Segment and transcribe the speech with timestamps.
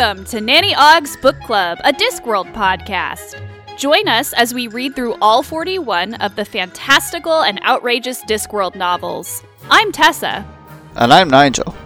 [0.00, 3.38] Welcome to Nanny Ogg's Book Club, a Discworld podcast.
[3.76, 9.42] Join us as we read through all 41 of the fantastical and outrageous Discworld novels.
[9.68, 10.48] I'm Tessa.
[10.96, 11.76] And I'm Nigel.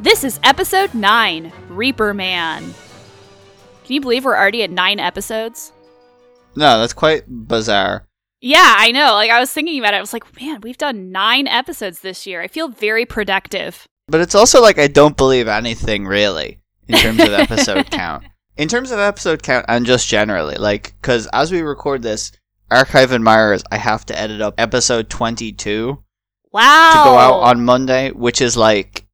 [0.00, 2.74] This is episode 9 Reaper Man.
[3.84, 5.72] Can you believe we're already at 9 episodes?
[6.56, 8.04] No, that's quite bizarre.
[8.40, 9.12] Yeah, I know.
[9.12, 9.98] Like, I was thinking about it.
[9.98, 12.42] I was like, man, we've done 9 episodes this year.
[12.42, 13.86] I feel very productive.
[14.08, 16.59] But it's also like I don't believe anything really
[16.92, 18.24] in terms of episode count.
[18.56, 22.32] In terms of episode count and just generally, like, because as we record this,
[22.70, 26.02] Archive Admirers, I have to edit up episode 22
[26.52, 26.90] Wow.
[26.92, 29.06] to go out on Monday, which is like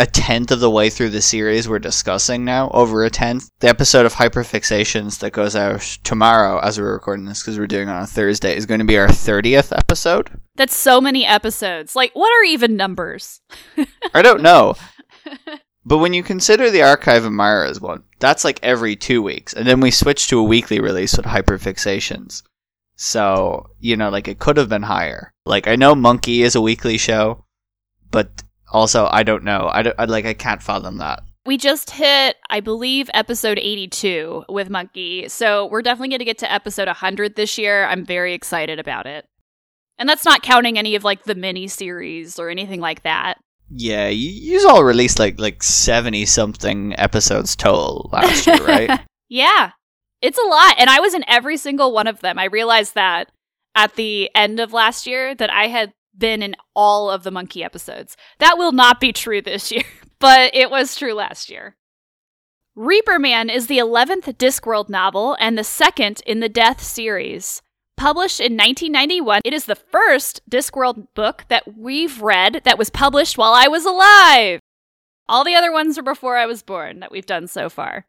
[0.00, 3.48] a tenth of the way through the series we're discussing now, over a tenth.
[3.60, 7.88] The episode of Hyperfixations that goes out tomorrow as we're recording this because we're doing
[7.88, 10.40] it on a Thursday is going to be our 30th episode.
[10.54, 11.96] That's so many episodes.
[11.96, 13.40] Like, what are even numbers?
[14.14, 14.74] I don't know.
[15.88, 19.54] But when you consider the Archive of Myra's one, that's like every two weeks.
[19.54, 22.42] And then we switched to a weekly release with Hyperfixations.
[22.96, 25.32] So, you know, like it could have been higher.
[25.46, 27.46] Like I know Monkey is a weekly show,
[28.10, 29.70] but also I don't know.
[29.72, 31.22] I don't I, like I can't fathom that.
[31.46, 35.26] We just hit, I believe, episode 82 with Monkey.
[35.30, 37.86] So we're definitely going to get to episode 100 this year.
[37.86, 39.26] I'm very excited about it.
[39.98, 43.38] And that's not counting any of like the mini series or anything like that.
[43.70, 49.00] Yeah, you, you all released like like 70 something episodes total last year, right?
[49.30, 49.72] Yeah,
[50.22, 50.76] it's a lot.
[50.78, 52.38] And I was in every single one of them.
[52.38, 53.30] I realized that
[53.74, 57.62] at the end of last year that I had been in all of the Monkey
[57.62, 58.16] episodes.
[58.38, 59.84] That will not be true this year,
[60.18, 61.76] but it was true last year.
[62.74, 67.60] Reaper Man is the 11th Discworld novel and the second in the Death series.
[67.98, 73.36] Published in 1991, it is the first Discworld book that we've read that was published
[73.36, 74.60] while I was alive.
[75.28, 78.06] All the other ones are before I was born that we've done so far.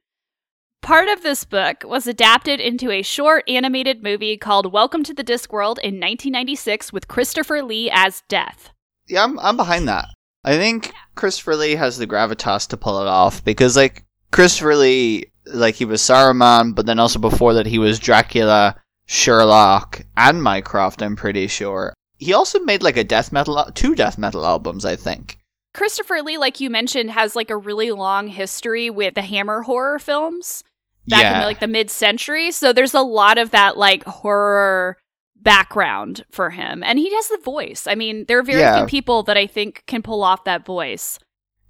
[0.83, 5.23] Part of this book was adapted into a short animated movie called Welcome to the
[5.23, 8.69] Discworld in 1996 with Christopher Lee as Death.
[9.07, 10.05] yeah, I'm I'm behind that.
[10.43, 15.31] I think Christopher Lee has the gravitas to pull it off because like Christopher Lee,
[15.47, 18.79] like he was Saruman, but then also before that he was Dracula,
[19.09, 21.01] Sherlock, and Mycroft.
[21.01, 21.93] I'm pretty sure.
[22.17, 25.39] He also made like a death metal, two death metal albums, I think.
[25.73, 29.97] Christopher Lee, like you mentioned, has like a really long history with the Hammer horror
[29.97, 30.63] films
[31.07, 32.51] back in yeah, the, like the mid-century.
[32.51, 34.97] So there's a lot of that like horror
[35.35, 37.87] background for him, and he has the voice.
[37.87, 38.77] I mean, there are very Yeah.
[38.77, 41.17] few people that I think can pull off that voice.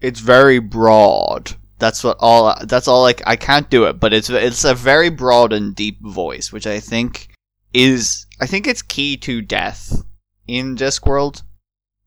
[0.02, 1.56] it's very broad.
[1.80, 2.56] That's what all.
[2.66, 3.02] That's all.
[3.02, 6.68] Like I can't do it, but it's it's a very broad and deep voice, which
[6.68, 7.30] I think
[7.74, 10.04] is I think it's key to death
[10.48, 11.44] in Discworld.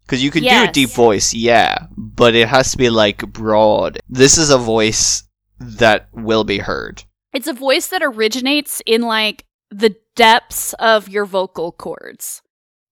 [0.04, 3.98] Because you could do a deep voice, yeah, but it has to be like broad.
[4.08, 5.22] This is a voice
[5.58, 7.04] that will be heard.
[7.32, 12.42] It's a voice that originates in like the depths of your vocal cords.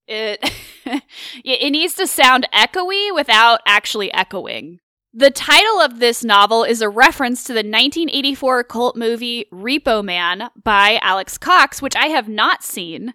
[0.06, 0.52] It
[1.44, 4.80] it needs to sound echoey without actually echoing.
[5.12, 10.50] The title of this novel is a reference to the 1984 cult movie Repo Man
[10.62, 13.14] by Alex Cox, which I have not seen,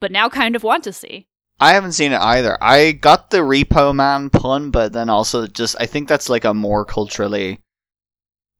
[0.00, 1.28] but now kind of want to see.
[1.60, 2.56] I haven't seen it either.
[2.62, 6.54] I got the Repo Man pun, but then also just I think that's like a
[6.54, 7.60] more culturally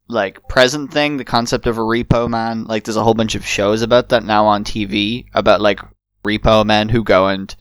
[0.06, 1.16] like present thing.
[1.16, 4.24] The concept of a Repo Man, like there's a whole bunch of shows about that
[4.24, 5.80] now on TV about like
[6.22, 7.56] repo men who go and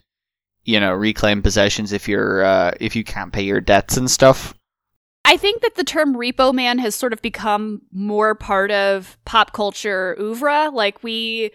[0.65, 4.53] you know reclaim possessions if you're uh, if you can't pay your debts and stuff.
[5.27, 9.51] I think that the term repo man has sort of become more part of pop
[9.51, 10.69] culture oeuvre.
[10.71, 11.51] Like we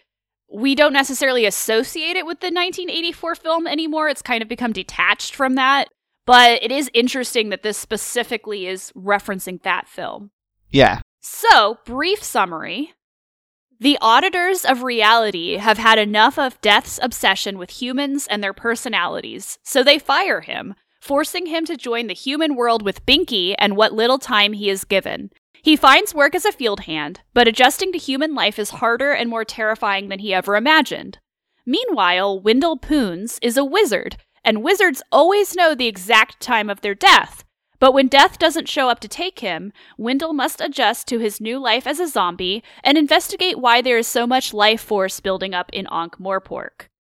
[0.53, 4.11] we don't necessarily associate it with the 1984 film anymore.
[4.11, 5.89] It's kind of become detached from that.
[6.27, 10.31] But it is interesting that this specifically is referencing that film.
[10.69, 12.93] Yeah, So, brief summary.
[13.81, 19.59] The auditors of reality have had enough of Death's obsession with humans and their personalities,
[19.63, 23.93] so they fire him, forcing him to join the human world with Binky and what
[23.93, 25.31] little time he is given.
[25.61, 29.29] He finds work as a field hand, but adjusting to human life is harder and
[29.29, 31.19] more terrifying than he ever imagined.
[31.67, 36.95] Meanwhile, Wendell Poons is a wizard, and wizards always know the exact time of their
[36.95, 37.45] death.
[37.81, 41.59] But when death doesn't show up to take him, Wendell must adjust to his new
[41.59, 45.69] life as a zombie and investigate why there is so much life force building up
[45.73, 46.92] in Ankh Morpork.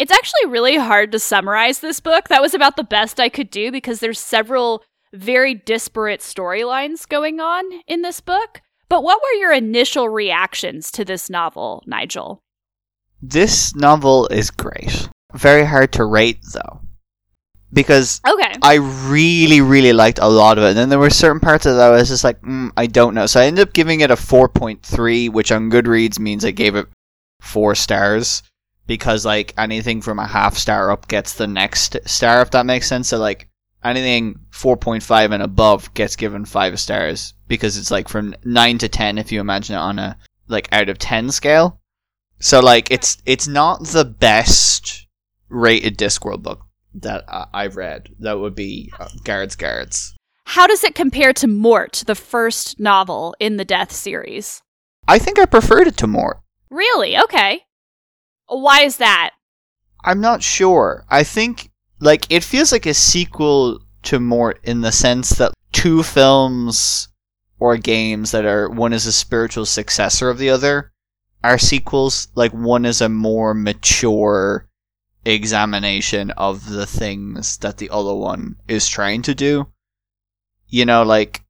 [0.00, 2.28] It's actually really hard to summarize this book.
[2.28, 4.82] That was about the best I could do because there's several
[5.12, 8.62] very disparate storylines going on in this book.
[8.88, 12.40] But what were your initial reactions to this novel, Nigel?
[13.22, 15.10] this novel is great.
[15.34, 16.80] Very hard to rate though.
[17.72, 18.54] because Okay.
[18.62, 18.76] I
[19.10, 20.68] really, really liked a lot of it.
[20.68, 23.14] And then there were certain parts of that I was just like, mm, I don't
[23.14, 23.26] know.
[23.26, 26.86] So I ended up giving it a 4.3, which on Goodreads means I gave it
[27.42, 28.42] four stars
[28.90, 32.88] because like anything from a half star up gets the next star, if that makes
[32.88, 33.06] sense.
[33.06, 33.48] So like
[33.84, 39.16] anything 4.5 and above gets given five stars because it's like from 9 to 10
[39.18, 41.80] if you imagine it on a like out of 10 scale.
[42.40, 45.06] So like it's it's not the best
[45.48, 46.62] rated Discworld book
[46.94, 48.08] that I- I've read.
[48.18, 50.16] That would be uh, Guards Guards.
[50.46, 54.62] How does it compare to Mort, the first novel in the Death series?
[55.06, 56.40] I think I preferred it to Mort.
[56.70, 57.16] Really?
[57.16, 57.62] Okay.
[58.50, 59.30] Why is that?
[60.04, 61.04] I'm not sure.
[61.08, 61.70] I think
[62.00, 67.08] like it feels like a sequel to Mort in the sense that two films
[67.60, 70.92] or games that are one is a spiritual successor of the other
[71.44, 72.28] are sequels.
[72.34, 74.66] Like one is a more mature
[75.24, 79.68] examination of the things that the other one is trying to do.
[80.66, 81.44] You know, like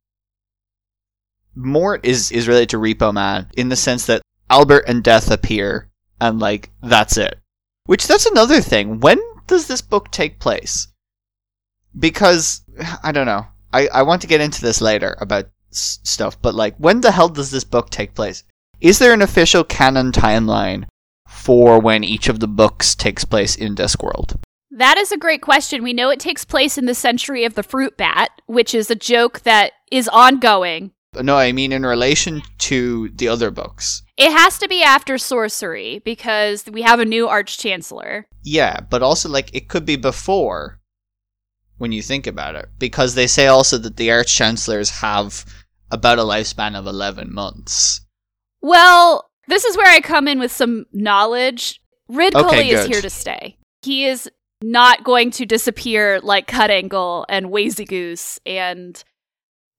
[1.55, 5.90] Mort is is related to Repo Man in the sense that Albert and Death appear
[6.21, 7.39] and like that's it.
[7.87, 9.01] Which that's another thing.
[9.01, 10.89] When does this book take place?
[11.99, 12.63] Because
[13.03, 13.47] I don't know.
[13.73, 17.13] I I want to get into this later about s- stuff, but like when the
[17.13, 18.45] hell does this book take place?
[18.81, 20.87] Is there an official canon timeline
[21.29, 24.37] for when each of the books takes place in Discworld?
[24.71, 25.83] That is a great question.
[25.83, 28.95] We know it takes place in the century of the fruit bat, which is a
[28.95, 30.93] joke that is ongoing.
[31.15, 34.03] No, I mean in relation to the other books.
[34.17, 38.27] It has to be after sorcery because we have a new arch chancellor.
[38.43, 40.79] Yeah, but also like it could be before
[41.79, 45.45] when you think about it because they say also that the arch chancellors have
[45.91, 48.03] about a lifespan of 11 months.
[48.63, 51.81] Well, this is where I come in with some knowledge.
[52.09, 53.57] Rid Okay, Cully is here to stay.
[53.83, 54.31] He is
[54.63, 59.03] not going to disappear like Cutangle and Wayzygoose and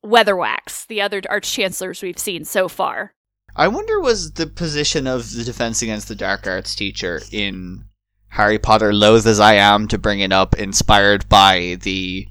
[0.06, 3.14] Weatherwax, the other arch chancellors we've seen so far.
[3.56, 7.86] I wonder was the position of the defense against the dark arts teacher in
[8.30, 12.28] Harry Potter loath as I am to bring it up inspired by the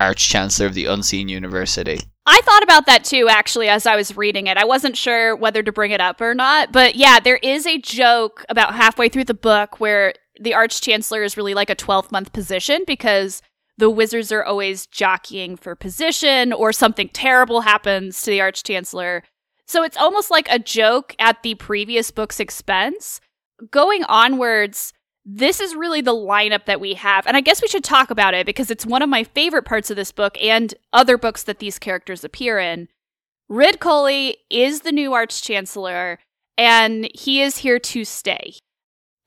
[0.00, 2.00] arch chancellor of the unseen university.
[2.24, 4.56] I thought about that too, actually, as I was reading it.
[4.56, 6.72] I wasn't sure whether to bring it up or not.
[6.72, 11.22] But yeah, there is a joke about halfway through the book where the Arch Chancellor
[11.22, 13.42] is really like a 12 month position because
[13.82, 19.24] the wizards are always jockeying for position or something terrible happens to the Arch Chancellor.
[19.66, 23.20] So it's almost like a joke at the previous book's expense.
[23.72, 24.92] Going onwards,
[25.24, 27.26] this is really the lineup that we have.
[27.26, 29.90] And I guess we should talk about it because it's one of my favorite parts
[29.90, 32.86] of this book and other books that these characters appear in.
[33.50, 36.20] Ridcully is the new Arch Chancellor,
[36.56, 38.54] and he is here to stay.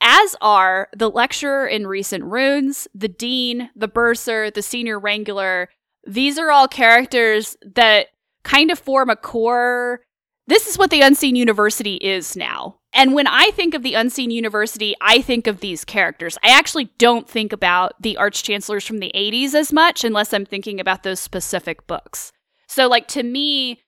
[0.08, 5.68] As are the lecturer in recent runes, the dean, the bursar, the senior wrangler.
[6.06, 8.10] These are all characters that
[8.44, 10.02] kind of form a core.
[10.46, 12.78] This is what the Unseen University is now.
[12.94, 16.38] And when I think of the Unseen University, I think of these characters.
[16.44, 20.46] I actually don't think about the Arch Chancellors from the 80s as much unless I'm
[20.46, 22.32] thinking about those specific books.
[22.68, 23.82] So, like, to me,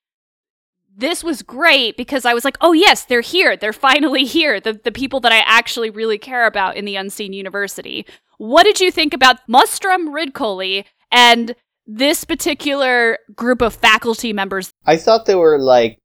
[0.98, 3.56] this was great because I was like, oh, yes, they're here.
[3.56, 4.60] They're finally here.
[4.60, 8.06] The, the people that I actually really care about in the Unseen University.
[8.40, 14.74] What did you think about Mustrum Ridcoley and this particular group of faculty members?
[14.86, 16.00] I thought they were like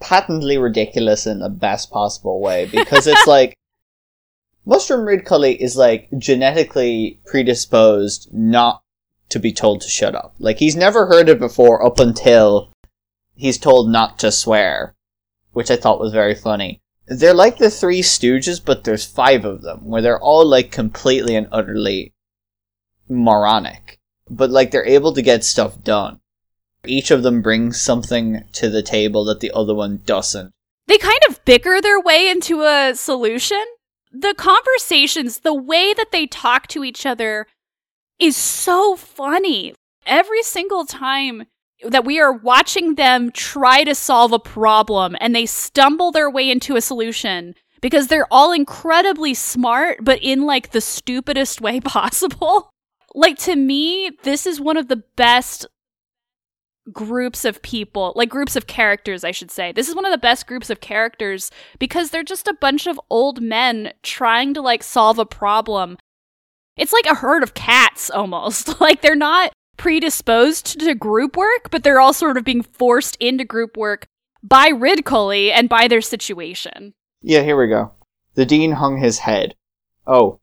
[0.00, 3.54] patently ridiculous in the best possible way because it's like
[4.66, 8.82] Mustrum Ridcully is like genetically predisposed not
[9.28, 10.34] to be told to shut up.
[10.38, 12.72] Like he's never heard it before up until
[13.40, 14.94] he's told not to swear,
[15.52, 16.80] which I thought was very funny.
[17.06, 21.34] They're like the Three Stooges, but there's five of them, where they're all like completely
[21.34, 22.12] and utterly
[23.08, 26.20] moronic, but like they're able to get stuff done.
[26.84, 30.52] Each of them brings something to the table that the other one doesn't.
[30.86, 33.62] They kind of bicker their way into a solution.
[34.12, 37.46] The conversations, the way that they talk to each other
[38.18, 39.74] is so funny.
[40.06, 41.46] Every single time
[41.88, 46.50] that we are watching them try to solve a problem and they stumble their way
[46.50, 52.70] into a solution because they're all incredibly smart, but in like the stupidest way possible.
[53.14, 55.66] Like to me, this is one of the best
[56.92, 59.72] groups of people, like groups of characters, I should say.
[59.72, 63.00] This is one of the best groups of characters because they're just a bunch of
[63.10, 65.98] old men trying to like solve a problem.
[66.76, 68.80] It's like a herd of cats almost.
[68.80, 73.44] like they're not predisposed to group work, but they're all sort of being forced into
[73.44, 74.06] group work
[74.42, 76.92] by Ridcully and by their situation.
[77.22, 77.92] Yeah, here we go.
[78.34, 79.54] The dean hung his head.
[80.06, 80.38] Oh.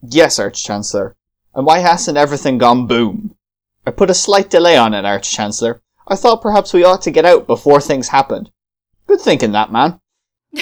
[0.00, 1.16] Yes, Arch Chancellor.
[1.56, 3.34] And why hasn't everything gone boom?
[3.84, 5.82] I put a slight delay on it, Arch Chancellor.
[6.06, 8.50] I thought perhaps we ought to get out before things happened.
[9.08, 10.00] Good thinking, that man.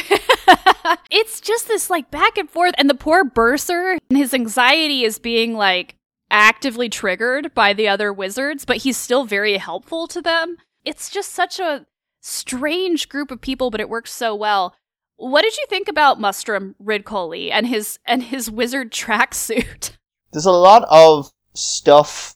[1.11, 5.19] it's just this like back and forth, and the poor bursar and his anxiety is
[5.19, 5.97] being like
[6.31, 10.57] actively triggered by the other wizards, but he's still very helpful to them.
[10.85, 11.87] It's just such a
[12.21, 14.75] strange group of people, but it works so well.
[15.17, 19.93] What did you think about Mustrum Ridcully and his and his wizard tracksuit?
[20.33, 22.35] There's a lot of stuff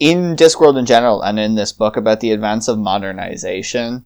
[0.00, 4.04] in Discworld in general and in this book about the advance of modernization.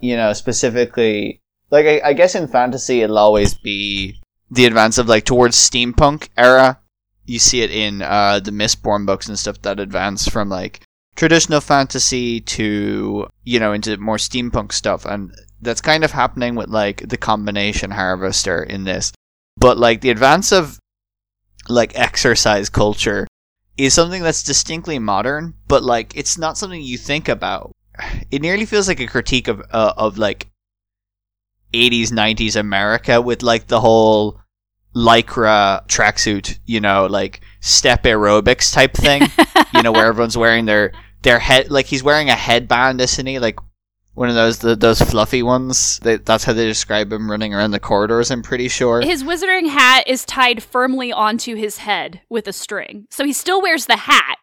[0.00, 4.20] You know, specifically like I, I guess in fantasy it'll always be
[4.50, 6.78] the advance of like towards steampunk era.
[7.24, 10.82] You see it in uh, the Mistborn books and stuff that advance from like
[11.14, 16.68] traditional fantasy to you know into more steampunk stuff, and that's kind of happening with
[16.68, 19.12] like the combination harvester in this.
[19.56, 20.78] But like the advance of
[21.68, 23.26] like exercise culture
[23.76, 27.72] is something that's distinctly modern, but like it's not something you think about.
[28.30, 30.48] It nearly feels like a critique of uh, of like
[31.72, 34.40] 80s 90s America with like the whole
[34.94, 39.22] lycra tracksuit, you know, like step aerobics type thing,
[39.74, 43.38] you know, where everyone's wearing their their head like he's wearing a headband, isn't he?
[43.38, 43.58] Like
[44.14, 45.98] one of those the, those fluffy ones.
[46.00, 48.30] They, that's how they describe him running around the corridors.
[48.30, 49.00] I'm pretty sure.
[49.00, 53.62] His wizarding hat is tied firmly onto his head with a string, so he still
[53.62, 54.36] wears the hat,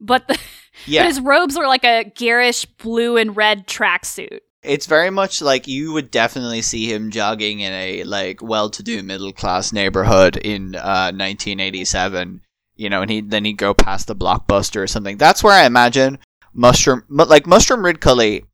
[0.00, 0.38] but the
[0.86, 1.02] yeah.
[1.02, 4.40] but his robes are like a garish blue and red tracksuit.
[4.62, 9.72] It's very much like you would definitely see him jogging in a like well-to-do middle-class
[9.72, 12.42] neighborhood in uh, 1987.
[12.76, 15.16] You know, and he then he'd go past the blockbuster or something.
[15.16, 16.18] That's where I imagine
[16.56, 18.44] Mustrum, like mushroom Ridcully,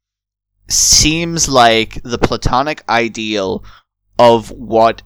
[0.68, 3.64] seems like the platonic ideal
[4.18, 5.02] of what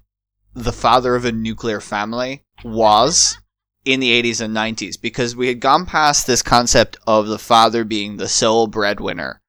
[0.55, 3.39] the father of a nuclear family was
[3.85, 7.85] in the 80s and 90s because we had gone past this concept of the father
[7.85, 9.42] being the sole breadwinner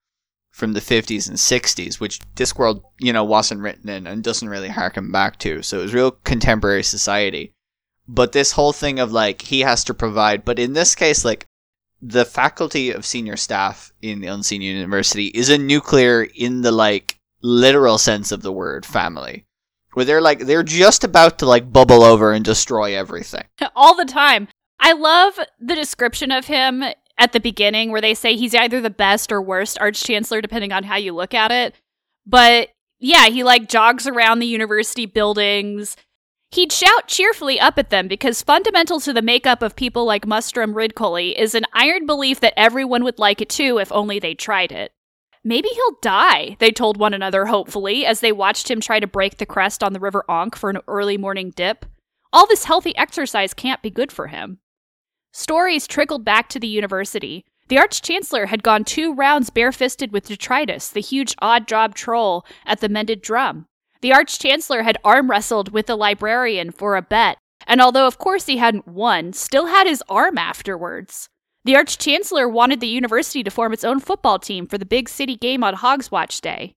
[0.54, 4.70] from the 50s and 60s, which Discworld, you know, wasn't written in and doesn't really
[4.70, 5.64] harken back to.
[5.64, 7.54] So it was real contemporary society.
[8.08, 11.48] But this whole thing of like, he has to provide, but in this case, like,
[12.04, 17.18] the faculty of senior staff in the Unseen University is a nuclear in the like
[17.42, 19.46] literal sense of the word family.
[19.94, 23.46] Where they're like, they're just about to like bubble over and destroy everything.
[23.76, 24.50] All the time.
[24.80, 26.84] I love the description of him
[27.18, 30.72] at the beginning where they say he's either the best or worst arch chancellor depending
[30.72, 31.76] on how you look at it.
[32.26, 35.96] But yeah, he like jogs around the university buildings.
[36.52, 40.74] He'd shout cheerfully up at them because fundamental to the makeup of people like Mustrum
[40.74, 44.72] Ridcully is an iron belief that everyone would like it too if only they tried
[44.72, 44.92] it.
[45.44, 49.38] Maybe he'll die, they told one another hopefully as they watched him try to break
[49.38, 51.86] the crest on the River Ankh for an early morning dip.
[52.32, 54.60] All this healthy exercise can't be good for him.
[55.36, 57.44] Stories trickled back to the university.
[57.68, 62.46] The Arch Chancellor had gone two rounds barefisted with Detritus, the huge odd job troll,
[62.68, 63.66] at the Mended Drum.
[64.02, 68.20] The Arch Chancellor had arm wrestled with the librarian for a bet, and although of
[68.20, 71.30] course he hadn't won, still had his arm afterwards.
[71.66, 75.10] The Arch Chancellor wanted the university to form its own football team for the big
[75.10, 76.76] city game on Hogswatch Day.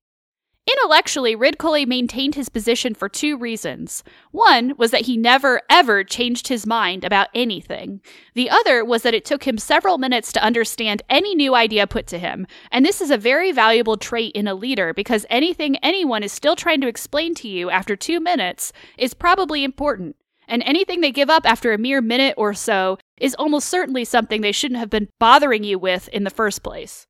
[0.69, 4.03] Intellectually, Ridcully maintained his position for two reasons.
[4.31, 8.01] One was that he never, ever changed his mind about anything.
[8.33, 12.05] The other was that it took him several minutes to understand any new idea put
[12.07, 12.45] to him.
[12.69, 16.57] And this is a very valuable trait in a leader because anything anyone is still
[16.57, 20.17] trying to explain to you after two minutes is probably important.
[20.49, 24.41] And anything they give up after a mere minute or so is almost certainly something
[24.41, 27.07] they shouldn't have been bothering you with in the first place.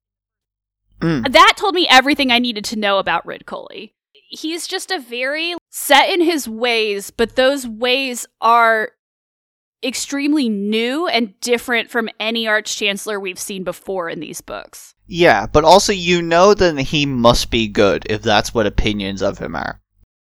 [1.02, 1.32] Mm.
[1.32, 3.94] That told me everything I needed to know about Ridcully.
[4.30, 8.92] He's just a very set in his ways, but those ways are
[9.84, 14.96] extremely new and different from any arch chancellor we've seen before in these books.
[15.06, 19.38] Yeah, but also you know that he must be good if that's what opinions of
[19.38, 19.82] him are.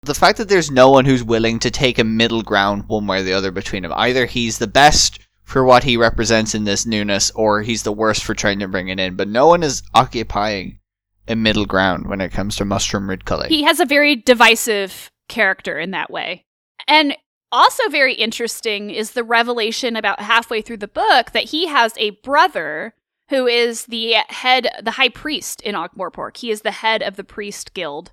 [0.03, 3.21] The fact that there's no one who's willing to take a middle ground one way
[3.21, 3.93] or the other between them.
[3.95, 8.25] Either he's the best for what he represents in this newness, or he's the worst
[8.25, 9.15] for trying to bring it in.
[9.15, 10.79] But no one is occupying
[11.25, 13.47] a middle ground when it comes to Mustrum Ridcully.
[13.47, 16.43] He has a very divisive character in that way.
[16.85, 17.15] And
[17.49, 22.09] also very interesting is the revelation about halfway through the book that he has a
[22.09, 22.93] brother
[23.29, 26.35] who is the head, the high priest in Ankh-Morpork.
[26.35, 28.11] He is the head of the priest guild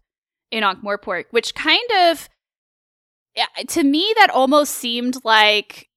[0.53, 2.29] in Ankh-Morpork, which kind of,
[3.67, 5.89] to me, that almost seemed like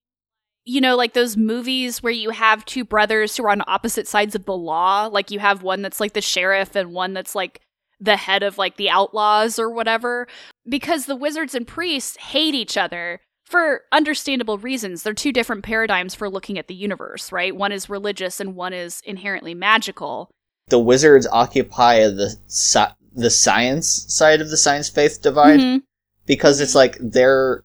[0.70, 4.36] you know, like those movies where you have two brothers who are on opposite sides
[4.36, 5.08] of the law.
[5.10, 7.62] Like you have one that's like the sheriff and one that's like
[8.02, 10.28] the head of like the outlaws or whatever.
[10.68, 15.04] Because the wizards and priests hate each other for understandable reasons.
[15.04, 17.56] They're two different paradigms for looking at the universe, right?
[17.56, 20.30] One is religious and one is inherently magical.
[20.68, 25.82] The wizards occupy the si- the science side of the science faith divide Mhm.
[26.26, 27.64] because it's like they're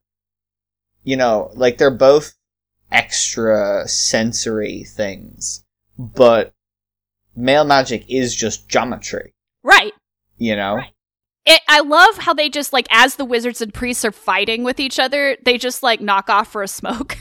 [1.02, 2.32] you know, like they're both
[2.92, 5.64] extra sensory things,
[5.98, 6.52] but
[7.34, 9.32] male magic is just geometry,
[9.62, 9.92] Right.
[10.36, 10.76] you know?
[10.76, 10.92] Right.
[11.44, 14.78] It, I love how they just like as the wizards and priests are fighting with
[14.78, 17.16] each other, they just like knock off for a smoke.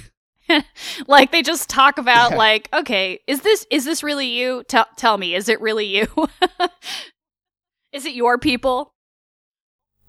[1.08, 2.38] like they just talk about Yeah.
[2.38, 4.64] like, okay, is this is this really you?
[4.68, 6.08] Tell tell me, is it really you?
[7.92, 8.94] is it your people?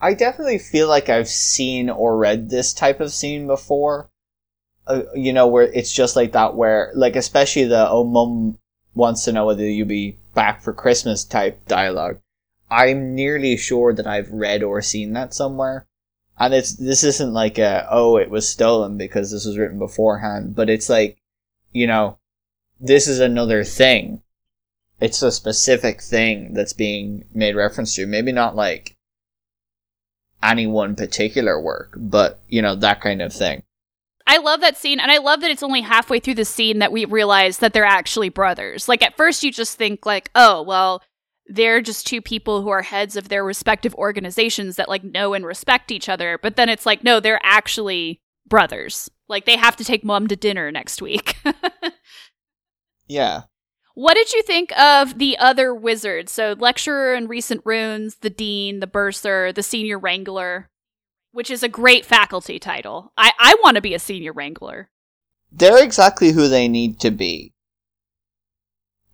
[0.00, 4.10] I definitely feel like I've seen or read this type of scene before.
[4.86, 8.58] Uh, you know, where it's just like that, where, like, especially the, oh, mum
[8.94, 12.18] wants to know whether you'll be back for Christmas type dialogue.
[12.68, 15.86] I'm nearly sure that I've read or seen that somewhere.
[16.38, 20.56] And it's, this isn't like a, oh, it was stolen because this was written beforehand,
[20.56, 21.18] but it's like,
[21.72, 22.18] you know,
[22.80, 24.22] this is another thing.
[25.00, 28.06] It's a specific thing that's being made reference to.
[28.06, 28.96] Maybe not like,
[30.42, 33.62] any one particular work, but you know, that kind of thing.
[34.26, 36.92] I love that scene, and I love that it's only halfway through the scene that
[36.92, 38.88] we realize that they're actually brothers.
[38.88, 41.02] Like at first, you just think like, oh, well,
[41.46, 45.44] they're just two people who are heads of their respective organizations that like know and
[45.44, 46.38] respect each other.
[46.40, 49.10] But then it's like, no, they're actually brothers.
[49.28, 51.36] Like they have to take mom to dinner next week.
[53.08, 53.42] Yeah.
[53.94, 56.32] what did you think of the other wizards?
[56.32, 60.70] So lecturer in recent runes, the dean, the bursar, the senior wrangler,
[61.32, 63.12] which is a great faculty title.
[63.16, 64.90] I I want to be a senior wrangler.
[65.50, 67.52] They're exactly who they need to be.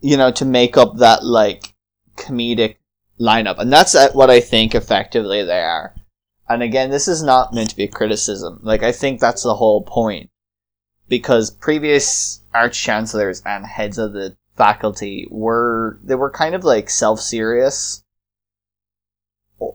[0.00, 1.74] You know, to make up that, like,
[2.16, 2.76] comedic
[3.18, 3.58] lineup.
[3.58, 5.96] And that's uh, what I think effectively they are.
[6.48, 8.60] And again, this is not meant to be a criticism.
[8.62, 10.30] Like, I think that's the whole point.
[11.08, 16.88] Because previous arch chancellors and heads of the faculty were, they were kind of like
[16.88, 18.04] self-serious.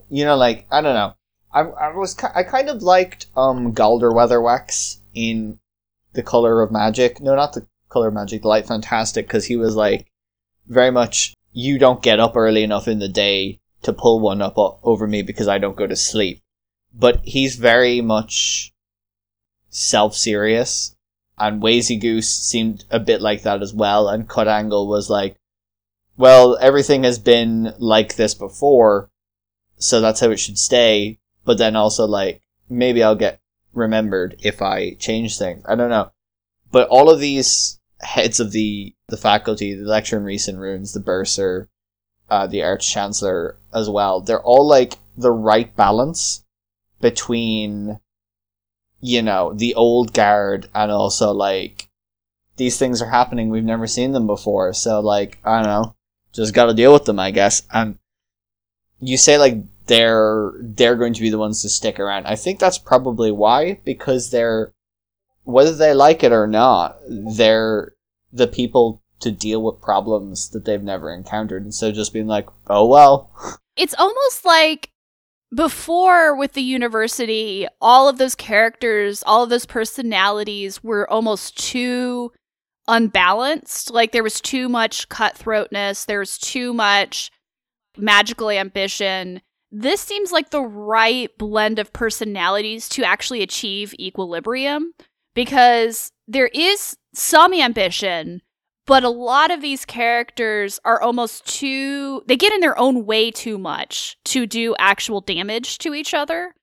[0.10, 1.16] You know, like, I don't know.
[1.54, 5.60] I, I was, I kind of liked, um, Galder Weatherwax in
[6.14, 7.22] The Color of Magic.
[7.22, 10.08] No, not The Color of Magic, The Light Fantastic, because he was like,
[10.68, 14.58] very much, you don't get up early enough in the day to pull one up
[14.58, 16.42] o- over me because I don't go to sleep.
[16.94, 18.72] But he's very much
[19.70, 20.96] self-serious.
[21.38, 24.08] And Wayzygoose seemed a bit like that as well.
[24.08, 25.36] And Cutangle was like,
[26.16, 29.10] well, everything has been like this before,
[29.78, 31.20] so that's how it should stay.
[31.46, 33.40] But then also like, maybe I'll get
[33.74, 35.64] remembered if I change things.
[35.68, 36.12] I don't know.
[36.72, 41.00] But all of these heads of the, the faculty, the lecturer in recent runes, the
[41.00, 41.70] bursar,
[42.30, 46.44] uh, the arch chancellor as well, they're all like the right balance
[47.00, 48.00] between,
[49.02, 51.90] you know, the old guard and also like,
[52.56, 55.96] these things are happening, we've never seen them before, so like, I don't know,
[56.34, 57.64] just gotta deal with them, I guess.
[57.72, 57.98] And
[59.00, 62.26] you say like, they're, they're going to be the ones to stick around.
[62.26, 64.74] I think that's probably why, because they're,
[65.44, 67.94] whether they like it or not, they're
[68.32, 71.64] the people to deal with problems that they've never encountered.
[71.64, 73.32] And so just being like, oh well.
[73.76, 74.90] it's almost like
[75.54, 82.32] before with the university, all of those characters, all of those personalities were almost too
[82.88, 83.92] unbalanced.
[83.92, 87.32] Like there was too much cutthroatness, there was too much
[87.98, 89.42] magical ambition.
[89.76, 94.94] This seems like the right blend of personalities to actually achieve equilibrium
[95.34, 98.44] because there is some ambition,
[98.86, 103.32] but a lot of these characters are almost too they get in their own way
[103.32, 106.54] too much to do actual damage to each other.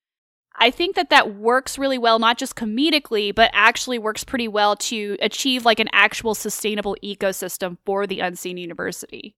[0.55, 4.77] I think that that works really well not just comedically but actually works pretty well
[4.77, 9.35] to achieve like an actual sustainable ecosystem for the unseen university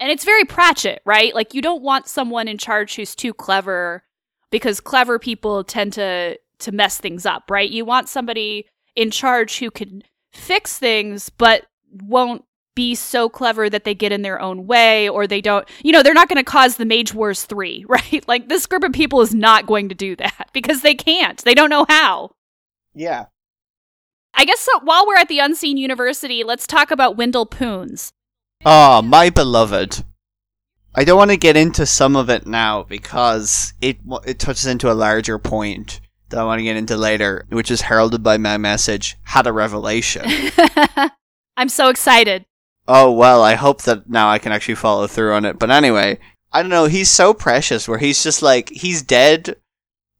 [0.00, 1.34] and it's very pratchett right?
[1.34, 4.02] Like you don't want someone in charge who's too clever
[4.50, 7.70] because clever people tend to to mess things up right?
[7.70, 12.44] You want somebody in charge who can fix things but won't
[12.76, 16.02] be so clever that they get in their own way or they don't you know
[16.02, 18.26] they're not going to cause the mage wars 3 right?
[18.26, 21.38] Like this group of people is not going to do that because they can't.
[21.44, 22.32] They don't know how.
[22.94, 23.26] Yeah.
[24.34, 28.12] i guess so, while we're at the unseen university let's talk about wendell poons
[28.64, 30.04] Ah, my beloved.
[30.94, 34.90] I don't want to get into some of it now because it it touches into
[34.90, 38.58] a larger point that I want to get into later, which is heralded by my
[38.58, 40.24] message, had a revelation.
[41.56, 42.46] i'm so excited
[42.90, 45.58] oh well, I hope that now I can actually follow through on it.
[45.58, 46.18] But anyway,
[46.52, 49.56] I don't know, he's so precious where he's just like he's dead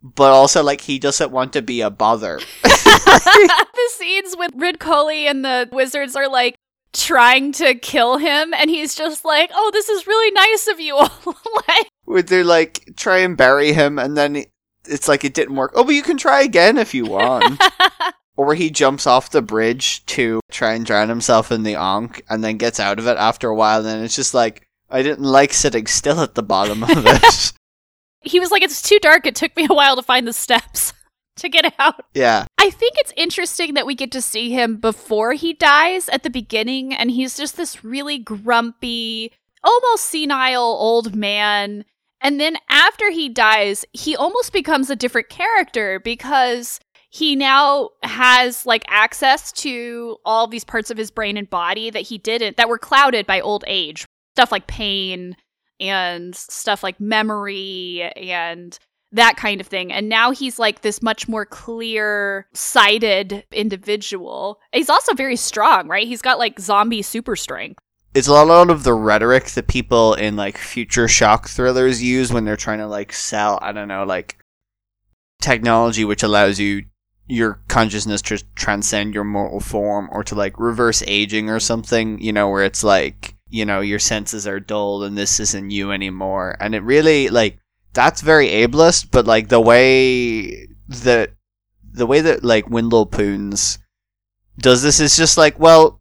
[0.03, 2.41] but also like he doesn't want to be a bother.
[2.63, 6.57] the scenes with Ridcully and the wizards are like
[6.93, 10.97] trying to kill him, and he's just like, "Oh, this is really nice of you."
[11.69, 14.45] like, Would they like try and bury him, and then
[14.87, 15.73] it's like it didn't work.
[15.75, 17.61] Oh, but you can try again if you want.
[18.37, 22.43] or he jumps off the bridge to try and drown himself in the Ankh and
[22.43, 25.53] then gets out of it after a while, and it's just like I didn't like
[25.53, 27.53] sitting still at the bottom of it.
[28.23, 29.27] he was like, "It's too dark.
[29.27, 30.93] It took me a while to find the steps."
[31.41, 32.05] To get out.
[32.15, 36.23] yeah, I think it's interesting that we get to see him before he dies at
[36.23, 39.33] the beginning, and he's just this really grumpy,
[39.65, 41.87] almost senile old man.
[42.21, 48.67] And then after he dies, he almost becomes a different character because he now has
[48.67, 52.69] like access to all these parts of his brain and body that he didn't, that
[52.69, 54.05] were clouded by old age.
[54.37, 55.37] Stuff like pain
[55.81, 58.79] and stuff like memory and
[59.13, 59.93] that kind of thing.
[59.93, 64.61] And now he's like this much more clear sighted individual.
[64.73, 66.07] He's also very strong, right?
[66.07, 67.81] He's got like zombie super strength.
[68.15, 72.45] it's a lot of the rhetoric that people in like future shock thrillers use when
[72.45, 73.59] they're trying to like sell.
[73.63, 74.37] I don't know, like
[75.41, 76.85] technology which allows you
[77.27, 82.33] your consciousness to transcend your mortal form or to like reverse aging or something, you
[82.33, 86.57] know, where it's like, you know, your senses are dulled and this isn't you anymore.
[86.61, 87.59] And it really like
[87.93, 91.31] that's very ableist, but like the way that
[91.93, 93.79] the way that like Wendell Poons
[94.59, 96.01] does this is just like, well,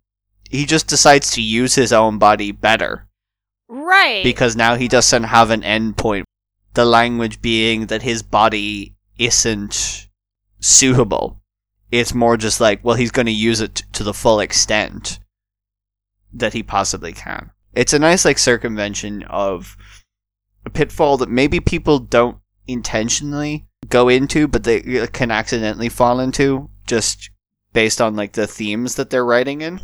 [0.49, 3.07] he just decides to use his own body better
[3.67, 4.23] Right.
[4.23, 6.23] because now he doesn't have an endpoint.
[6.73, 10.07] The language being that his body isn't
[10.59, 11.41] suitable.
[11.91, 15.19] It's more just like, well, he's going to use it t- to the full extent
[16.31, 17.51] that he possibly can.
[17.73, 19.75] It's a nice like circumvention of
[20.69, 26.19] a pitfall that maybe people don't intentionally go into, but they uh, can accidentally fall
[26.19, 27.29] into just
[27.73, 29.81] based on like the themes that they're writing in.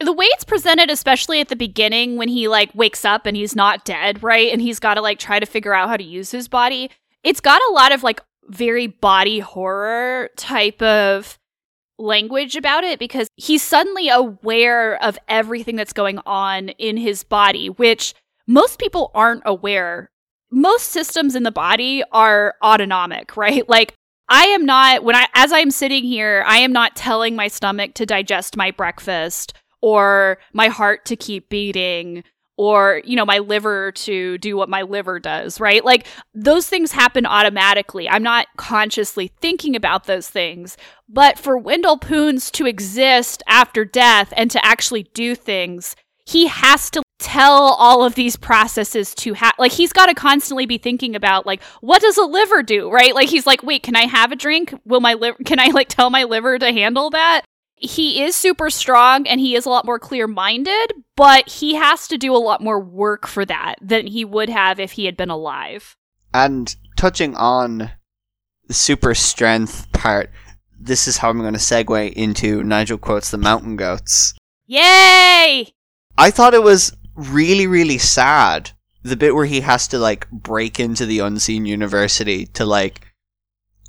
[0.00, 3.56] the way it's presented especially at the beginning when he like wakes up and he's
[3.56, 6.30] not dead right and he's got to like try to figure out how to use
[6.30, 6.90] his body
[7.22, 11.38] it's got a lot of like very body horror type of
[11.98, 17.68] language about it because he's suddenly aware of everything that's going on in his body
[17.70, 18.14] which
[18.46, 20.10] most people aren't aware
[20.50, 23.94] most systems in the body are autonomic right like
[24.28, 27.94] I am not when I as I'm sitting here, I am not telling my stomach
[27.94, 32.24] to digest my breakfast or my heart to keep beating
[32.56, 35.84] or you know my liver to do what my liver does, right?
[35.84, 38.08] Like those things happen automatically.
[38.08, 40.76] I'm not consciously thinking about those things.
[41.08, 45.94] But for Wendell Poons to exist after death and to actually do things,
[46.26, 50.66] he has to tell all of these processes to have like he's got to constantly
[50.66, 53.14] be thinking about like what does a liver do right?
[53.14, 54.74] Like he's like wait can i have a drink?
[54.84, 57.42] Will my liver can i like tell my liver to handle that?
[57.76, 62.06] He is super strong and he is a lot more clear minded but he has
[62.08, 65.16] to do a lot more work for that than he would have if he had
[65.16, 65.96] been alive.
[66.34, 67.90] And touching on
[68.66, 70.30] the super strength part,
[70.78, 74.34] this is how I'm going to segue into Nigel quotes the mountain goats.
[74.66, 75.72] yay
[76.18, 78.70] I thought it was really, really sad.
[79.02, 83.12] The bit where he has to like break into the unseen university to like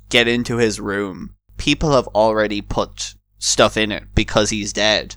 [0.08, 1.34] get into his room.
[1.56, 5.16] People have already put stuff in it because he's dead.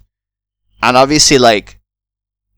[0.81, 1.79] And obviously like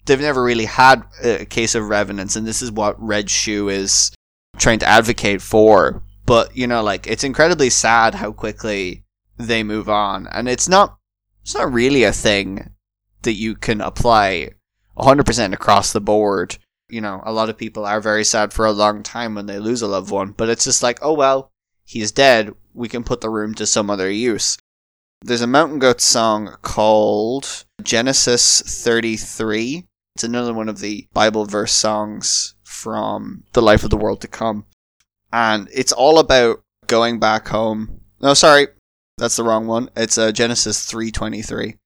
[0.06, 4.12] they've never really had a case of revenants and this is what Reg Shoe is
[4.58, 6.04] trying to advocate for.
[6.26, 9.04] But, you know, like it's incredibly sad how quickly
[9.38, 10.28] they move on.
[10.28, 10.98] And it's not
[11.42, 12.73] it's not really a thing
[13.24, 14.52] that you can apply
[14.98, 16.58] 100% across the board.
[16.90, 19.60] You know, a lot of people are very sad for a long time when they
[19.60, 21.52] lose a loved one, but it's just like, oh well,
[21.86, 22.54] he's dead.
[22.74, 24.58] We can put the room to some other use.
[25.22, 29.86] There's a Mountain Goats song called Genesis 33.
[30.16, 34.28] It's another one of the Bible verse songs from the life of the world to
[34.28, 34.66] come.
[35.32, 38.02] And it's all about going back home.
[38.22, 38.68] No, sorry.
[39.18, 39.90] That's the wrong one.
[39.96, 41.78] It's uh, Genesis 323.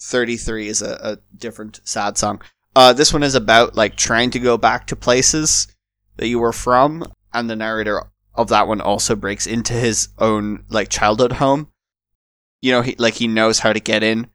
[0.00, 2.40] 33 is a, a different sad song.
[2.74, 5.66] Uh, this one is about like trying to go back to places
[6.16, 8.02] that you were from, and the narrator
[8.34, 11.68] of that one also breaks into his own like childhood home.
[12.60, 14.28] You know, he like he knows how to get in.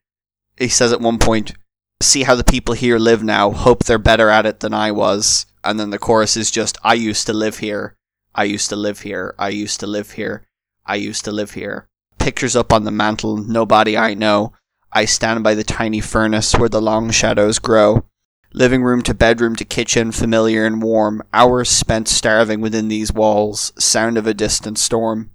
[0.57, 1.53] He says at one point,
[2.01, 3.51] "See how the people here live now.
[3.51, 6.95] Hope they're better at it than I was." And then the chorus is just, "I
[6.95, 7.95] used to live here.
[8.33, 9.35] I used to live here.
[9.37, 10.47] I used to live here.
[10.85, 11.87] I used to live here."
[12.17, 13.37] Pictures up on the mantle.
[13.37, 14.53] Nobody I know.
[14.93, 18.05] I stand by the tiny furnace where the long shadows grow.
[18.53, 21.23] Living room to bedroom to kitchen, familiar and warm.
[21.33, 23.71] Hours spent starving within these walls.
[23.79, 25.31] Sound of a distant storm.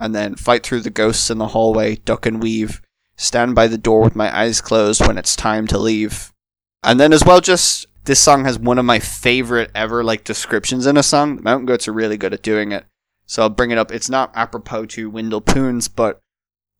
[0.00, 2.80] And then fight through the ghosts in the hallway, duck and weave.
[3.16, 6.32] Stand by the door with my eyes closed when it's time to leave.
[6.82, 10.86] And then as well, just this song has one of my favorite ever like descriptions
[10.86, 11.36] in a song.
[11.36, 12.86] The Mountain Goats are really good at doing it.
[13.26, 13.92] So I'll bring it up.
[13.92, 16.21] It's not apropos to Wendell Poons, but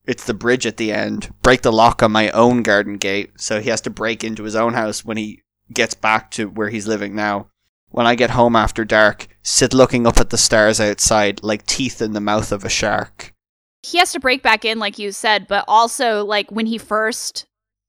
[0.06, 1.32] it's the bridge at the end.
[1.42, 3.32] Break the lock on my own garden gate.
[3.40, 6.68] So he has to break into his own house when he gets back to where
[6.68, 7.48] he's living now.
[7.90, 12.00] When I get home after dark, sit looking up at the stars outside like teeth
[12.00, 13.34] in the mouth of a shark.
[13.82, 17.46] He has to break back in, like you said, but also, like, when he first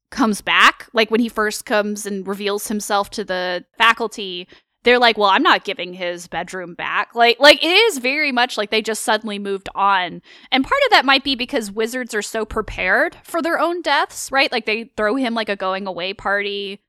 [0.09, 4.47] comes back, like when he first comes and reveals himself to the faculty,
[4.83, 8.57] they're like, "Well, I'm not giving his bedroom back." Like like it is very much
[8.57, 10.21] like they just suddenly moved on.
[10.51, 14.31] And part of that might be because wizards are so prepared for their own deaths,
[14.31, 14.51] right?
[14.51, 16.79] Like they throw him like a going away party.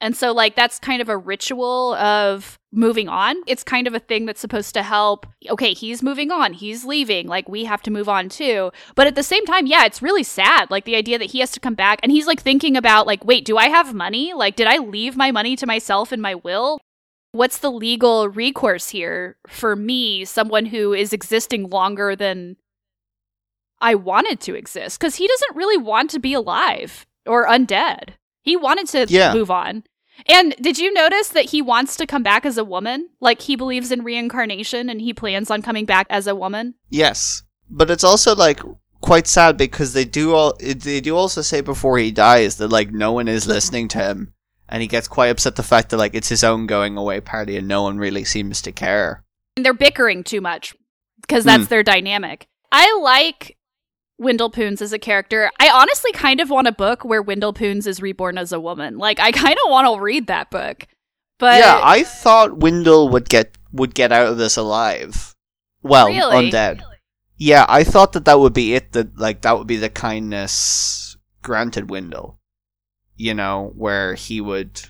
[0.00, 3.36] And so like that's kind of a ritual of moving on.
[3.46, 5.26] It's kind of a thing that's supposed to help.
[5.48, 6.52] Okay, he's moving on.
[6.52, 7.26] He's leaving.
[7.26, 8.70] Like we have to move on too.
[8.96, 10.70] But at the same time, yeah, it's really sad.
[10.70, 13.24] Like the idea that he has to come back and he's like thinking about like,
[13.24, 14.34] wait, do I have money?
[14.34, 16.80] Like did I leave my money to myself in my will?
[17.34, 22.54] What's the legal recourse here for me, someone who is existing longer than
[23.80, 25.00] I wanted to exist?
[25.00, 28.10] Because he doesn't really want to be alive or undead.
[28.42, 29.34] He wanted to Yeah.
[29.34, 29.82] move on.
[30.26, 33.08] And did you notice that he wants to come back as a woman?
[33.20, 36.74] Like he believes in reincarnation and he plans on coming back as a woman?
[36.88, 38.60] Yes, but it's also like
[39.00, 42.92] quite sad because they do all they do also say before he dies that like
[42.92, 44.33] no one is listening to him,
[44.68, 47.56] and he gets quite upset the fact that like it's his own going away party
[47.56, 49.22] and no one really seems to care.
[49.56, 50.74] And they're bickering too much
[51.20, 51.68] because that's Hmm.
[51.68, 52.46] their dynamic.
[52.72, 53.56] I like
[54.18, 55.50] Wendell Poons as a character.
[55.60, 58.98] I honestly kind of want a book where Wendell Poons is reborn as a woman.
[58.98, 60.86] Like I kind of want to read that book.
[61.38, 65.34] But yeah, I thought Wendell would get would get out of this alive.
[65.82, 66.50] Well, Really?
[66.50, 66.82] undead.
[67.36, 68.92] Yeah, I thought that that would be it.
[68.92, 72.38] That like that would be the kindness granted Wendell.
[73.16, 74.80] You know, where he would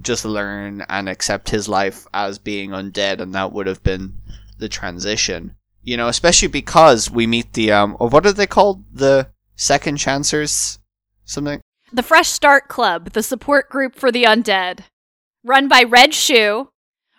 [0.00, 4.14] just learn and accept his life as being undead, and that would have been
[4.58, 5.56] the transition.
[5.82, 8.84] You know, especially because we meet the um, or what are they called?
[8.92, 10.78] The second chancers,
[11.24, 11.60] something.
[11.92, 14.80] the Fresh Start Club, the support group for the undead,
[15.44, 16.68] run by Reg Shoe.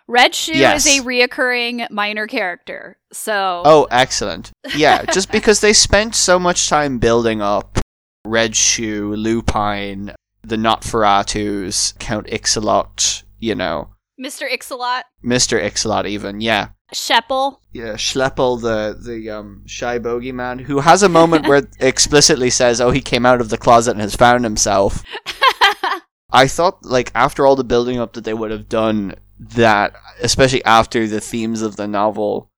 [0.06, 0.84] Reg Shoe Yes.
[0.86, 2.98] is a reoccurring minor character.
[3.12, 4.50] So Oh, excellent.
[4.74, 7.78] Yeah, just because they spent so much time building up
[8.24, 14.48] Reg Shoe, Lupine, the Nosferatus, Count Ixolite, you know, Mr.
[14.48, 15.60] Ixolite, Mr.
[15.60, 16.68] Ixolite even, yeah.
[16.92, 17.58] Sheppel.
[17.72, 22.80] Yeah, Schleppel, the, the um, shy bogeyman, who has a moment where it explicitly says,
[22.80, 25.02] oh, he came out of the closet and has found himself.
[26.30, 30.64] I thought, like, after all the building up that they would have done, that, especially
[30.64, 32.50] after the themes of the novel,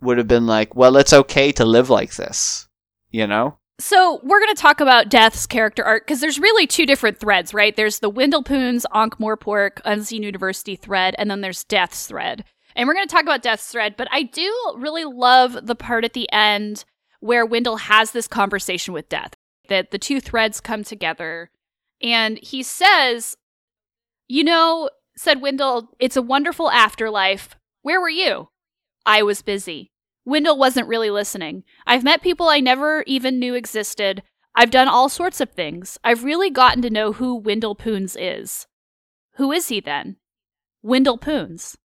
[0.00, 2.68] would have been like, well, it's okay to live like this,
[3.10, 3.58] you know?
[3.80, 7.54] So we're going to talk about Death's character arc because there's really two different threads,
[7.54, 7.74] right?
[7.74, 12.44] There's the Wendell Poons, Ankh Morpork, Unseen University thread, and then there's Death's thread.
[12.76, 16.04] And we're going to talk about Death's thread, but I do really love the part
[16.04, 16.84] at the end
[17.20, 19.34] where Wendell has this conversation with Death,
[19.68, 21.50] that the two threads come together.
[22.02, 23.36] And he says,
[24.28, 27.56] You know, said Wendell, it's a wonderful afterlife.
[27.80, 28.48] Where were you?
[29.06, 29.90] I was busy.
[30.24, 31.64] Wendell wasn't really listening.
[31.86, 34.22] I've met people I never even knew existed.
[34.54, 35.98] I've done all sorts of things.
[36.04, 38.66] I've really gotten to know who Wendell Poons is.
[39.34, 40.16] Who is he then?
[40.82, 41.76] Wendell Poons.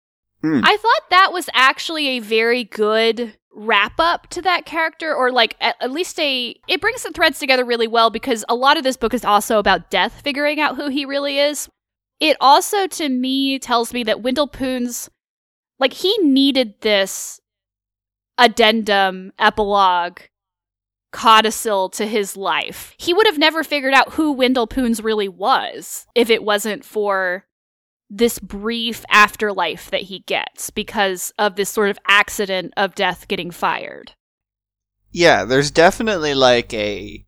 [0.41, 0.61] Hmm.
[0.63, 5.55] I thought that was actually a very good wrap up to that character, or like
[5.61, 6.55] at, at least a.
[6.67, 9.59] It brings the threads together really well because a lot of this book is also
[9.59, 11.69] about Death figuring out who he really is.
[12.19, 15.09] It also, to me, tells me that Wendell Poons,
[15.79, 17.41] like, he needed this
[18.37, 20.19] addendum, epilogue,
[21.11, 22.93] codicil to his life.
[22.97, 27.45] He would have never figured out who Wendell Poons really was if it wasn't for
[28.09, 33.49] this brief afterlife that he gets because of this sort of accident of death getting
[33.49, 34.11] fired.
[35.11, 37.25] Yeah, there's definitely like a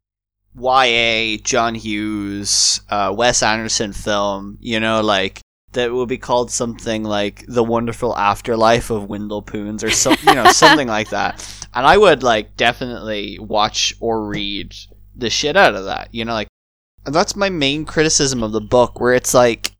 [0.54, 5.40] YA John Hughes, uh, Wes Anderson film, you know, like
[5.74, 10.34] that will be called something like The Wonderful Afterlife of Wendell Poons or some, you
[10.34, 11.54] know, something like that.
[11.74, 14.74] And I would like definitely watch or read
[15.16, 16.48] the shit out of that, you know, like
[17.06, 19.74] and that's my main criticism of the book where it's like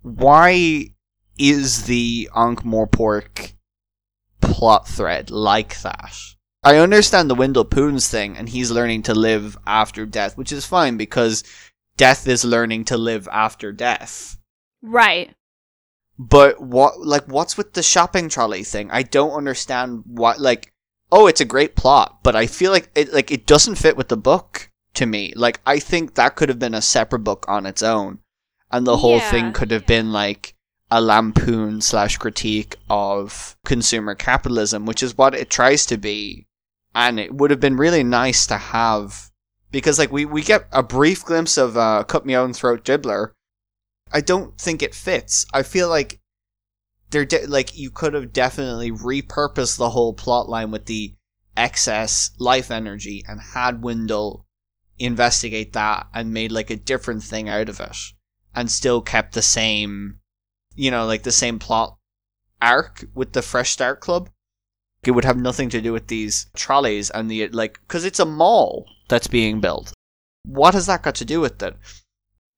[0.00, 0.90] why
[1.38, 3.52] is the Ankh Morpork
[4.40, 6.16] plot thread like that?
[6.62, 10.64] I understand the Wendell Poons thing, and he's learning to live after death, which is
[10.64, 11.44] fine because
[11.96, 14.38] death is learning to live after death.
[14.84, 15.34] Right.
[16.18, 18.90] But what, like, what's with the shopping trolley thing?
[18.90, 20.72] I don't understand what, like,
[21.10, 24.08] oh, it's a great plot, but I feel like it, like, it doesn't fit with
[24.08, 25.32] the book to me.
[25.34, 28.18] Like, I think that could have been a separate book on its own.
[28.70, 29.30] And the whole Yeah.
[29.30, 30.54] thing could have been like
[30.90, 36.46] a lampoon slash critique of consumer capitalism, which is what it tries to be.
[36.94, 39.30] And it would have been really nice to have,
[39.72, 43.32] because like, we, we get a brief glimpse of, uh, Cut Me Own Throat Dibbler,
[44.14, 45.44] I don't think it fits.
[45.52, 46.20] I feel like
[47.10, 51.16] there, de- like you could have definitely repurposed the whole plot line with the
[51.56, 54.46] excess life energy and had Windle
[54.98, 57.96] investigate that and made like a different thing out of it,
[58.54, 60.20] and still kept the same,
[60.76, 61.96] you know, like the same plot
[62.62, 64.30] arc with the Fresh Start Club.
[65.02, 68.24] It would have nothing to do with these trolleys and the like, because it's a
[68.24, 69.92] mall that's being built.
[70.44, 71.76] What has that got to do with it?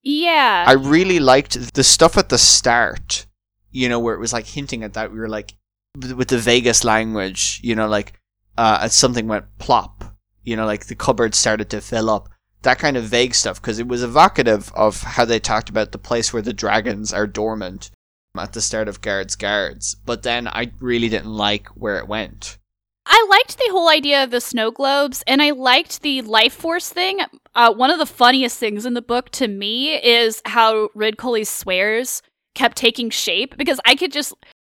[0.09, 0.65] Yeah.
[0.69, 3.27] I really liked the stuff at the start,
[3.73, 5.11] you know, where it was like hinting at that.
[5.11, 5.57] We were like,
[5.97, 8.13] with the Vegas language, you know, like,
[8.57, 10.05] uh, as something went plop,
[10.45, 12.29] you know, like the cupboard started to fill up.
[12.63, 15.99] That kind of vague stuff, because it was evocative of how they talked about the
[15.99, 17.91] place where the dragons are dormant
[18.39, 19.97] at the start of Guards Guards.
[19.97, 22.59] But then I really didn't like where it went.
[23.09, 26.89] I liked the whole idea of the snow globes, and I liked the life force
[26.89, 27.21] thing.
[27.55, 31.49] Uh, one of the funniest things in the book to me is how Rid Ridcully's
[31.49, 32.21] swears
[32.57, 34.35] kept taking shape because I could just.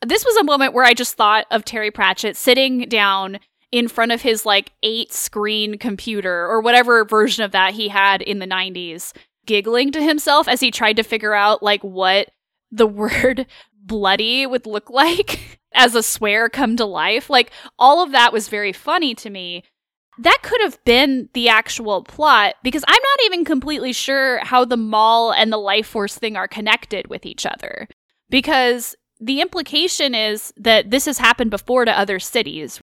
[0.07, 3.41] This was a moment where I just thought of Terry Pratchett sitting down
[3.73, 8.23] in front of his like eight screen computer or whatever version of that he had
[8.23, 9.13] in the 90s,
[9.47, 12.29] giggling to himself as he tried to figure out like what
[12.71, 17.31] the word bloody would look like as a swear come to life.
[17.31, 19.65] Like all of that was very funny to me.
[20.21, 24.77] That could have been the actual plot because I'm not even completely sure how the
[24.77, 27.87] mall and the life force thing are connected with each other.
[28.29, 32.81] Because the implication is that this has happened before to other cities.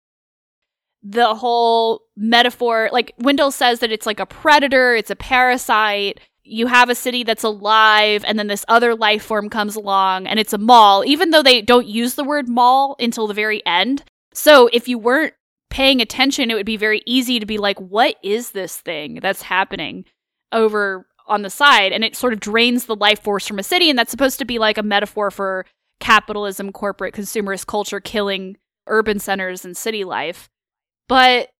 [1.03, 6.21] The whole metaphor, like Windle says that it's like a predator, it's a parasite.
[6.45, 10.41] You have a city that's alive, and then this other life form comes along, and
[10.41, 14.03] it's a mall, even though they don't use the word mall until the very end.
[14.35, 15.35] So if you weren't
[15.71, 19.43] paying attention, it would be very easy to be like, what is this thing that's
[19.43, 20.05] happening
[20.51, 21.93] over on the side?
[21.93, 24.45] And it sort of drains the life force from a city, and that's supposed to
[24.45, 25.65] be like a metaphor for
[26.01, 28.57] capitalism, corporate consumerist culture killing
[28.89, 30.51] urban centers and city life.
[31.09, 31.52] But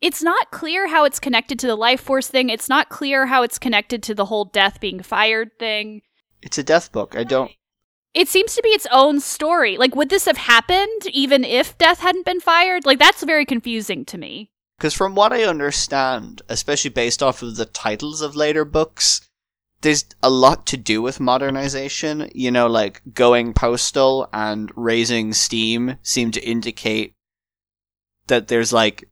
[0.00, 2.50] it's not clear how it's connected to the life force thing.
[2.50, 6.02] It's not clear how it's connected to the whole death being fired thing.
[6.42, 7.16] It's a death book.
[7.16, 7.50] I don't.
[8.12, 9.76] It seems to be its own story.
[9.76, 12.86] Like, would this have happened even if death hadn't been fired?
[12.86, 14.50] Like, that's very confusing to me.
[14.78, 19.28] Because from what I understand, especially based off of the titles of later books,
[19.80, 22.30] there's a lot to do with modernization.
[22.34, 27.14] You know, like going postal and raising steam seem to indicate
[28.26, 29.08] that there's like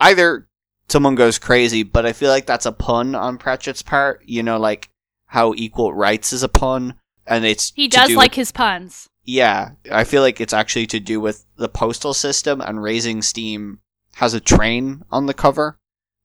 [0.00, 0.48] either
[0.88, 4.22] someone goes crazy, but I feel like that's a pun on Pratchett's part.
[4.24, 4.90] You know, like
[5.26, 6.94] how equal rights is a pun,
[7.26, 9.08] and it's He does do like with- his puns.
[9.24, 13.80] yeah, I feel like it's actually to do with the postal system and raising steam
[14.16, 15.78] has a train on the cover.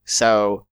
[0.06, 0.66] So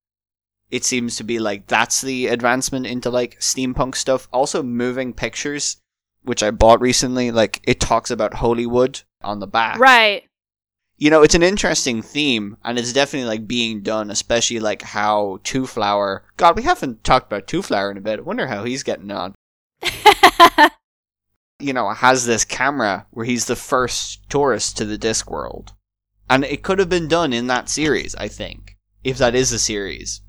[0.70, 4.28] it seems to be like that's the advancement into like steampunk stuff.
[4.32, 5.78] Also moving pictures,
[6.24, 9.78] which I bought recently, like it talks about Hollywood on the back.
[9.80, 10.24] Right.
[11.02, 15.40] You know, it's an interesting theme and it's definitely like being done, especially like how
[15.44, 18.20] Twoflower God, we haven't talked about Twoflower in a bit.
[18.20, 19.34] I wonder how he's getting on
[21.60, 25.70] you know, has this camera where he's the first tourist to the Discworld.
[26.30, 28.78] And it could have been done in that series, I think.
[29.04, 30.22] If that is a series.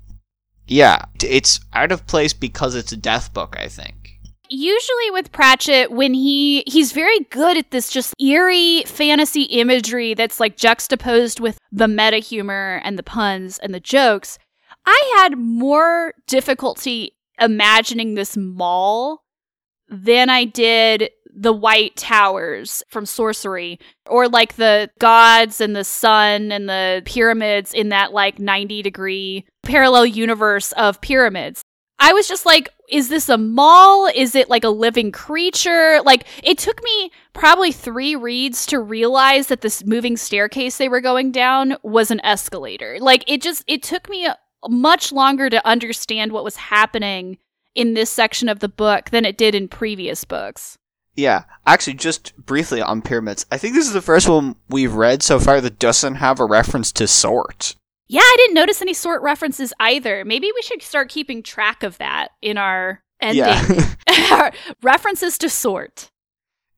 [0.67, 4.12] Yeah, it's out of place because it's a death book, I think.
[4.49, 10.39] Usually with Pratchett, when he he's very good at this just eerie fantasy imagery that's
[10.39, 14.37] like juxtaposed with the meta humor and the puns and the jokes.
[14.85, 19.23] I had more difficulty imagining this mall
[19.89, 26.51] than I did the White Towers from Sourcery, or like the gods and the sun
[26.51, 31.63] and the pyramids in that like 90 degree parallel universe of pyramids.
[32.03, 34.07] I was just like, is this a mall?
[34.13, 36.01] Is it like a living creature?
[36.03, 40.99] Like, it took me probably three reads to realize that this moving staircase they were
[40.99, 42.97] going down was an escalator.
[42.99, 44.27] Like, it just, it took me
[44.67, 47.37] much longer to understand what was happening
[47.73, 50.77] in this section of the book than it did in previous books.
[51.15, 55.23] Yeah, actually, just briefly on pyramids, I think this is the first one we've read
[55.23, 57.77] so far that doesn't have a reference to sort.
[58.07, 60.23] Yeah, I didn't notice any sort references either.
[60.25, 63.43] Maybe we should start keeping track of that in our ending.
[63.45, 64.51] Yeah.
[64.83, 66.11] References to sort.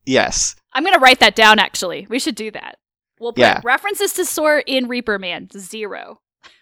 [0.06, 0.56] yes.
[0.74, 1.58] I'm gonna write that down.
[1.60, 2.78] Actually, we should do that.
[3.20, 3.62] We'll put Yeah.
[3.64, 6.20] references to sort in Reaper Man zero.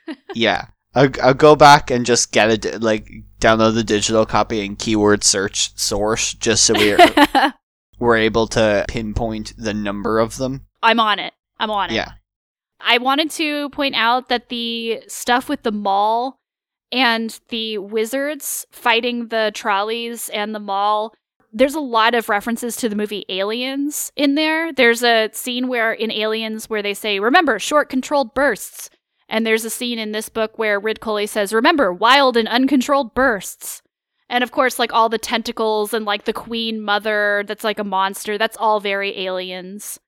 [0.36, 0.68] Yeah.
[0.96, 3.10] I'll, I'll go back and just get it, di- like
[3.40, 6.98] download the digital copy and keyword search source just so we're
[8.00, 10.68] we're able to pinpoint the number of them.
[10.84, 11.34] I'm on it.
[11.60, 11.94] I'm on it.
[11.96, 12.12] Yeah.
[12.84, 16.40] I wanted to point out that the stuff with the mall
[16.92, 21.14] and the wizards fighting the trolleys and the mall,
[21.52, 24.74] there's a lot of references to the movie Aliens in there.
[24.74, 28.90] There's a scene where in Aliens where they say, "Remember, short controlled bursts."
[29.30, 33.82] And there's a scene in this book where Ridcully says, "Remember, wild and uncontrolled bursts."
[34.30, 37.84] And of course, like all the tentacles and like the queen mother that's like a
[37.84, 40.00] monster, that's all very aliens.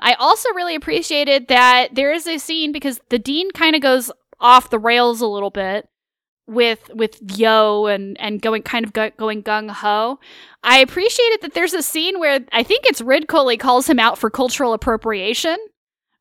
[0.00, 4.10] I also really appreciated that there is a scene because the dean kind of goes
[4.40, 5.88] off the rails a little bit
[6.46, 10.18] with with Yo and and going kind of go, going gung ho.
[10.62, 14.30] I appreciated that there's a scene where I think it's Ridcully calls him out for
[14.30, 15.56] cultural appropriation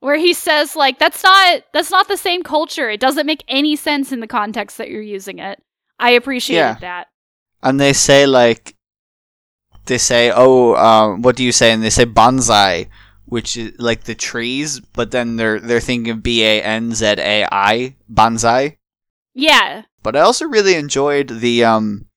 [0.01, 2.89] where he says like that's not that's not the same culture.
[2.89, 5.61] It doesn't make any sense in the context that you're using it.
[5.99, 6.77] I appreciated Yeah.
[6.81, 7.07] that.
[7.63, 8.75] And they say like
[9.85, 12.87] they say, "Oh, um, what do you say?" And they say bonsai,
[13.29, 17.05] which is like the trees, but then they're they're thinking of B A N Z
[17.05, 18.77] A I banzai.
[19.33, 19.83] Yeah.
[20.01, 22.07] But I also really enjoyed the um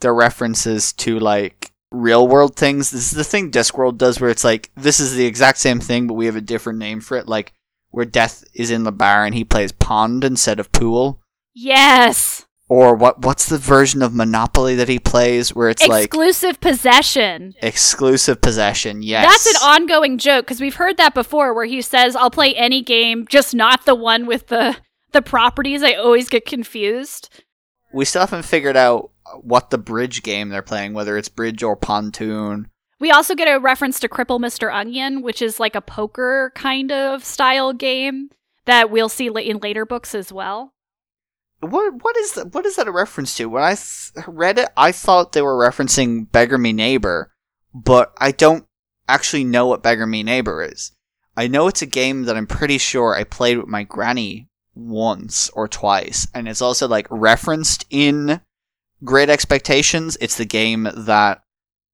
[0.00, 2.90] the references to like real world things.
[2.90, 6.06] This is the thing Discworld does where it's like this is the exact same thing
[6.06, 7.52] but we have a different name for it like
[7.90, 11.20] where Death is in the bar and he plays pond instead of pool.
[11.54, 12.43] Yes.
[12.68, 17.54] Or what what's the version of Monopoly that he plays where it's like Exclusive possession.
[17.60, 19.02] exclusive possession.
[19.02, 19.26] Yes.
[19.30, 22.82] That's an ongoing joke because we've heard that before where he says, I'll play any
[22.82, 24.76] game, just not the one with the
[25.12, 25.82] the properties.
[25.82, 27.28] I always get confused.
[27.92, 29.10] we still haven't figured out
[29.42, 32.68] what the bridge game they're playing whether it's bridge or pontoon.
[33.00, 34.72] We also get a reference to Cripple Mr.
[34.74, 38.30] Onion, which is like a poker kind of style game
[38.66, 40.73] that we'll see in later books as well.
[41.64, 42.54] What what is that?
[42.54, 43.46] What is that a reference to?
[43.46, 47.32] When I th- read it, I thought they were referencing Beggar Me Neighbor,
[47.74, 48.66] but I don't
[49.08, 50.92] actually know what Beggar Me Neighbor is.
[51.36, 55.50] I know it's a game that I'm pretty sure I played with my granny once
[55.50, 58.40] or twice, and it's also like referenced in
[59.02, 60.16] Great Expectations.
[60.20, 61.42] It's the game that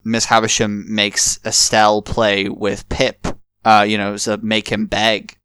[0.04, 3.26] Miss Havisham makes Estelle play with Pip.
[3.64, 5.36] Uh, you know, so make him beg.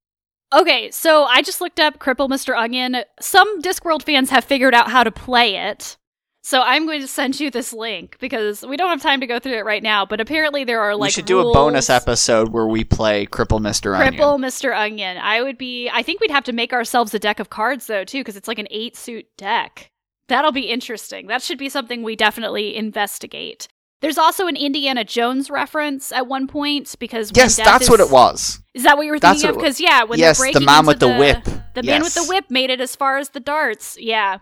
[0.53, 2.55] Okay, so I just looked up Cripple Mr.
[2.55, 2.97] Onion.
[3.19, 5.97] Some Discworld fans have figured out how to play it.
[6.45, 9.39] So I'm going to send you this link because we don't have time to go
[9.39, 12.49] through it right now, but apparently there are like we should do a bonus episode
[12.49, 13.97] where we play Cripple Mr.
[13.97, 14.13] Onion.
[14.13, 14.77] Cripple Mr.
[14.77, 15.17] Onion.
[15.17, 18.03] I would be I think we'd have to make ourselves a deck of cards though
[18.03, 19.89] too because it's like an 8 suit deck.
[20.27, 21.25] That'll be interesting.
[21.25, 23.67] That should be something we definitely investigate.
[24.05, 28.11] There's also an Indiana Jones reference at one point because Yes, that's is, what it
[28.11, 28.61] was.
[28.75, 29.59] Is that what you were That's thinking of?
[29.59, 31.43] Because yeah, when Yes, the man with the whip.
[31.73, 33.97] the man with the whip made it as far as the darts.
[33.99, 34.37] Yeah,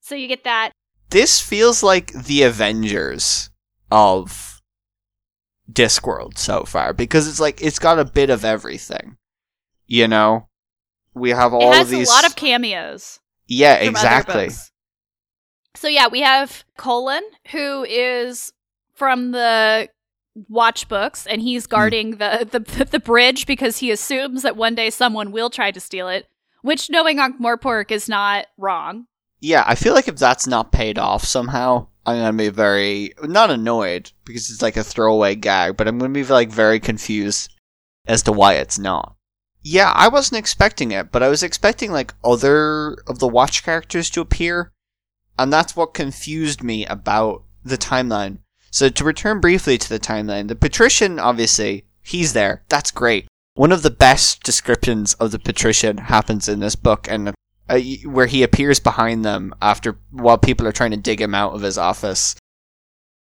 [0.00, 0.72] so you get that.
[1.08, 3.48] This feels like the Avengers
[3.90, 4.60] of
[5.72, 9.16] Discworld so far because it's like it's got a bit of everything.
[9.86, 10.48] You know,
[11.14, 12.10] we have all it has these.
[12.10, 13.18] a lot of cameos.
[13.46, 14.50] yeah, exactly.
[15.74, 18.52] So yeah, we have Colin, who is
[18.96, 19.88] from the
[20.48, 21.46] watch books, and Hmm.
[21.46, 25.70] he's guarding the, the the bridge because he assumes that one day someone will try
[25.70, 26.26] to steal it.
[26.62, 29.06] Which, knowing Ankh Morpork, is not wrong.
[29.40, 33.50] Yeah, I feel like if that's not paid off somehow, I'm gonna be very not
[33.50, 37.52] annoyed because it's like a throwaway gag, but I'm gonna be like very confused
[38.06, 39.14] as to why it's not.
[39.62, 44.10] Yeah, I wasn't expecting it, but I was expecting like other of the watch characters
[44.10, 44.72] to appear,
[45.38, 48.38] and that's what confused me about the timeline.
[48.70, 52.62] So to return briefly to the timeline, the patrician obviously he's there.
[52.68, 53.26] That's great.
[53.54, 57.32] One of the best descriptions of the patrician happens in this book, and
[57.68, 61.54] uh, where he appears behind them after while people are trying to dig him out
[61.54, 62.36] of his office.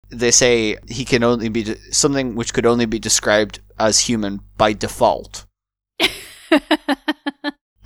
[0.08, 4.40] They say he can only be de- something which could only be described as human
[4.56, 5.44] by default.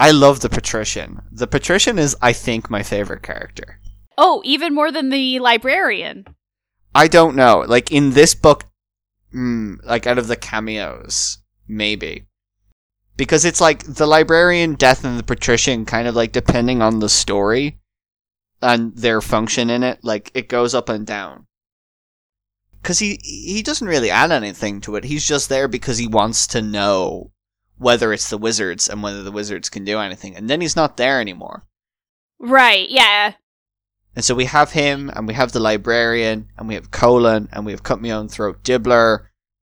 [0.01, 1.23] I love the patrician.
[1.33, 3.81] The patrician is, I think, my favorite character.
[4.17, 6.25] oh, even more than the librarian.
[6.99, 7.65] I don't know.
[7.65, 8.65] Like in this book,
[9.33, 11.39] mm, like out of the cameos,
[11.69, 12.27] maybe.
[13.17, 17.09] Because it's like the librarian, death, and the patrician kind of like depending on the
[17.09, 17.79] story
[18.61, 21.47] and their function in it, like it goes up and down.
[22.83, 25.05] Cause he, he doesn't really add anything to it.
[25.05, 27.31] He's just there because he wants to know
[27.77, 30.35] whether it's the wizards and whether the wizards can do anything.
[30.35, 31.65] And then he's not there anymore.
[32.41, 33.35] Right, yeah.
[34.19, 37.65] And so we have him, and we have the librarian, and we have Colin, and
[37.65, 39.27] we have Cut Me Own Throat Dibbler.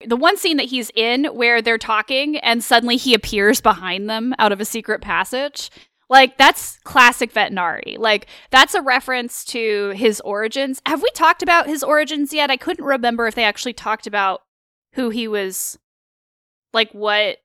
[0.08, 4.34] The one scene that he's in where they're talking and suddenly he appears behind them
[4.40, 5.70] out of a secret passage.
[6.10, 7.98] Like, that's classic Vetinari.
[7.98, 10.82] Like, that's a reference to his origins.
[10.86, 12.50] Have we talked about his origins yet?
[12.50, 14.44] I couldn't remember if they actually talked about
[14.94, 15.78] who he was,
[16.72, 17.40] like, what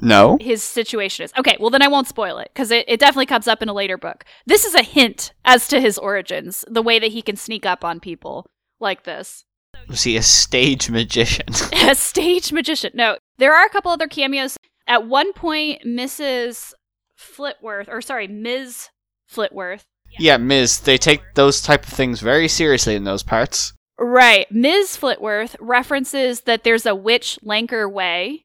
[0.00, 0.38] No?
[0.40, 1.32] his situation is.
[1.38, 3.74] Okay, well, then I won't spoil it because it, it definitely comes up in a
[3.74, 4.24] later book.
[4.46, 7.84] This is a hint as to his origins, the way that he can sneak up
[7.84, 8.46] on people
[8.80, 9.44] like this.
[9.88, 11.46] Was he a stage magician?
[11.72, 12.92] a stage magician.
[12.94, 14.56] No, there are a couple other cameos.
[14.86, 16.72] At one point, Mrs.
[17.18, 18.88] Flitworth, or sorry, Ms.
[19.30, 19.82] Flitworth.
[20.18, 20.80] yeah, Ms.
[20.80, 23.72] They take those type of things very seriously in those parts.
[23.98, 24.50] Right.
[24.50, 24.96] Ms.
[24.96, 28.44] Flitworth references that there's a witch Lancre way.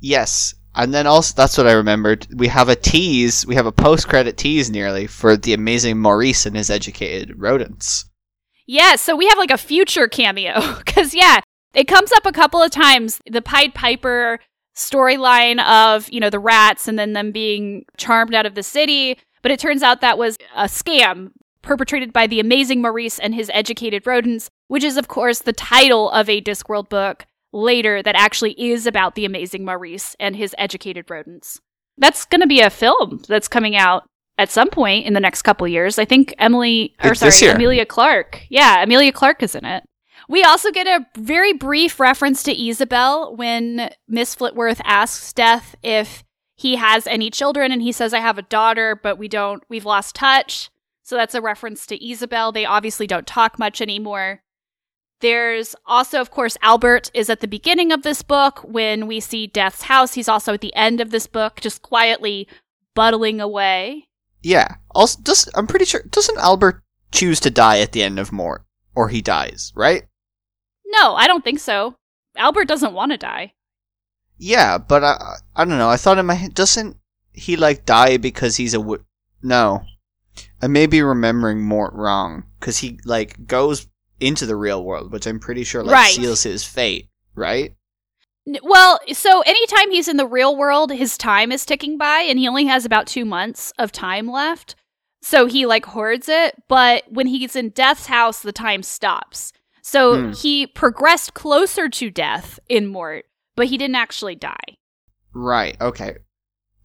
[0.00, 0.54] Yes.
[0.74, 2.26] And then also, that's what I remembered.
[2.34, 6.46] We have a tease, we have a post credit tease nearly for the amazing Maurice
[6.46, 8.04] and his educated rodents.
[8.66, 10.60] Yeah, so we have like a future cameo.
[10.84, 11.40] Because, yeah,
[11.74, 13.20] it comes up a couple of times.
[13.30, 14.40] The Pied Piper
[14.74, 19.18] storyline of, you know, the rats and then them being charmed out of the city.
[19.42, 21.30] But it turns out that was a scam
[21.62, 26.10] perpetrated by the amazing Maurice and his educated rodents, which is, of course, the title
[26.10, 31.10] of a Discworld book later that actually is about the amazing Maurice and his educated
[31.10, 31.60] rodents.
[31.96, 34.04] That's going to be a film that's coming out
[34.36, 35.98] at some point in the next couple of years.
[35.98, 37.52] I think Emily, or It's sorry.
[37.52, 38.46] Emilia Clarke.
[38.48, 39.84] Yeah, Emilia Clarke is in it.
[40.28, 46.22] We also get a very brief reference to Ysabell when Miss Flitworth asks Death if
[46.54, 49.86] he has any children, and he says, I have a daughter, but we don't, we've
[49.86, 50.70] lost touch.
[51.04, 52.52] So that's a reference to Ysabell.
[52.52, 54.42] They obviously don't talk much anymore.
[55.20, 59.46] There's also, of course, Albert is at the beginning of this book when we see
[59.46, 60.14] Death's house.
[60.14, 62.46] He's also at the end of this book, just quietly
[62.94, 64.08] buttling away.
[64.42, 64.76] Yeah.
[64.94, 68.64] Also, does I'm pretty sure doesn't Albert choose to die at the end of Mort,
[68.94, 70.04] or he dies, right?
[70.86, 71.96] No, I don't think so.
[72.36, 73.54] Albert doesn't want to die.
[74.38, 75.90] Yeah, but I I don't know.
[75.90, 76.96] I thought in my head, doesn't
[77.32, 79.04] he like die because he's a w-
[79.42, 79.82] no?
[80.62, 83.88] I may be remembering Mort wrong because he like goes
[84.20, 86.14] into the real world, which I'm pretty sure like Right.
[86.14, 87.74] seals his fate, right?
[88.62, 92.48] Well, so anytime he's in the real world, his time is ticking by, and he
[92.48, 94.74] only has about two months of time left.
[95.20, 99.52] So he like hoards it, but when he's in Death's house, the time stops.
[99.82, 100.32] So Hmm.
[100.32, 104.76] he progressed closer to death in Mort, but he didn't actually die.
[105.34, 105.76] Right.
[105.80, 106.16] Okay.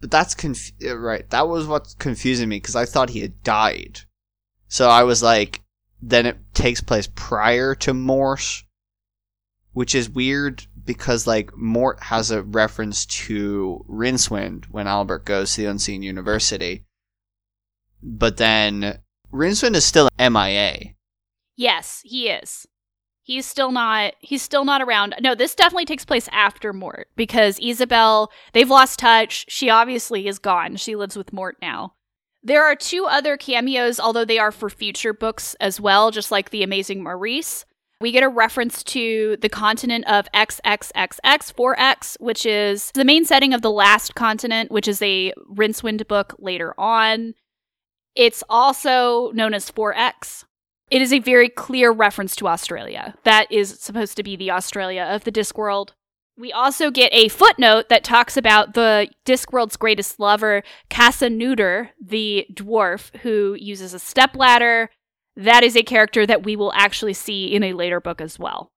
[0.02, 1.30] But that's conf- uh, right.
[1.30, 4.02] That was what's confusing me because I thought he had died.
[4.68, 5.62] So I was like,
[6.06, 8.64] then it takes place prior to Mort,
[9.72, 15.62] which is weird because like Mort has a reference to Rincewind when Albert goes to
[15.62, 16.84] the Unseen University,
[18.02, 19.00] but then
[19.32, 20.96] Rincewind is still MIA.
[21.56, 22.68] Yes, he is.
[23.22, 25.16] He's still not he's still not around.
[25.22, 29.46] No, this definitely takes place after Mort because Ysabell, they've lost touch.
[29.48, 30.76] She obviously is gone.
[30.76, 31.94] She lives with Mort now.
[32.44, 36.50] There are two other cameos, although they are for future books as well, just like
[36.50, 37.66] The Amazing Maurice.
[38.02, 43.62] We get a reference to the continent of XXXX4X, which is the main setting of
[43.62, 47.34] The Last Continent, which is a Rincewind book later on.
[48.14, 50.44] It's also known as 4X.
[50.92, 53.16] It is a very clear reference to Australia.
[53.24, 55.92] That is supposed to be the Australia of the Discworld.
[56.38, 63.16] We also get a footnote that talks about the Discworld's greatest lover, Casanunda, the dwarf
[63.18, 64.90] who uses a stepladder.
[65.36, 68.72] That is a character that we will actually see in a later book as well.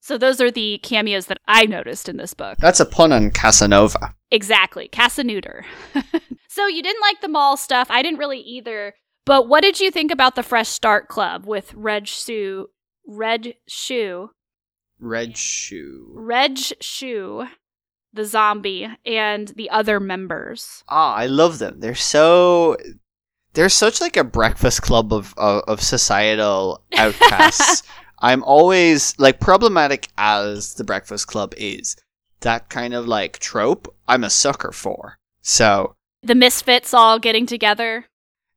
[0.00, 2.58] So those are the cameos that I noticed in this book.
[2.58, 4.14] That's a pun on Casanova.
[4.30, 5.64] Exactly, Casanunda.
[6.48, 7.88] so you didn't like the mall stuff.
[7.90, 8.94] I didn't really either.
[9.26, 12.68] But what did you think about the Fresh Start Club with Reg Shoe,
[13.06, 14.30] Red Shoe,
[15.00, 16.10] Red shoe.
[16.14, 17.46] Reg Shoe,
[18.12, 20.84] the zombie, and the other members?
[20.88, 21.80] Ah, I love them.
[21.80, 22.76] They're so
[23.54, 27.82] they're such like a breakfast club of of, of societal outcasts.
[28.20, 31.96] I'm always like problematic as the breakfast club is.
[32.40, 35.18] That kind of like trope, I'm a sucker for.
[35.42, 38.06] So, The misfits all getting together.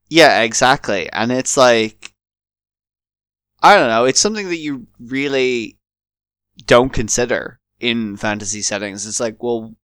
[0.09, 1.09] yeah, exactly.
[1.13, 2.13] And it's like
[3.61, 5.77] I don't know, it's something that you really
[6.65, 9.05] don't consider in fantasy settings.
[9.05, 9.75] It's like, well,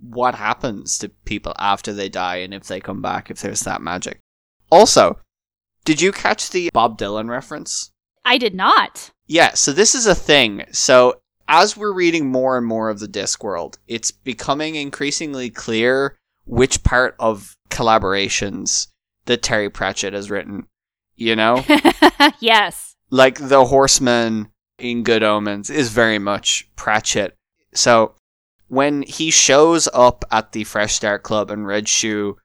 [0.00, 3.82] what happens to people after they die and if they come back if there's that
[3.82, 4.20] magic.
[4.70, 5.18] Also,
[5.84, 7.90] did you catch the Bob Dylan reference?
[8.24, 9.10] I did not.
[9.26, 10.64] Yeah, so this is a thing.
[10.72, 16.82] So as we're reading more and more of the Discworld, it's becoming increasingly clear which
[16.82, 18.88] part of collaborations
[19.26, 20.66] that Terry Pratchett has written
[21.16, 21.64] You know?
[22.40, 22.96] yes.
[23.10, 24.51] like the horseman
[24.82, 27.36] in Good Omens is very much Pratchett.
[27.72, 28.14] So
[28.68, 32.36] when he shows up at the Fresh Start Club and Red Shoe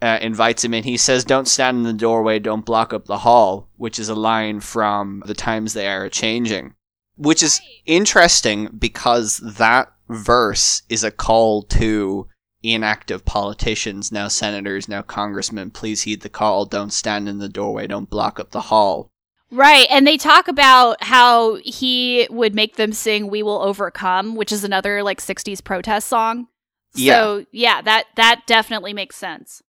[0.00, 3.18] uh, invites him in, he says, "Don't stand in the doorway, don't block up the
[3.18, 6.74] hall," which is a line from "The Times They Are Changing,"
[7.16, 12.28] which is interesting because that verse is a call to
[12.62, 15.70] inactive politicians, now senators, now congressmen.
[15.70, 16.66] Please heed the call.
[16.66, 17.86] Don't stand in the doorway.
[17.86, 19.10] Don't block up the hall.
[19.50, 19.86] Right.
[19.90, 24.62] And they talk about how he would make them sing We Will Overcome, which is
[24.64, 26.46] another like 60s protest song.
[26.94, 27.14] Yeah.
[27.14, 29.62] So, yeah, that that definitely makes sense.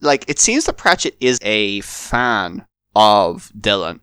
[0.00, 4.00] like it seems that Pratchett is a fan of Dylan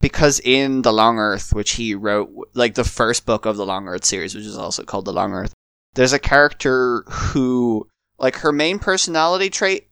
[0.00, 3.88] because in The Long Earth, which he wrote, like the first book of the Long
[3.88, 5.52] Earth series, which is also called The Long Earth,
[5.94, 7.88] there's a character who,
[8.18, 9.88] like, her main personality trait,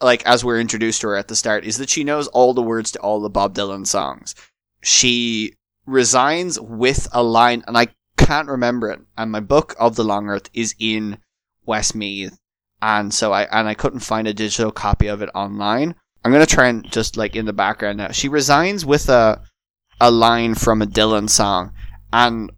[0.00, 2.62] like as we're introduced to her at the start, is that she knows all the
[2.62, 4.34] words to all the Bob Dylan songs.
[4.82, 5.54] She
[5.86, 9.00] resigns with a line, and I can't remember it.
[9.16, 11.18] And my book of The Long Earth is in
[11.64, 12.38] Westmeath
[12.82, 15.94] and so I and I couldn't find a digital copy of it online.
[16.24, 18.10] I'm gonna try and just like in the background now.
[18.10, 19.42] She resigns with a
[20.00, 21.72] a line from a Dylan song,
[22.12, 22.52] and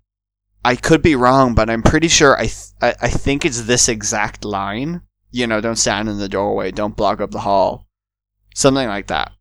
[0.65, 3.89] I could be wrong, but I'm pretty sure I th- I, I think it's this
[3.89, 5.03] exact line.
[5.31, 7.87] You know, don't stand in the doorway, don't block up the hall,
[8.55, 9.33] something like that.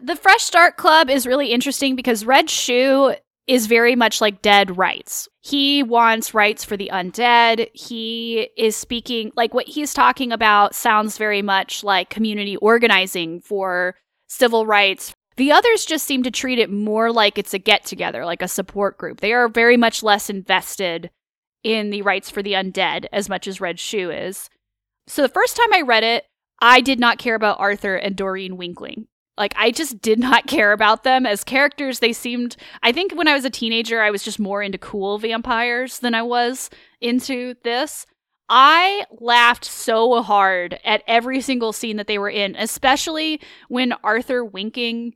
[0.00, 3.14] The Fresh Start Club is really interesting because Red Shoe
[3.46, 5.28] is very much like dead rights.
[5.40, 7.68] He wants rights for the undead.
[7.74, 13.96] He is speaking, like what he's talking about sounds very much like community organizing for
[14.28, 15.14] civil rights.
[15.36, 18.48] The others just seem to treat it more like it's a get together, like a
[18.48, 19.20] support group.
[19.20, 21.10] They are very much less invested
[21.62, 24.48] in the rights for the undead as much as Red Shoe is.
[25.06, 26.24] So the first time I read it,
[26.60, 29.06] I did not care about Arthur and Doreen Winkling.
[29.36, 31.98] Like I just did not care about them as characters.
[31.98, 35.18] They seemed I think when I was a teenager I was just more into cool
[35.18, 38.06] vampires than I was into this.
[38.48, 44.44] I laughed so hard at every single scene that they were in, especially when Arthur
[44.44, 45.14] Winking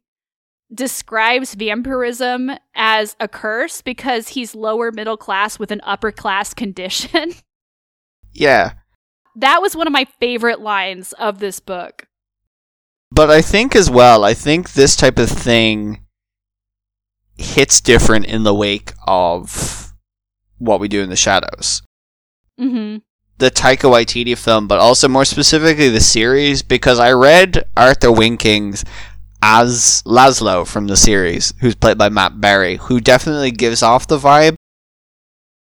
[0.72, 7.32] describes vampirism as a curse because he's lower middle class with an upper class condition.
[8.34, 8.74] Yeah,
[9.39, 12.07] that was one of my favorite lines of this book.
[13.11, 16.01] but I think as well, I think this type of thing
[17.39, 19.93] hits different in the wake of
[20.59, 21.82] what we do in the shadows.
[22.61, 23.03] Mhm.
[23.39, 28.84] the Taika Waititi film, but also more specifically the series, because I read Arthur Winkings
[29.41, 34.18] as Laszlo from the series, who's played by Matt Berry, who definitely gives off the
[34.18, 34.57] vibe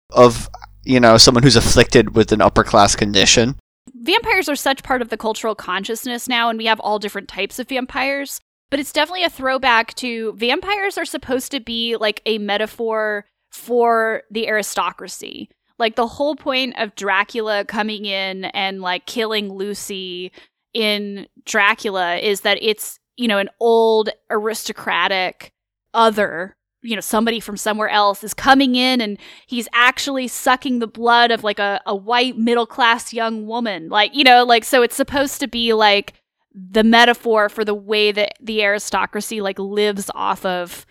[0.09, 0.49] of,
[0.86, 3.57] you know, someone who's afflicted with an upper class condition.
[3.93, 7.59] Vampires are such part of the cultural consciousness now, and we have all different types
[7.59, 8.41] of vampires.
[8.71, 14.23] But it's definitely a throwback to vampires are supposed to be like a metaphor for
[14.31, 15.49] the aristocracy.
[15.77, 20.31] Like the whole point of Dracula coming in and like killing Lucy
[20.73, 25.53] in Dracula is that it's, you know, an old aristocratic
[25.93, 26.55] other
[26.86, 29.17] you know somebody from somewhere else is coming in and
[29.47, 34.13] he's actually sucking the blood of like a, a white middle class young woman like
[34.15, 36.13] you know like so it's supposed to be like
[36.53, 40.86] the metaphor for the way that the aristocracy like lives off of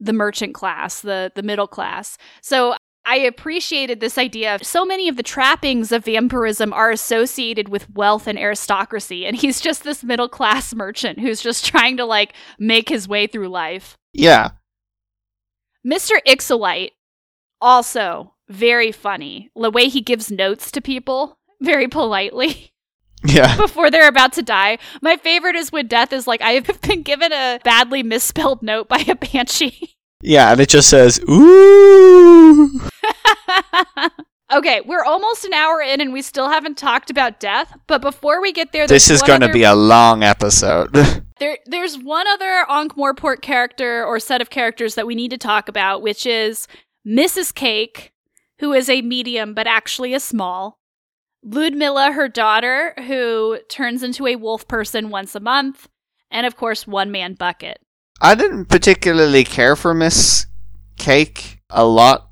[0.00, 2.74] the merchant class the the middle class so
[3.08, 7.88] I appreciated this idea of so many of the trappings of vampirism are associated with
[7.94, 12.34] wealth and aristocracy, and he's just this middle class merchant who's just trying to like
[12.58, 13.96] make his way through life.
[14.12, 14.50] Yeah.
[15.88, 16.18] Mr.
[16.26, 16.90] Ixolite,
[17.60, 19.50] also very funny.
[19.56, 22.72] The way he gives notes to people very politely
[23.24, 23.56] Yeah.
[23.66, 24.78] before they're about to die.
[25.00, 28.88] My favorite is when death is like, I have been given a badly misspelled note
[28.88, 29.96] by a banshee.
[30.20, 32.80] Yeah, and it just says, ooh.
[34.50, 37.76] Okay, we're almost an hour in and we still haven't talked about death.
[37.86, 40.96] But before we get there, This is going to other- be a long episode.
[41.38, 45.38] There, there's one other Ankh Morpork character or set of characters that we need to
[45.38, 46.66] talk about, which is
[47.06, 47.54] Mrs.
[47.54, 48.12] Cake,
[48.58, 50.80] who is a medium but actually a small.
[51.44, 55.88] Ludmilla, her daughter, who turns into a wolf person once a month.
[56.28, 57.78] And of course, One Man Bucket.
[58.20, 60.46] I didn't particularly care for Miss
[60.98, 62.27] Cake a lot.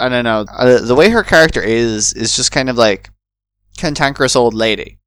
[0.00, 0.44] I don't know.
[0.50, 3.10] Uh, the way her character is is just kind of like
[3.76, 4.98] cantankerous old lady.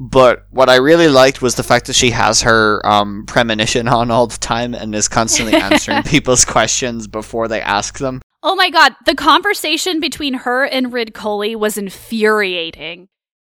[0.00, 4.10] But what I really liked was the fact that she has her um, premonition on
[4.10, 8.20] all the time and is constantly answering people's questions before they ask them.
[8.42, 13.08] Oh my god, the conversation between her and Ridcully was infuriating.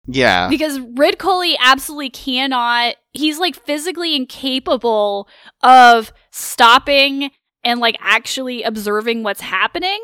[0.06, 0.48] Yeah.
[0.48, 5.28] Because Ridcully absolutely cannot, he's like physically incapable
[5.62, 7.30] of stopping
[7.62, 10.00] and like actually observing what's happening.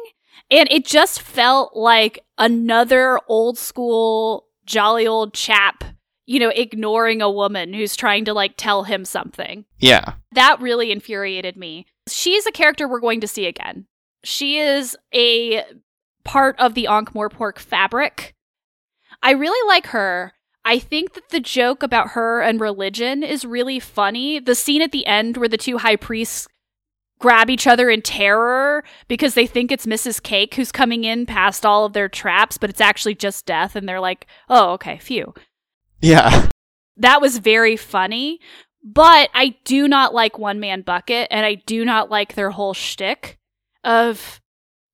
[0.50, 5.84] And it just felt like another old school, jolly old chap,
[6.26, 9.64] you know, ignoring a woman who's trying to like tell him something.
[9.78, 10.14] Yeah.
[10.32, 11.86] That really infuriated me.
[12.08, 13.86] She's a character we're going to see again.
[14.22, 15.64] She is a
[16.24, 18.34] part of the Ankh Morpork fabric.
[19.22, 20.32] I really like her.
[20.64, 24.38] I think that the joke about her and religion is really funny.
[24.38, 26.48] The scene at the end where the two high priests
[27.24, 30.22] grab each other in terror because they think it's Mrs.
[30.22, 33.88] Cake who's coming in past all of their traps, but it's actually just death, and
[33.88, 35.32] they're like, oh, okay, phew.
[36.02, 36.48] Yeah.
[36.98, 38.40] That was very funny,
[38.82, 42.74] but I do not like One Man Bucket, and I do not like their whole
[42.74, 43.38] shtick
[43.84, 44.42] of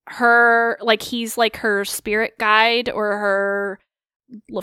[0.07, 3.81] her, like, he's like her spirit guide or her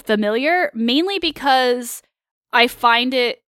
[0.05, 2.01] familiar, mainly because
[2.53, 3.43] I find it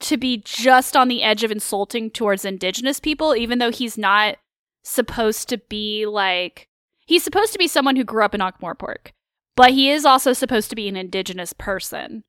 [0.00, 4.36] to be just on the edge of insulting towards indigenous people, even though he's not
[4.84, 6.68] supposed to be like
[7.06, 9.12] he's supposed to be someone who grew up in Ankh-Morpork,
[9.56, 12.22] but he is also supposed to be an indigenous person.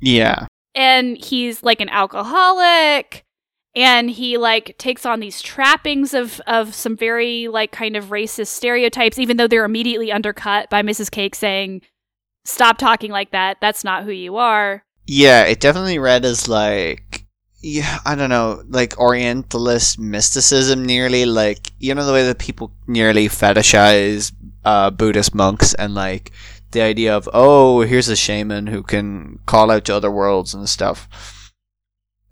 [0.00, 0.46] Yeah.
[0.74, 3.24] And he's like an alcoholic
[3.74, 8.48] and he like takes on these trappings of of some very like kind of racist
[8.48, 11.10] stereotypes even though they're immediately undercut by Mrs.
[11.10, 11.82] Cake saying
[12.44, 13.56] stop talking like that.
[13.60, 14.83] That's not who you are.
[15.06, 17.26] Yeah, it definitely read as like
[17.60, 22.72] yeah, I don't know, like Orientalist mysticism, nearly like you know the way that people
[22.86, 24.32] nearly fetishize
[24.64, 26.32] uh, Buddhist monks and like
[26.72, 30.68] the idea of oh, here's a shaman who can call out to other worlds and
[30.68, 31.08] stuff.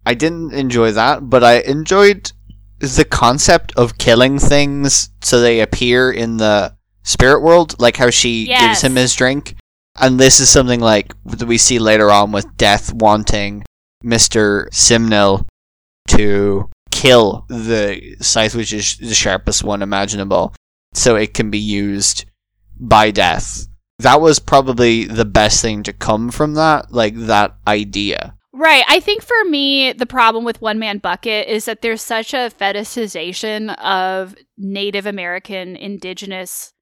[0.05, 2.33] I didn't enjoy that, but I enjoyed
[2.81, 8.47] the concept of killing things so they appear in the spirit world, like how she
[8.47, 8.61] Yes.
[8.61, 9.55] gives him his drink.
[9.99, 13.65] And this is something like that we see later on with Death wanting
[14.05, 14.67] Mr.
[14.73, 15.47] Simnel
[16.09, 20.55] to kill the scythe, which is the sharpest one imaginable,
[20.95, 22.25] so it can be used
[22.79, 23.67] by Death.
[23.99, 28.35] That was probably the best thing to come from that, like that idea.
[28.53, 28.85] Right.
[28.89, 32.51] I think for me, the problem with One Man Bucket is that there's such a
[32.51, 36.73] fetishization of Native American indigenous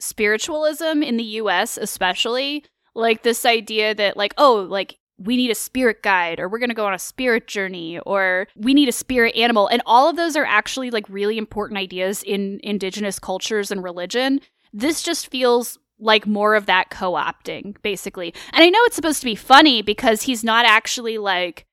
[0.00, 2.64] spiritualism in the US, especially.
[2.94, 6.68] Like this idea that, like, oh, like, we need a spirit guide, or we're going
[6.68, 9.68] to go on a spirit journey, or we need a spirit animal.
[9.68, 14.40] And all of those are actually like really important ideas in indigenous cultures and religion.
[14.72, 18.34] This just feels like more of that co opting, basically.
[18.52, 21.66] And I know it's supposed to be funny because he's not actually like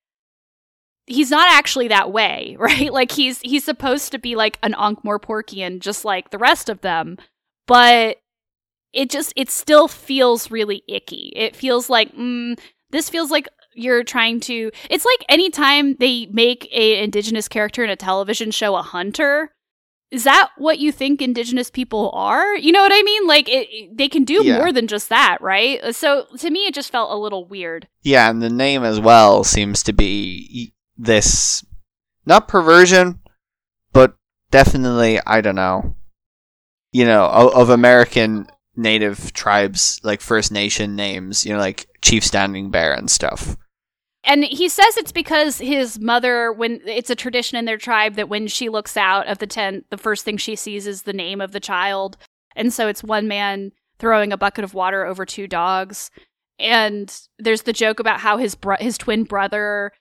[1.07, 2.91] he's not actually that way, right?
[2.91, 7.17] Like he's he's supposed to be like an Ankh-Morporkian just like the rest of them,
[7.72, 8.17] but
[8.93, 11.32] it just it still feels really icky.
[11.36, 12.59] It feels like mm,
[12.89, 17.89] this feels like you're trying to it's like anytime they make a indigenous character in
[17.89, 19.53] a television show a hunter
[20.11, 23.69] is that what you think indigenous people are you know what i mean like it,
[23.72, 24.57] it- they can do Yeah.
[24.57, 28.30] more than just that right so to me it just felt a little weird Yeah,
[28.30, 31.63] and the name as well seems to be this
[32.26, 33.22] not perversion,
[33.93, 34.15] but
[34.51, 35.95] definitely I don't know.
[36.92, 42.24] You know, of, of American native tribes like First Nation names, you know, like Chief
[42.24, 43.58] Standing Bear and stuff.
[44.24, 48.30] And he says it's because his mother, when it's a tradition in their tribe that
[48.30, 51.42] when she looks out of the tent, the first thing she sees is the name
[51.42, 52.18] of the child.
[52.56, 56.12] And so it's one man throwing a bucket of water over two dogs.
[56.60, 59.92] And there's the joke about how his bro- his twin brother,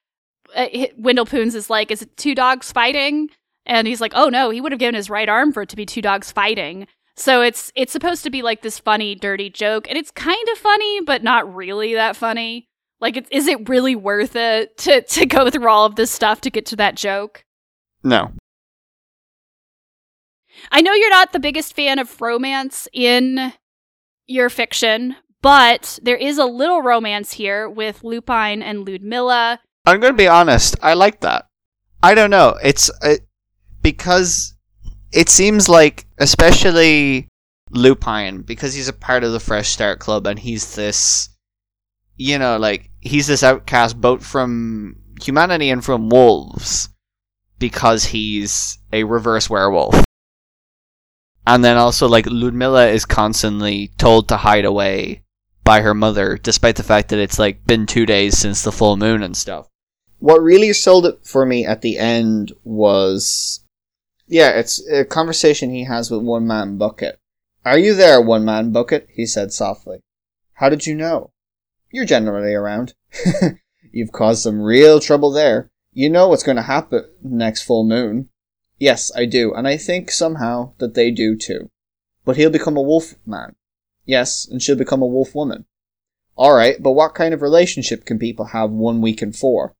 [0.54, 0.66] uh,
[0.98, 3.30] Windle Poons, is like, is it two dogs fighting?
[3.70, 5.76] And he's like, oh no, he would have given his right arm for it to
[5.76, 6.88] be two dogs fighting.
[7.14, 10.58] So it's it's supposed to be like this funny, dirty joke, and it's kind of
[10.58, 12.66] funny, but not really that funny.
[13.00, 16.40] Like, it's, is it really worth it to to go through all of this stuff
[16.42, 17.44] to get to that joke?
[18.02, 18.32] No.
[20.72, 23.52] I know you're not the biggest fan of romance in
[24.26, 29.60] your fiction, but there is a little romance here with Lupine and Ludmilla.
[29.86, 31.46] I'm going to be honest, I like that.
[32.02, 32.56] I don't know.
[32.62, 33.16] It's uh,
[33.82, 34.54] because
[35.12, 37.28] it seems like especially
[37.70, 41.30] Lupine because he's a part of the Fresh Start Club and he's this
[42.20, 46.90] you know, like he's this outcast both from humanity and from wolves
[47.58, 50.04] because he's a reverse werewolf.
[51.46, 55.22] And then also like Ludmilla is constantly told to hide away
[55.64, 58.98] by her mother despite the fact that it's like been 2 days since the full
[58.98, 59.66] moon and stuff.
[60.18, 63.59] What really sold it for me at the end was
[64.30, 67.18] yeah, it's a conversation he has with One Man Bucket.
[67.64, 69.08] Are you there, One Man Bucket?
[69.12, 69.98] he said softly.
[70.54, 71.32] How did you know?
[71.90, 72.94] You're generally around.
[73.92, 75.70] You've caused some real trouble there.
[75.92, 78.28] You know what's going to happen next full moon.
[78.78, 81.68] Yes, I do, and I think somehow that they do too.
[82.24, 83.56] But he'll become a wolf man.
[84.06, 85.66] Yes, and she'll become a wolf woman.
[86.38, 89.74] Alright, but what kind of relationship can people have one week in four?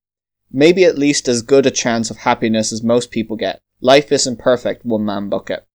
[0.50, 3.62] Maybe at least as good a chance of happiness as most people get.
[3.80, 5.66] Life isn't perfect, one man bucket.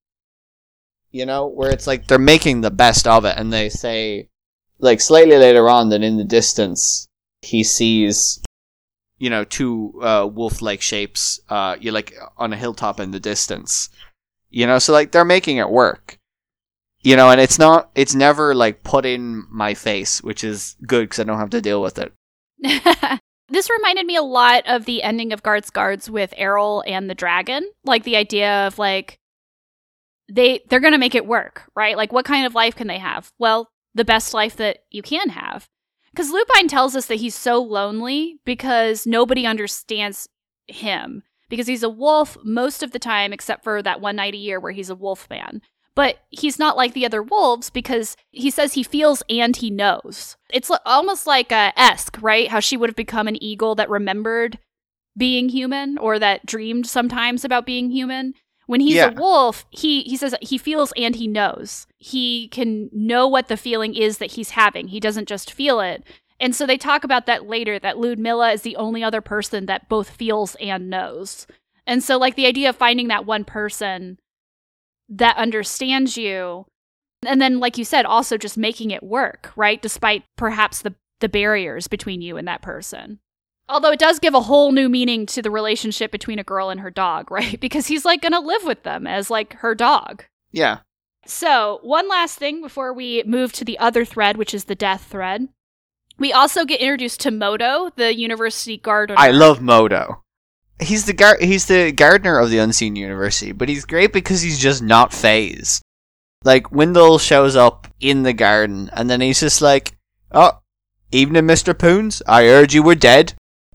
[1.12, 4.30] You know, where it's like they're making the best of it, and they say,
[4.80, 7.08] like slightly later on, that in the distance
[7.42, 8.42] he sees,
[9.18, 13.90] you know, two uh, wolf-like shapes, uh, you like on a hilltop in the distance.
[14.50, 16.18] You know, so like they're making it work.
[17.02, 21.04] You know, and it's not, it's never like put in my face, which is good
[21.04, 22.12] because I don't have to deal with it.
[23.50, 27.16] this reminded me a lot of the ending of Guards Guards with Errol and the
[27.16, 27.70] dragon.
[27.84, 29.20] Like the idea of like,
[30.32, 31.96] they they're going to make it work, right?
[31.98, 33.32] Like what kind of life can they have?
[33.38, 35.68] Well, the best life that you can have.
[36.16, 40.28] Cuz Lupine tells us that he's so lonely because nobody understands
[40.68, 44.38] him because he's a wolf most of the time except for that one night a
[44.38, 45.62] year where he's a wolf man.
[45.96, 50.36] But he's not like the other wolves because he says he feels and he knows.
[50.50, 52.50] It's almost like a Esk, right?
[52.50, 54.60] How she would have become an eagle that remembered
[55.18, 58.34] being human or that dreamed sometimes about being human.
[58.68, 59.12] When he's yeah.
[59.12, 61.88] a wolf, he he says he feels and he knows.
[61.98, 64.90] He can know what the feeling is that he's having.
[64.90, 66.04] He doesn't just feel it.
[66.40, 69.88] And so they talk about that later that Ludmilla is the only other person that
[69.88, 71.48] both feels and knows.
[71.88, 74.20] And so like the idea of finding that one person
[75.10, 76.66] that understands you
[77.26, 79.82] and then like you said also just making it work, right?
[79.82, 83.20] Despite perhaps the the barriers between you and that person.
[83.68, 86.82] Although it does give a whole new meaning to the relationship between a girl and
[86.82, 87.60] her dog, right?
[87.60, 90.26] Because he's like going to live with them as like her dog.
[90.52, 90.80] Yeah.
[91.26, 95.08] So, one last thing before we move to the other thread, which is the death
[95.10, 95.48] thread.
[96.20, 99.16] We also get introduced to Modo, the university gardener.
[99.18, 100.22] I love Modo.
[100.80, 104.60] He's the gar- he's the gardener of the Unseen University, but he's great because he's
[104.60, 105.82] just not phased.
[106.44, 109.98] Like Windle shows up in the garden, and then he's just like,
[110.32, 110.60] "Oh,
[111.12, 112.22] evening, Mister Poons.
[112.28, 113.34] I heard you were dead."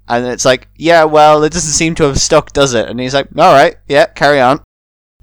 [0.09, 3.14] And it's like, "Yeah, well, it doesn't seem to have stuck, does it?" And he's
[3.14, 4.62] like, "All right, yeah, carry on."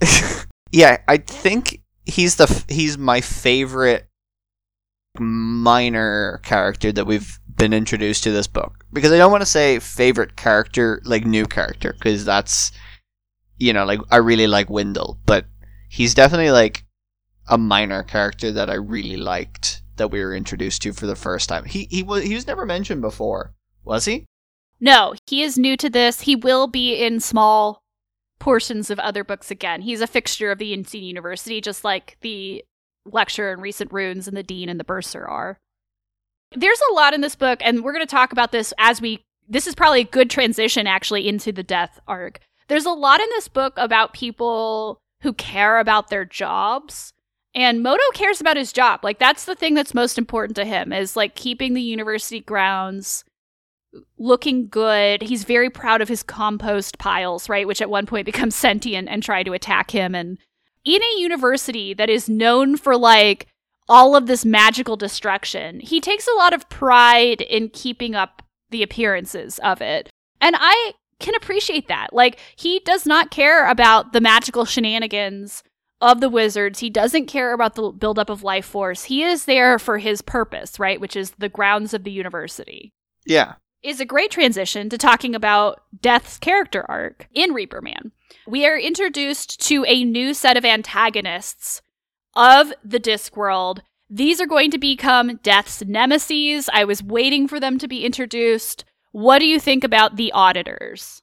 [0.71, 4.07] yeah, I think he's the f- he's my favorite
[5.19, 9.79] minor character that we've been introduced to this book because I don't want to say
[9.79, 12.71] favorite character like new character because that's
[13.57, 15.45] you know like I really like Windle, but
[15.89, 16.85] he's definitely like
[17.49, 21.49] a minor character that I really liked that we were introduced to for the first
[21.49, 21.65] time.
[21.65, 23.53] He he was he was never mentioned before,
[23.83, 24.25] was he?
[24.79, 26.21] No, he is new to this.
[26.21, 27.81] He will be in small
[28.39, 29.81] portions of other books again.
[29.81, 32.63] He's a fixture of the Unseen University, just like the
[33.05, 35.59] lecture in recent runes and the dean and the bursar are.
[36.55, 39.23] There's a lot in this book, and we're going to talk about this as we.
[39.49, 42.39] This is probably a good transition actually into the death arc.
[42.67, 47.13] There's a lot in this book about people who care about their jobs.
[47.55, 49.03] And Modo cares about his job.
[49.03, 53.23] Like that's the thing that's most important to him is like keeping the university grounds
[54.17, 55.21] looking good.
[55.21, 57.67] He's very proud of his compost piles, right?
[57.67, 60.13] Which at one point become sentient and try to attack him.
[60.13, 60.37] And
[60.85, 63.47] in a university that is known for like
[63.89, 65.79] all of this magical destruction.
[65.79, 70.09] He takes a lot of pride in keeping up the appearances of it.
[70.41, 72.13] And I can appreciate that.
[72.13, 75.63] Like, he does not care about the magical shenanigans
[75.99, 76.79] of the wizards.
[76.79, 79.05] He doesn't care about the buildup of life force.
[79.05, 81.01] He is there for his purpose, right?
[81.01, 82.91] Which is the grounds of the university.
[83.25, 83.55] Yeah.
[83.83, 88.11] Is a great transition to talking about Death's character arc in Reaper Man.
[88.45, 91.81] We are introduced to a new set of antagonists
[92.37, 93.79] of the Discworld.
[94.09, 96.69] These are going to become Death's nemesis.
[96.71, 98.85] I was waiting for them to be introduced.
[99.11, 101.21] What do you think about the auditors?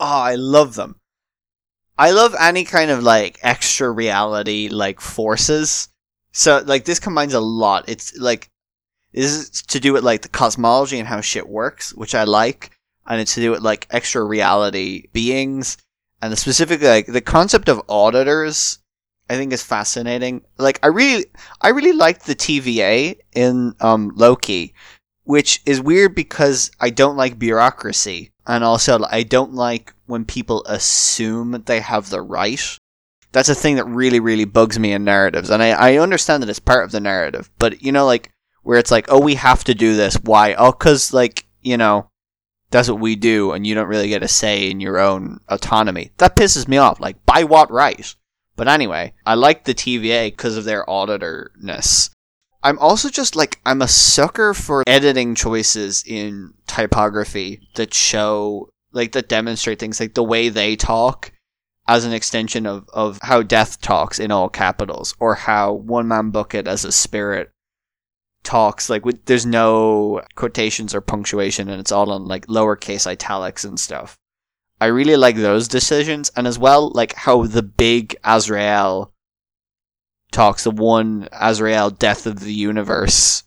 [0.00, 0.96] Oh, I love them.
[1.98, 5.88] I love any kind of like extra reality like forces.
[6.32, 7.88] So like this combines a lot.
[7.88, 8.50] It's like
[9.12, 12.70] this is to do with like the cosmology and how shit works, which I like,
[13.06, 15.78] and it's to do with like extra reality beings
[16.20, 18.78] and specifically like the concept of auditors
[19.28, 20.42] I think is fascinating.
[20.58, 21.26] Like I really,
[21.60, 24.74] I really liked the TVA in um, Loki,
[25.24, 30.64] which is weird because I don't like bureaucracy, and also I don't like when people
[30.66, 32.78] assume they have the right.
[33.32, 36.48] That's a thing that really, really bugs me in narratives, and I, I understand that
[36.48, 38.30] it's part of the narrative, but you know, like
[38.62, 40.14] where it's like, oh, we have to do this.
[40.22, 40.54] Why?
[40.54, 42.08] Oh, because like you know,
[42.70, 46.12] that's what we do, and you don't really get a say in your own autonomy.
[46.18, 47.00] That pisses me off.
[47.00, 48.14] Like, by what right?
[48.56, 52.10] But anyway, I like the TVA because of their auditorness.
[52.62, 59.12] I'm also just like I'm a sucker for editing choices in typography that show like
[59.12, 61.32] that demonstrate things like the way they talk
[61.86, 66.30] as an extension of, of how death talks in all capitals or how one man
[66.30, 67.50] bucket as a spirit
[68.42, 73.64] talks like with, there's no quotations or punctuation and it's all on like lowercase italics
[73.64, 74.16] and stuff
[74.80, 79.12] i really like those decisions and as well like how the big azrael
[80.32, 83.44] talks the one azrael death of the universe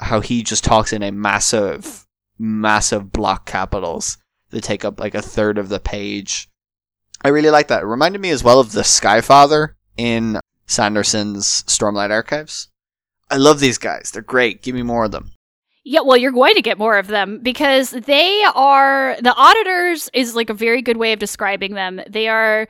[0.00, 2.06] how he just talks in a massive
[2.38, 4.18] massive block capitals
[4.50, 6.48] that take up like a third of the page
[7.22, 7.82] I really like that.
[7.82, 12.68] It reminded me as well of the Skyfather in Sanderson's Stormlight Archives.
[13.30, 14.10] I love these guys.
[14.10, 14.62] They're great.
[14.62, 15.32] Give me more of them.
[15.90, 20.36] Yeah, well, you're going to get more of them because they are the auditors is
[20.36, 22.02] like a very good way of describing them.
[22.06, 22.68] They are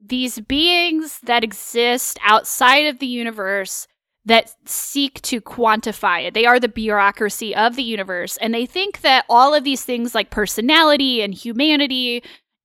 [0.00, 3.88] these beings that exist outside of the universe
[4.26, 6.34] that seek to quantify it.
[6.34, 10.14] They are the bureaucracy of the universe and they think that all of these things
[10.14, 12.22] like personality and humanity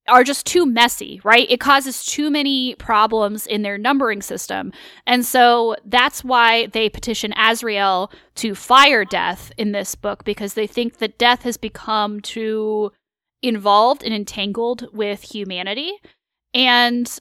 [0.07, 1.49] are just too messy, right?
[1.49, 4.71] It causes too many problems in their numbering system.
[5.05, 10.67] And so that's why they petition Azrael to fire Death in this book because they
[10.67, 12.91] think that Death has become too
[13.41, 15.91] involved and entangled with humanity.
[16.53, 17.19] And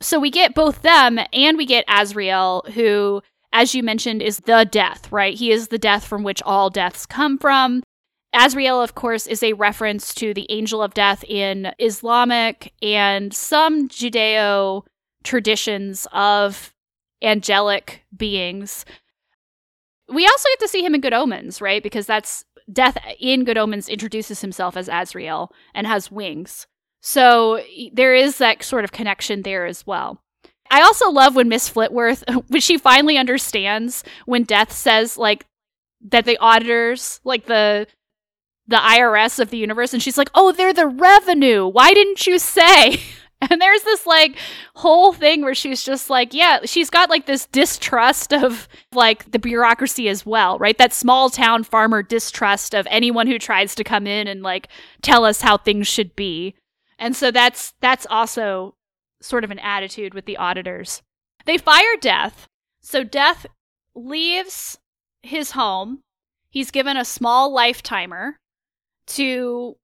[0.00, 3.22] so we get both them and we get Azrael, who,
[3.52, 5.34] as you mentioned, is the death, right?
[5.34, 7.82] He is the death from which all deaths come from.
[8.34, 13.88] Azrael, of course, is a reference to the angel of death in Islamic and some
[13.88, 14.84] Judeo
[15.22, 16.74] traditions of
[17.22, 18.84] angelic beings.
[20.08, 21.82] We also get to see him in Good Omens, right?
[21.82, 26.66] Because that's Death in Good Omens introduces himself as Azrael and has wings.
[27.00, 27.60] So
[27.92, 30.22] there is that sort of connection there as well.
[30.70, 35.46] I also love when Miss Flitworth, when she finally understands when Death says, like,
[36.10, 37.86] that the auditors, like the
[38.66, 41.66] the IRS of the universe and she's like, "Oh, they're the revenue.
[41.66, 43.00] Why didn't you say?"
[43.50, 44.36] And there's this like
[44.74, 49.38] whole thing where she's just like, yeah, she's got like this distrust of like the
[49.38, 50.78] bureaucracy as well, right?
[50.78, 54.68] That small town farmer distrust of anyone who tries to come in and like
[55.02, 56.54] tell us how things should be.
[56.98, 58.76] And so that's that's also
[59.20, 61.02] sort of an attitude with the auditors.
[61.44, 62.46] They fire Death.
[62.80, 63.46] So Death
[63.94, 64.78] leaves
[65.22, 66.00] his home.
[66.48, 68.38] He's given a small lifetimer
[69.06, 69.76] to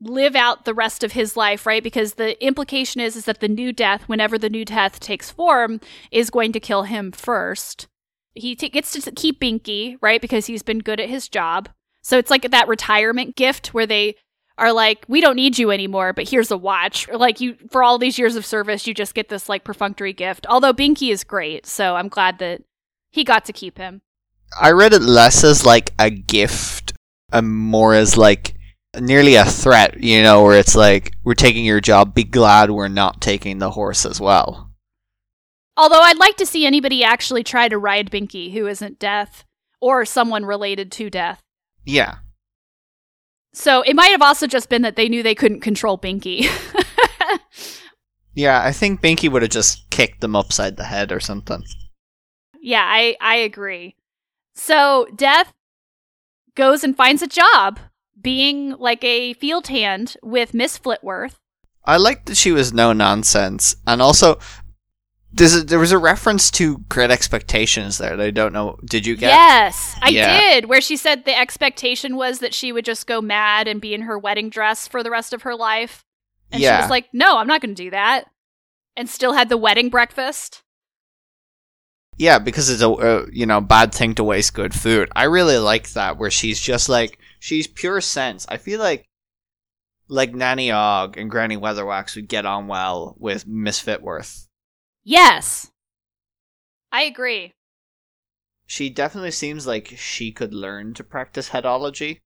[0.00, 1.82] live out the rest of his life, right?
[1.82, 5.80] Because the implication is is that the new death, whenever the new death takes form,
[6.10, 7.86] is going to kill him first.
[8.34, 10.20] He t- gets to keep Binky, right?
[10.20, 11.68] Because he's been good at his job.
[12.02, 14.16] So it's like that retirement gift where they
[14.58, 17.08] are like, we don't need you anymore, but here's a watch.
[17.08, 20.12] Or like you, for all these years of service, you just get this like perfunctory
[20.12, 20.46] gift.
[20.48, 22.62] Although Binky is great, so I'm glad that
[23.10, 24.02] he got to keep him.
[24.60, 26.92] I read it less as like a gift
[27.32, 28.54] and more as like
[29.00, 32.88] nearly a threat, you know, where it's like we're taking your job, be glad we're
[32.88, 34.70] not taking the horse as well.
[35.76, 39.44] Although I'd like to see anybody actually try to ride Binky who isn't Death
[39.80, 41.40] or someone related to Death.
[41.84, 42.16] Yeah.
[43.54, 46.46] So it might have also just been that they knew they couldn't control Binky.
[48.34, 51.64] yeah, I think Binky would have just kicked them upside the head or something.
[52.60, 53.96] Yeah, I I agree.
[54.54, 55.52] So Death
[56.54, 57.78] goes and finds a job
[58.20, 61.36] being like a field hand with Miss Flitworth.
[61.84, 64.38] I liked that she was no nonsense, and also
[65.40, 68.78] a, there was a reference to Great Expectations there that I don't know.
[68.84, 69.28] Did you get?
[69.28, 70.38] Yes, I yeah.
[70.38, 70.66] did.
[70.66, 74.02] Where she said the expectation was that she would just go mad and be in
[74.02, 76.04] her wedding dress for the rest of her life,
[76.50, 76.78] and yeah.
[76.78, 78.26] she was like, "No, I'm not going to do that,"
[78.96, 80.61] and still had the wedding breakfast.
[82.22, 85.10] Yeah, because it's a, a you know bad thing to waste good food.
[85.16, 88.46] I really like that where she's just like she's pure sense.
[88.48, 89.08] I feel like
[90.06, 94.46] like Nanny Og and Granny Weatherwax would get on well with Miss Flitworth.
[95.02, 95.72] Yes,
[96.92, 97.54] I agree.
[98.66, 102.18] She definitely seems like she could learn to practice headology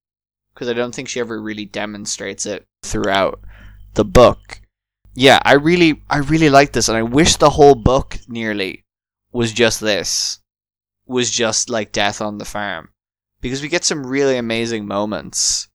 [0.52, 3.40] because I don't think she ever really demonstrates it throughout
[3.94, 4.60] the book.
[5.14, 8.82] Yeah, I really, I really like this, and I wish the whole book nearly
[9.36, 10.40] was just this,
[11.06, 12.88] was just like death on the farm.
[13.42, 15.68] Because we get some really amazing moments.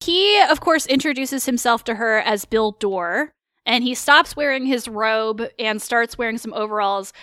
[0.00, 3.32] He, of course, introduces himself to her as Bill Door,
[3.64, 7.14] and he stops wearing his robe and starts wearing some overalls.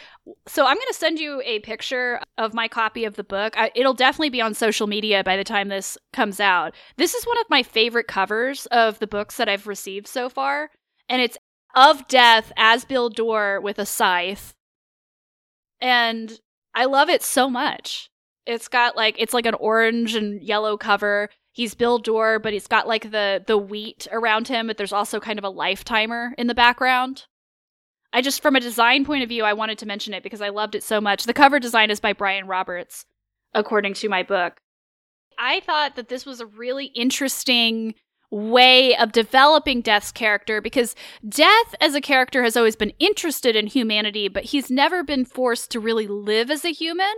[0.48, 3.54] So I'm going to send you a picture of my copy of the book.
[3.56, 6.74] I, it'll definitely be on social media by the time this comes out.
[6.98, 10.72] This is one of my favorite covers of the books that I've received so far,
[11.08, 11.38] and it's
[11.76, 14.55] of death as Bill Door with a scythe
[15.86, 16.40] and
[16.74, 18.10] I love it so much.
[18.48, 21.30] It's got like it's like an orange and yellow cover.
[21.52, 25.20] He's Bill Door, but he's got like the the wheat around him, but there's also
[25.20, 27.26] kind of a lifetimer in the background.
[28.12, 30.50] I just from a design point of view, I wanted to mention it because I
[30.50, 31.26] loved it so much.
[31.26, 33.06] The cover design is by Brian Roberts,
[33.54, 34.58] according to my book.
[35.38, 37.94] I thought that this was a really interesting
[38.36, 40.94] way of developing Death's character because
[41.28, 45.72] Death as a character has always been interested in humanity, but he's never been forced
[45.72, 47.14] to really live as a human.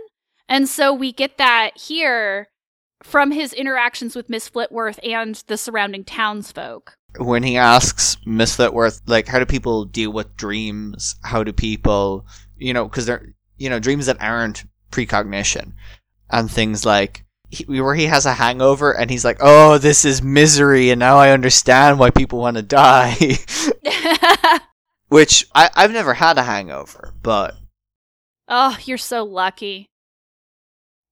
[0.48, 2.48] And so we get that here
[3.02, 6.94] from his interactions with Miss Flitworth and the surrounding townsfolk.
[7.18, 11.16] When he asks Miss Flitworth, like, how do people deal with dreams?
[11.24, 15.74] How do people, you know, because they're, you know, dreams that aren't precognition
[16.30, 20.22] and things like, he, where he has a hangover and he's like, "Oh, this is
[20.22, 23.16] misery," and now I understand why people want to die.
[25.08, 27.56] Which I, I've never had a hangover, but
[28.48, 29.88] oh, you're so lucky.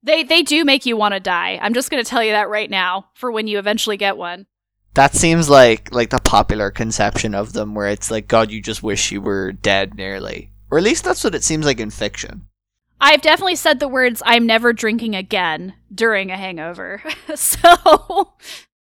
[0.03, 1.59] They they do make you want to die.
[1.61, 4.47] I'm just going to tell you that right now for when you eventually get one.
[4.95, 8.83] That seems like like the popular conception of them, where it's like, God, you just
[8.83, 12.49] wish you were dead nearly, or at least that's what it seems like in fiction.
[13.01, 17.03] I've definitely said the words "I'm never drinking again" during a hangover.
[17.35, 18.35] so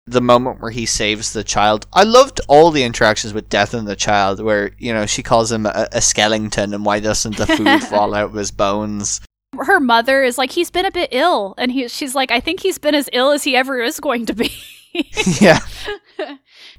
[0.08, 3.88] the moment where he saves the child, I loved all the interactions with Death and
[3.88, 7.48] the child, where you know she calls him a, a skeleton, and why doesn't the
[7.48, 9.22] food fall out of his bones?
[9.58, 12.62] Her mother is like, he's been a bit ill, and he, she's like, I think
[12.62, 14.52] he's been as ill as he ever is going to be.
[15.40, 15.60] yeah,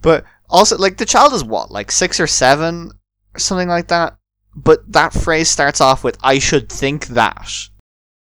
[0.02, 2.92] but also like the child is what, like six or seven,
[3.34, 4.16] or something like that
[4.54, 7.50] but that phrase starts off with "I should think that."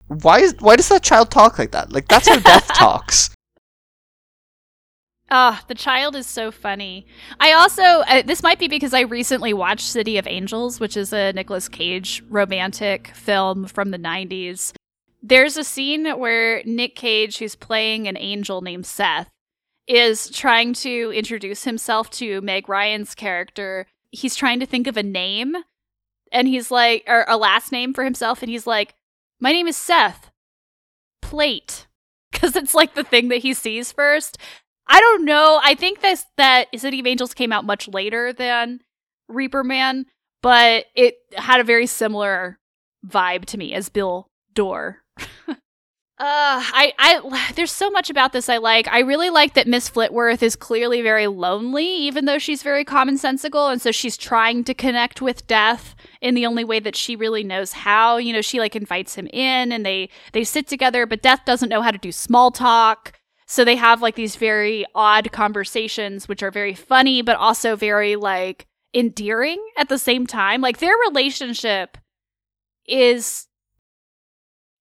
[0.07, 1.91] Why is why does that child talk like that?
[1.91, 3.29] Like that's how death talks.
[5.35, 7.07] Ah, oh, the child is so funny.
[7.39, 11.11] I also uh, this might be because I recently watched City of Angels, which is
[11.11, 14.73] a Nicolas Cage romantic film from the 90s.
[15.23, 19.29] There's a scene where Nick Cage, who's playing an angel named Seth,
[19.87, 23.87] is trying to introduce himself to Meg Ryan's character.
[24.11, 25.55] He's trying to think of a name
[26.33, 28.95] and he's like, or a last name for himself, and he's like,
[29.39, 30.31] "My name is Seth
[31.21, 31.87] Plate,"
[32.31, 34.37] because it's like the thing that he sees first.
[34.87, 35.61] I don't know.
[35.63, 38.81] I think this that City of Angels came out much later than
[39.29, 40.07] Reaper Man,
[40.41, 42.59] but it had a very similar
[43.07, 45.02] vibe to me as Bill Door.
[46.19, 48.87] Uh, I, I, there's so much about this I like.
[48.87, 53.71] I really like that Miss Flitworth is clearly very lonely, even though she's very commonsensical,
[53.71, 57.43] and so she's trying to connect with death in the only way that she really
[57.43, 58.17] knows how.
[58.17, 61.69] You know, she like invites him in, and they they sit together, but Death doesn't
[61.69, 63.13] know how to do small talk,
[63.47, 68.15] so they have like these very odd conversations, which are very funny, but also very
[68.15, 70.61] like endearing at the same time.
[70.61, 71.97] Like their relationship
[72.87, 73.47] is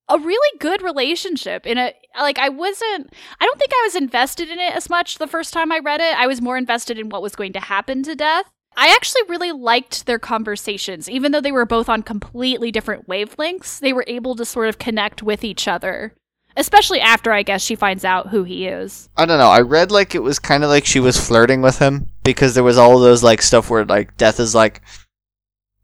[0.08, 4.50] a really good relationship in a like I wasn't I don't think I was invested
[4.50, 6.16] in it as much the first time I read it.
[6.16, 8.46] I was more invested in what was going to happen to death.
[8.76, 13.78] I actually really liked their conversations even though they were both on completely different wavelengths.
[13.78, 16.14] They were able to sort of connect with each other.
[16.54, 19.08] Especially after I guess she finds out who he is.
[19.16, 19.48] I don't know.
[19.48, 22.64] I read like it was kind of like she was flirting with him because there
[22.64, 24.82] was all those like stuff where like death is like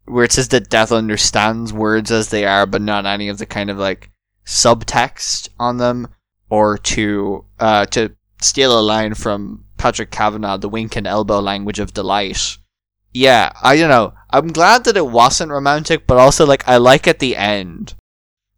[0.09, 3.45] where it says that death understands words as they are, but not any of the
[3.45, 4.09] kind of like
[4.45, 6.07] subtext on them,
[6.49, 11.79] or to uh, to steal a line from Patrick Kavanagh, the wink and elbow language
[11.79, 12.57] of delight.
[13.13, 14.13] Yeah, I don't know.
[14.29, 17.93] I'm glad that it wasn't romantic, but also like I like at the end.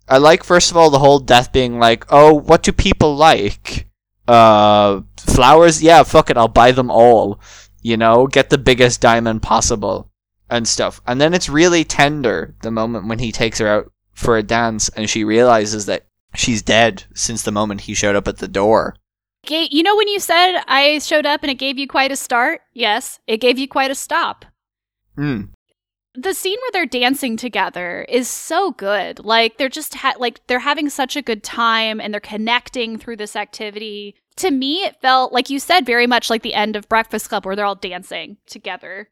[0.08, 3.88] I like first of all the whole death being like, oh, what do people like?
[4.28, 5.82] Uh, flowers?
[5.82, 7.40] Yeah, fuck it, I'll buy them all.
[7.82, 10.11] You know, get the biggest diamond possible
[10.52, 11.02] and stuff.
[11.08, 14.90] And then it's really tender the moment when he takes her out for a dance
[14.90, 16.06] and she realizes that
[16.36, 18.96] she's dead since the moment he showed up at the door.
[19.48, 22.62] You know when you said I showed up and it gave you quite a start?
[22.74, 24.46] Yes, it gave you quite a stop.
[25.16, 25.46] Hmm.
[26.14, 29.24] The scene where they're dancing together is so good.
[29.24, 33.16] Like they're just ha- like they're having such a good time and they're connecting through
[33.16, 34.16] this activity.
[34.38, 37.46] To me, it felt like you said very much like the end of Breakfast Club
[37.46, 39.08] where they're all dancing together.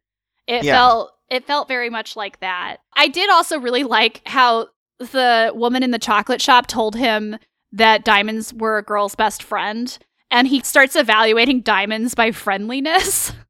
[0.49, 0.73] It yeah.
[0.73, 2.77] felt it felt very much like that.
[2.93, 7.37] I did also really like how the woman in the chocolate shop told him
[7.71, 9.95] that diamonds were a girl's best friend,
[10.31, 13.31] and he starts evaluating diamonds by friendliness.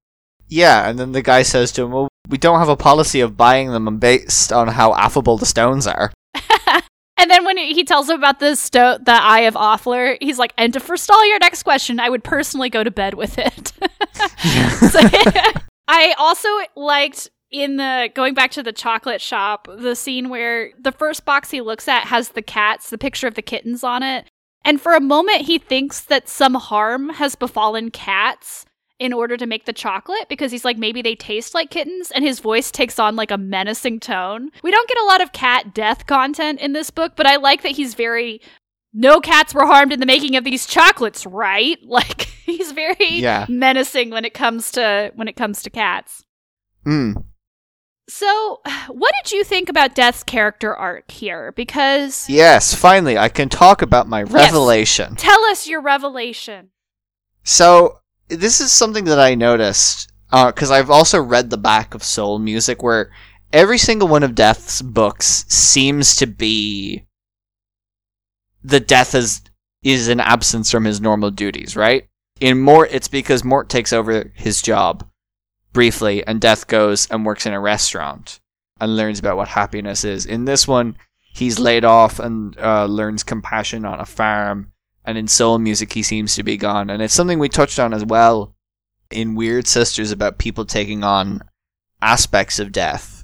[0.51, 3.37] Yeah, and then the guy says to him, Well, we don't have a policy of
[3.37, 6.11] buying them based on how affable the stones are.
[7.17, 10.53] and then when he tells him about the sto- the Eye of Offler, he's like,
[10.57, 13.73] And to forestall your next question, I would personally go to bed with it.
[14.91, 15.59] so,
[15.91, 20.91] I also liked in the going back to the chocolate shop, the scene where the
[20.91, 24.25] first box he looks at has the cats, the picture of the kittens on it.
[24.63, 28.65] And for a moment, he thinks that some harm has befallen cats
[28.99, 32.11] in order to make the chocolate because he's like, maybe they taste like kittens.
[32.11, 34.51] And his voice takes on like a menacing tone.
[34.61, 37.63] We don't get a lot of cat death content in this book, but I like
[37.63, 38.41] that he's very.
[38.93, 41.77] No cats were harmed in the making of these chocolates, right?
[41.85, 43.45] Like he's very Yeah.
[43.49, 46.23] menacing when it comes to when it comes to cats.
[46.85, 47.23] Mm.
[48.09, 51.51] So, what did you think about Death's character arc here?
[51.55, 55.15] Because Yes, finally, I can talk about my revelation.
[55.15, 56.69] tell us your revelation.
[57.43, 62.39] So this is something that I noticed because I've also read the back of Soul
[62.39, 63.11] Music, where
[63.53, 67.05] every single one of Death's books seems to be
[68.63, 69.41] the Death is
[69.81, 72.07] is an absence from his normal duties, right?
[72.41, 75.07] In Mort, it's because Mort takes over his job
[75.71, 78.39] briefly, and Death goes and works in a restaurant
[78.81, 80.25] and learns about what happiness is.
[80.25, 80.97] In this one,
[81.33, 84.71] he's laid off and uh, learns compassion on a farm
[85.05, 87.93] and in soul music he seems to be gone and it's something we touched on
[87.93, 88.55] as well
[89.09, 91.41] in weird sisters about people taking on
[92.01, 93.23] aspects of death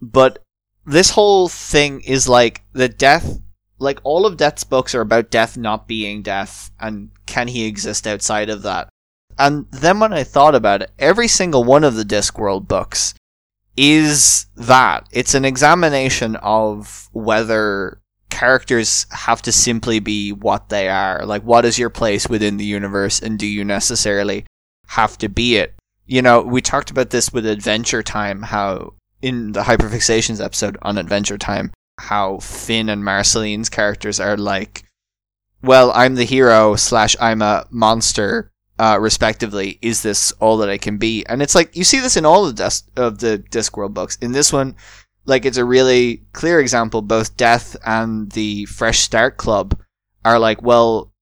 [0.00, 0.42] but
[0.84, 3.40] this whole thing is like the death
[3.82, 8.06] like all of death's books are about death not being death and can he exist
[8.06, 8.88] outside of that
[9.38, 13.14] and then when i thought about it every single one of the discworld books
[13.76, 18.02] is that it's an examination of whether
[18.32, 21.24] characters have to simply be what they are.
[21.24, 24.46] Like, what is your place within the universe, and do you necessarily
[24.88, 25.74] have to be it?
[26.06, 30.98] You know, we talked about this with Adventure Time, how in the Hyperfixations episode on
[30.98, 31.72] Adventure Time,
[32.02, 34.84] how Finn and Marceline's characters are like,
[35.62, 39.78] well, I'm the hero slash I'm a monster, uh, respectively.
[39.80, 41.24] Is this all that I can be?
[41.26, 44.16] And it's like you see this in all of the Dis- of the Discworld books.
[44.20, 44.74] In this one,
[45.24, 47.02] like it's a really clear example.
[47.02, 49.80] Both Death and the Fresh Start Club
[50.24, 51.12] are like, well,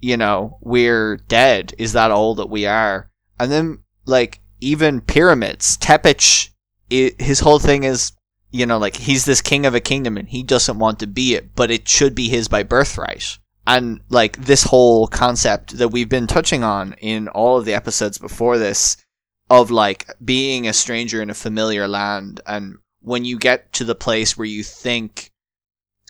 [0.00, 1.72] you know, we're dead.
[1.78, 3.10] Is that all that we are?
[3.40, 6.50] And then like even pyramids, Teppic,
[6.92, 8.12] i his whole thing is,
[8.50, 11.34] you know, like he's this king of a kingdom and he doesn't want to be
[11.34, 13.38] it, but it should be his by birthright.
[13.66, 18.18] And like this whole concept that we've been touching on in all of the episodes
[18.18, 18.96] before this
[19.50, 23.94] of like being a stranger in a familiar land and when you get to the
[23.94, 25.30] place where you think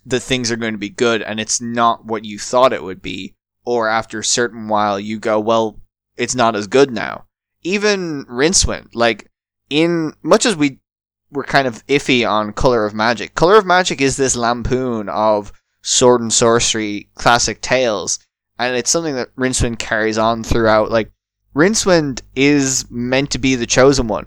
[0.07, 3.03] that things are going to be good and it's not what you thought it would
[3.03, 3.35] be,
[3.65, 5.79] or after a certain while you go, well,
[6.17, 7.27] it's not as good now.
[7.63, 9.31] Even Rincewind, like,
[9.69, 10.81] in much as we
[11.31, 15.53] were kind of iffy on Color of Magic, Color of Magic is this lampoon of
[15.83, 18.19] sword and sorcery classic tales,
[18.59, 20.91] and it's something that Rincewind carries on throughout.
[20.91, 21.13] Like,
[21.55, 24.27] Rincewind is meant to be the chosen one,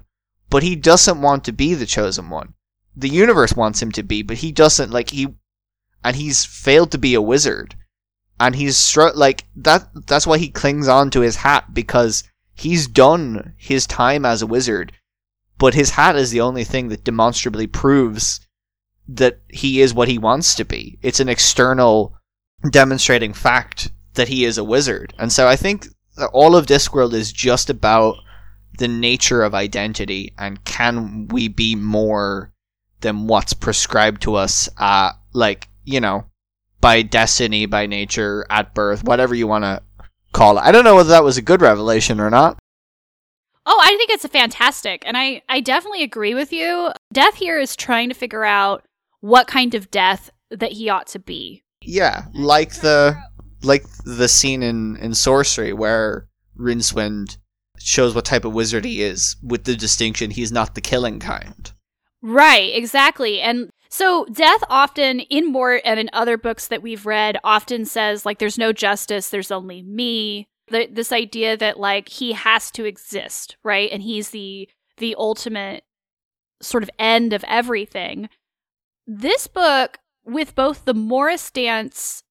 [0.50, 2.54] but he doesn't want to be the chosen one.
[2.96, 4.92] The universe wants him to be, but he doesn't.
[4.92, 5.28] Like he,
[6.04, 7.76] and he's failed to be a wizard,
[8.40, 9.88] and he's str- like that.
[10.08, 12.24] That's why he clings on to his hat because
[12.54, 14.92] he's done his time as a wizard,
[15.62, 18.40] but his hat is the only thing that demonstrably proves
[19.08, 20.98] that he is what he wants to be.
[21.04, 22.18] It's an external
[22.68, 25.88] demonstrating fact that he is a wizard, and so I think
[26.34, 28.16] all of Discworld is just about
[28.80, 32.52] the nature of identity and can we be more
[33.02, 36.26] than what's prescribed to us uh like you know
[36.80, 39.82] by destiny by nature at birth whatever you want to
[40.32, 40.62] call it.
[40.62, 42.58] I don't know whether that was a good revelation or not
[43.66, 46.92] Oh, I think it's a fantastic, and I I definitely agree with you.
[47.14, 48.84] Death here is trying to figure out
[49.20, 51.64] what kind of death that he ought to be.
[51.84, 53.16] yeah like the
[53.64, 56.28] like the scene in in Sourcery where
[56.60, 57.38] rincewind
[57.80, 61.72] shows what type of wizard he is with the distinction he's not the killing kind
[62.22, 63.42] Right, exactly.
[63.42, 68.26] And so death often in Mort and in other books that we've read often says
[68.26, 70.48] like there's no justice, there's only me.
[70.72, 73.90] The, this idea that like he has to exist, right?
[73.92, 75.84] And he's the the ultimate
[76.62, 78.30] sort of end of everything.
[79.06, 82.24] This book with both the Morris dance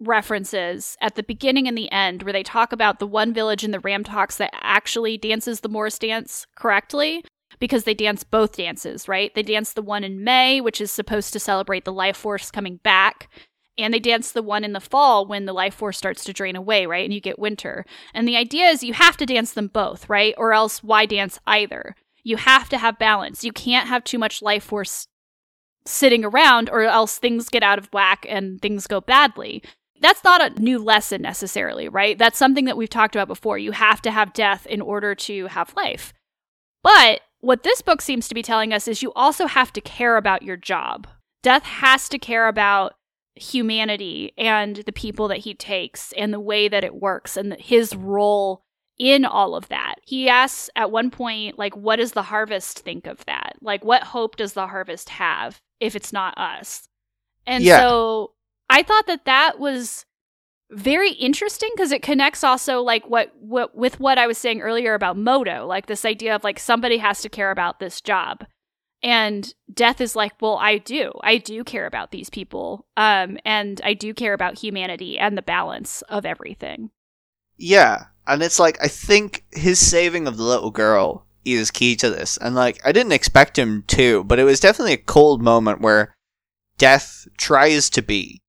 [0.00, 3.70] references at the beginning and the end where they talk about the one village in
[3.70, 7.22] the Ramtops that actually dances the Morris dance correctly
[7.58, 9.34] because they dance both dances, right?
[9.34, 12.76] They dance the one in May, which is supposed to celebrate the life force coming
[12.82, 13.28] back,
[13.78, 16.56] and they dance the one in the fall when the life force starts to drain
[16.56, 17.04] away, right?
[17.04, 17.84] And you get winter.
[18.12, 20.34] And the idea is you have to dance them both, right?
[20.36, 21.94] Or else why dance either?
[22.22, 23.44] You have to have balance.
[23.44, 25.06] You can't have too much life force
[25.86, 29.62] sitting around or else things get out of whack and things go badly.
[30.00, 32.18] That's not a new lesson necessarily, right?
[32.18, 33.58] That's something that we've talked about before.
[33.58, 36.12] You have to have death in order to have life.
[36.82, 40.16] But what this book seems to be telling us is you also have to care
[40.16, 41.06] about your job.
[41.42, 42.94] Death has to care about
[43.34, 47.94] humanity and the people that he takes and the way that it works and his
[47.94, 48.62] role
[48.98, 49.94] in all of that.
[50.04, 53.56] He asks at one point, like, what does the harvest think of that?
[53.62, 56.86] Like, what hope does the harvest have if it's not us?
[57.46, 57.80] And Yeah.
[57.80, 58.32] so
[58.68, 60.04] I thought that that was
[60.70, 64.94] very interesting because it connects also like what, what with what I was saying earlier
[64.94, 68.44] about Modo, like this idea of like somebody has to care about this job.
[69.02, 71.12] And death is like, well, I do.
[71.22, 72.86] I do care about these people.
[72.96, 76.90] Um, and I do care about humanity and the balance of everything.
[77.56, 82.10] Yeah, and it's like I think his saving of the little girl is key to
[82.10, 85.80] this, and like I didn't expect him to, but it was definitely a cold moment
[85.80, 86.14] where
[86.80, 88.40] Death tries to be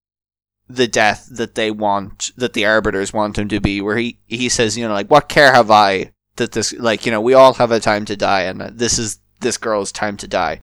[0.69, 4.47] the death that they want, that the arbiters want him to be, where he he
[4.47, 7.55] says, you know, like what care have I that this, like you know, we all
[7.55, 10.61] have a time to die, and this is this girl's time to die,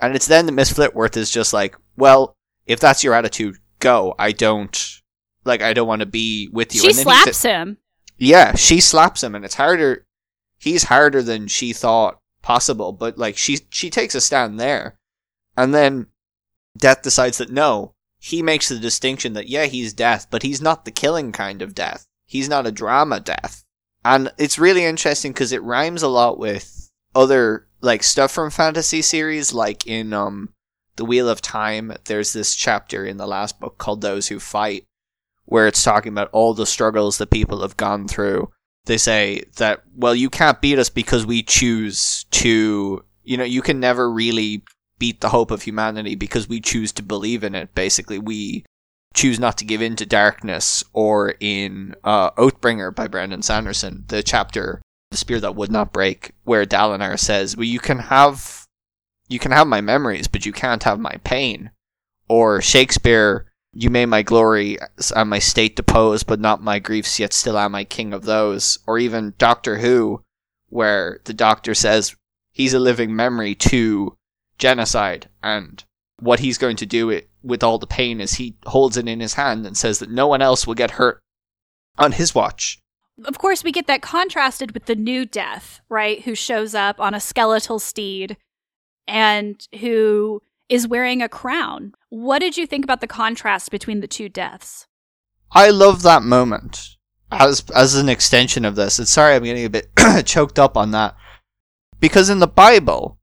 [0.00, 2.34] and it's then that Miss Flitworth is just like, well,
[2.66, 4.14] if that's your attitude, go.
[4.18, 5.00] I don't.
[5.44, 6.80] Like I don't want to be with you.
[6.80, 7.76] She And then he slaps him.
[8.16, 10.04] yeah, she slaps him, and it's harder.
[10.58, 14.96] He's harder than she thought possible, but like she she takes a stand there,
[15.56, 16.06] and then
[16.78, 20.86] Death decides that no, he makes the distinction that yeah, he's Death, but he's not
[20.86, 22.06] the killing kind of Death.
[22.26, 23.64] He's not a drama Death,
[24.02, 29.02] and it's really interesting because it rhymes a lot with other like stuff from fantasy
[29.02, 30.50] series, like in um
[30.96, 31.92] the Wheel of Time.
[32.04, 34.84] There's this chapter in the last book called Those Who Fight
[35.46, 38.50] where it's talking about all the struggles that people have gone through.
[38.86, 43.62] They say that, well, you can't beat us because we choose to, you know, you
[43.62, 44.62] can never really
[44.98, 47.74] beat the hope of humanity because we choose to believe in it.
[47.74, 48.64] Basically, we
[49.14, 54.22] choose not to give in to darkness or in uh, Oathbringer by Brandon Sanderson, the
[54.22, 54.82] chapter,
[55.14, 58.66] The Spear That Would Not Break, where Dalinar says, well, you can have,
[59.28, 61.70] you can have my memories, but you can't have my pain.
[62.28, 64.76] Or Shakespeare, you may my glory
[65.14, 68.80] and my state depose, but not my griefs, yet still am I king of those.
[68.88, 70.24] Or even Doctor Who,
[70.68, 72.16] where the doctor says
[72.50, 74.16] he's a living memory to
[74.58, 75.84] genocide, and
[76.18, 79.20] what he's going to do it, with all the pain is he holds it in
[79.20, 81.20] his hand and says that no one else will get hurt
[81.98, 82.80] on his watch.
[83.24, 86.22] Of course, we get that contrasted with the new death, right?
[86.22, 88.36] Who shows up on a skeletal steed
[89.06, 91.92] and who is wearing a crown.
[92.08, 94.86] What did you think about the contrast between the two deaths?
[95.52, 96.96] I love that moment
[97.30, 98.98] as as an extension of this.
[98.98, 99.88] And sorry, I'm getting a bit
[100.24, 101.14] choked up on that
[102.00, 103.18] because in the Bible,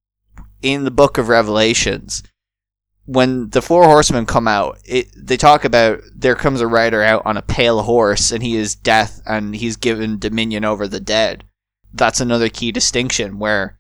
[0.62, 2.24] in the Book of Revelations,
[3.14, 7.24] when the four horsemen come out, it, they talk about there comes a rider out
[7.26, 11.44] on a pale horse, and he is death, and he's given dominion over the dead.
[11.94, 13.78] That's another key distinction where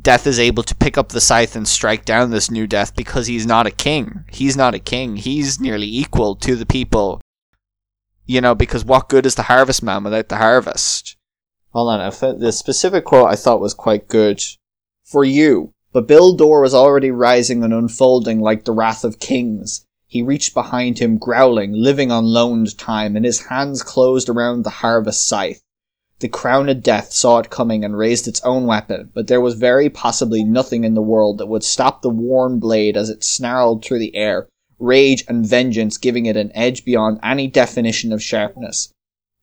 [0.00, 3.26] death is able to pick up the scythe and strike down this new death because
[3.26, 4.24] he's not a king.
[4.30, 5.16] He's not a king.
[5.16, 7.20] He's nearly equal to the people
[8.28, 11.16] you know, because what good is the harvest man without the harvest?
[11.72, 14.40] Hold on, the specific quote I thought was quite good.
[15.04, 15.72] For you.
[15.98, 19.84] But Bill Door was already rising and unfolding like the wrath of kings.
[20.06, 24.70] He reached behind him, growling, living on loaned time, and his hands closed around the
[24.70, 25.60] harvest scythe.
[26.20, 29.90] The crowned death saw it coming and raised its own weapon, but there was very
[29.90, 33.98] possibly nothing in the world that would stop the worn blade as it snarled through
[33.98, 34.46] the air,
[34.78, 38.92] rage and vengeance giving it an edge beyond any definition of sharpness.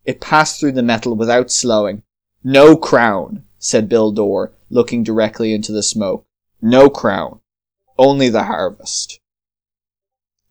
[0.05, 2.03] It passed through the metal without slowing.
[2.45, 6.24] No crown, said Bill Door, looking directly into the smoke.
[6.67, 7.41] No crown.
[7.95, 9.19] Only the harvest.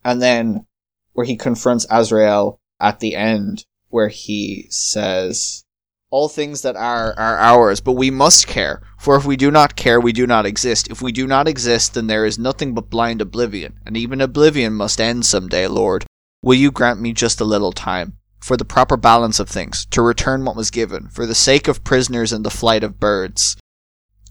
[0.04, 0.64] And then,
[1.12, 5.64] where he confronts Azrael at the end, where he says,
[6.10, 8.80] All things that are are ours, but we must care.
[8.96, 10.88] For if we do not care, we do not exist.
[10.88, 14.72] If we do not exist, then there is nothing but blind oblivion, and even oblivion
[14.74, 16.06] must end some day, Lord.
[16.44, 20.00] Will you grant me just a little time, for the proper balance of things, to
[20.00, 23.56] return what was given, for the sake of prisoners and the flight of birds?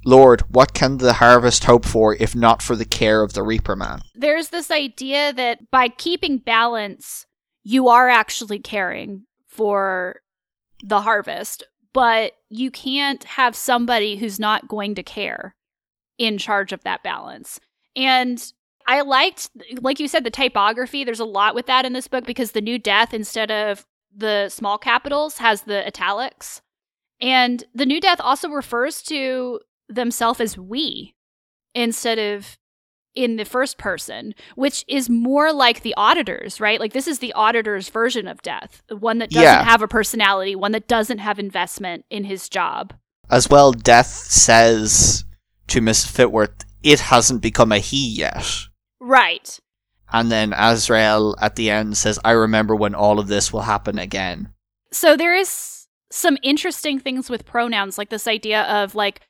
[0.06, 3.76] Lord, what can the harvest hope for if not for the care of the reaper
[3.76, 4.02] man?
[4.16, 7.26] There's this idea that by keeping balance,
[7.64, 10.22] you are actually caring for
[10.84, 11.64] the harvest,
[11.94, 15.56] but you can't have somebody who's not going to care
[16.18, 17.60] in charge of that balance.
[17.96, 18.44] And
[18.86, 19.50] I liked,
[19.80, 21.04] like you said, the typography.
[21.04, 23.86] There's a lot with that in this book because the new death, instead of
[24.16, 26.62] the small capitals, has the italics.
[27.22, 31.14] And the new death also refers to themselves as we
[31.76, 32.58] instead of
[33.16, 36.80] in the first person, which is more like the auditors, right?
[36.80, 39.64] Like this is the auditor's version of death, the one that doesn't Yeah.
[39.64, 42.94] have a personality, one that doesn't have investment in his job.
[43.30, 45.26] As well, Death says
[45.68, 48.46] to Miss Flitworth, it hasn't become a he yet.
[49.00, 49.60] Right.
[50.12, 53.98] And then Azrael at the end says, I remember when all of this will happen
[54.00, 54.50] again.
[54.92, 59.22] So there is some interesting things with pronouns, like this idea of like,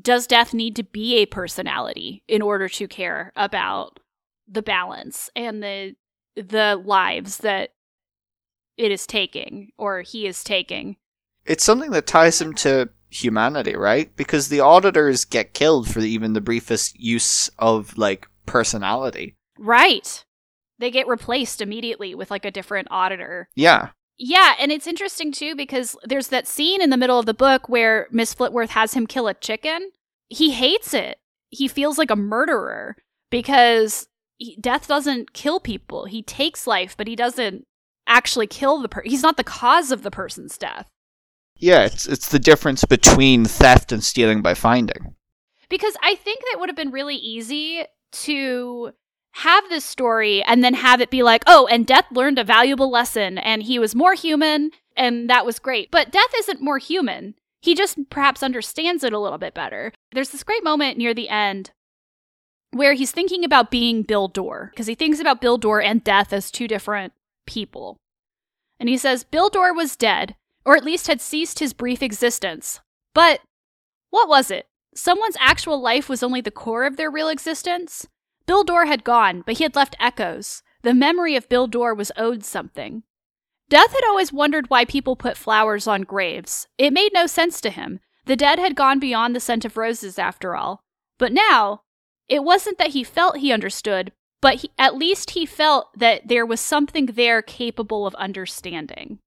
[0.00, 4.00] does death need to be a personality in order to care about
[4.46, 5.94] the balance and the
[6.36, 7.70] the lives that
[8.76, 10.96] it is taking or he is taking?
[11.44, 14.14] It's something that ties him to humanity, right?
[14.16, 19.34] Because the auditors get killed for even the briefest use of like personality.
[19.58, 20.24] Right.
[20.78, 23.48] They get replaced immediately with like a different auditor.
[23.56, 23.90] Yeah.
[24.18, 27.68] Yeah, and it's interesting too because there's that scene in the middle of the book
[27.68, 29.92] where Miss Flitworth has him kill a chicken.
[30.28, 31.20] He hates it.
[31.50, 32.96] He feels like a murderer
[33.30, 36.06] because he, death doesn't kill people.
[36.06, 37.66] He takes life, but he doesn't
[38.06, 39.10] actually kill the person.
[39.10, 40.88] He's not the cause of the person's death.
[41.56, 45.14] Yeah, it's it's the difference between theft and stealing by finding.
[45.68, 48.92] Because I think that would have been really easy to
[49.32, 52.90] have this story and then have it be like, oh, and Death learned a valuable
[52.90, 55.90] lesson and he was more human and that was great.
[55.90, 57.34] But Death isn't more human.
[57.60, 59.92] He just perhaps understands it a little bit better.
[60.12, 61.70] There's this great moment near the end
[62.72, 66.32] where he's thinking about being Bill Door because he thinks about Bill Door and Death
[66.32, 67.12] as two different
[67.46, 67.96] people.
[68.78, 72.80] And he says, Bill Door was dead, or at least had ceased his brief existence.
[73.14, 73.40] But
[74.10, 74.66] what was it?
[74.94, 78.06] Someone's actual life was only the core of their real existence?
[78.48, 80.62] Bill Door had gone, but he had left echoes.
[80.80, 83.02] The memory of Bill Door was owed something.
[83.68, 86.66] Death had always wondered why people put flowers on graves.
[86.78, 88.00] It made no sense to him.
[88.24, 90.82] The dead had gone beyond the scent of roses, after all.
[91.18, 91.82] But now,
[92.26, 96.46] it wasn't that he felt he understood, but he, at least he felt that there
[96.46, 99.18] was something there capable of understanding.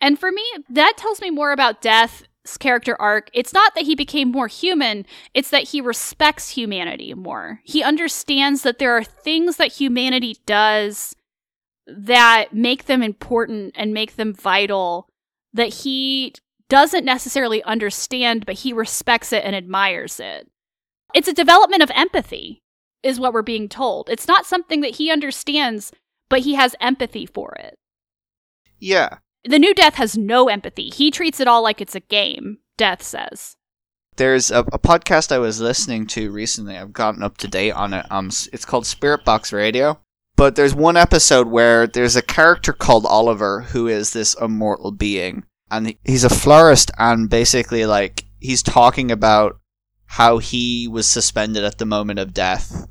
[0.00, 2.22] And for me, that tells me more about death
[2.56, 5.04] character arc, it's not that he became more human,
[5.34, 7.60] it's that he respects humanity more.
[7.64, 11.14] He understands that there are things that humanity does
[11.86, 15.08] that make them important and make them vital
[15.52, 16.34] that he
[16.68, 20.48] doesn't necessarily understand, but he respects it and admires it.
[21.14, 22.62] It's a development of empathy,
[23.02, 24.10] is what we're being told.
[24.10, 25.92] It's not something that he understands,
[26.28, 27.78] but he has empathy for it.
[28.78, 29.18] Yeah.
[29.44, 30.90] The new Death has no empathy.
[30.90, 33.56] He treats it all like it's a game, Death says.
[34.16, 36.76] There's a, a podcast I was listening to recently.
[36.76, 38.04] I've gotten up to date on it.
[38.10, 40.00] Um, it's called Spirit Box Radio.
[40.36, 45.44] But there's one episode where there's a character called Oliver who is this immortal being,
[45.70, 49.58] and he's a florist, and basically like he's talking about
[50.06, 52.86] how he was suspended at the moment of death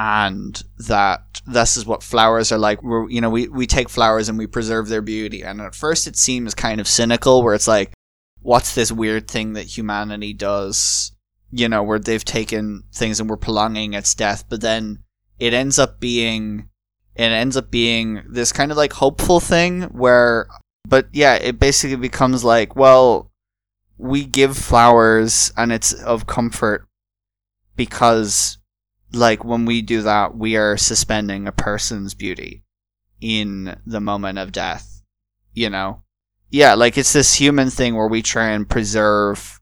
[0.00, 2.82] and that this is what flowers are like.
[2.82, 5.42] We're, you know, we, we take flowers and we preserve their beauty.
[5.42, 7.92] And at first it seems kind of cynical where it's like,
[8.40, 11.12] what's this weird thing that humanity does?
[11.50, 15.00] You know, where they've taken things and we're prolonging its death, but then
[15.38, 16.70] it ends up being,
[17.14, 20.48] it ends up being this kind of like hopeful thing where,
[20.88, 23.30] but yeah, it basically becomes like, well,
[23.98, 26.86] we give flowers and it's of comfort
[27.76, 28.56] because
[29.12, 32.64] like when we do that, we are suspending a person's beauty
[33.20, 35.02] in the moment of death.
[35.52, 36.02] You know?
[36.50, 39.60] Yeah, like it's this human thing where we try and preserve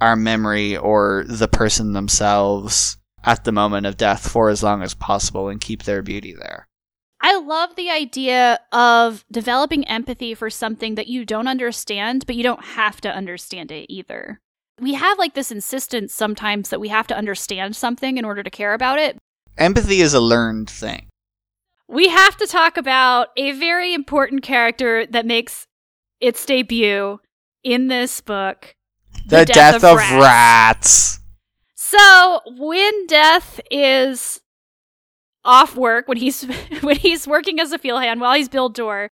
[0.00, 4.94] our memory or the person themselves at the moment of death for as long as
[4.94, 6.68] possible and keep their beauty there.
[7.20, 12.42] I love the idea of developing empathy for something that you don't understand, but you
[12.42, 14.40] don't have to understand it either
[14.80, 18.50] we have like this insistence sometimes that we have to understand something in order to
[18.50, 19.18] care about it.
[19.56, 21.08] Empathy is a learned thing.
[21.86, 25.66] We have to talk about a very important character that makes
[26.20, 27.20] its debut
[27.62, 28.74] in this book
[29.26, 30.12] The, the death, death, of, rats.
[30.12, 31.20] rats.
[31.74, 34.40] So, when Death is
[35.44, 36.42] off work, when he's
[36.80, 39.10] when he's working as a field hand while he's Bill Door,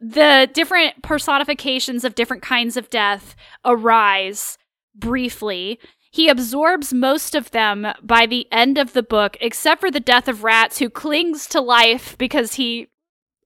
[0.00, 4.58] the different personifications of different kinds of death arise
[4.98, 5.78] briefly.
[6.10, 10.28] He absorbs most of them by the end of the book, except for the death
[10.28, 12.88] of Rats, who clings to life because he,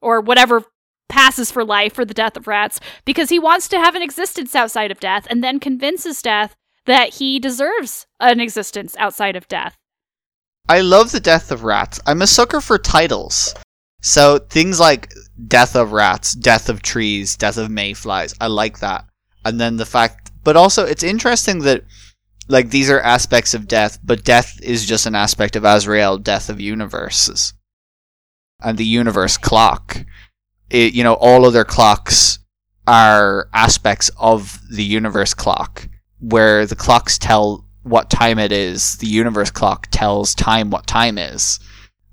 [0.01, 0.65] or whatever
[1.09, 4.55] passes for life for the death of Rats, because he wants to have an existence
[4.55, 6.57] outside of death, and then convinces Death
[6.87, 9.77] that he deserves an existence outside of death.
[10.69, 12.01] I love the death of Rats.
[12.07, 13.55] I'm a sucker for titles.
[14.01, 15.13] So things like
[15.49, 19.05] Death of Rats, Death of Trees, Death of Mayflies, I like that.
[19.45, 21.85] And then the fact but also, it's interesting that
[22.49, 26.49] like these are aspects of death, but death is just an aspect of Azrael, death
[26.49, 27.55] of universes,
[28.61, 30.05] and the universe clock.
[30.71, 32.39] It, you know, all other clocks
[32.87, 35.89] are aspects of the universe clock,
[36.19, 38.97] where the clocks tell what time it is.
[38.97, 41.61] The universe clock tells time what time is.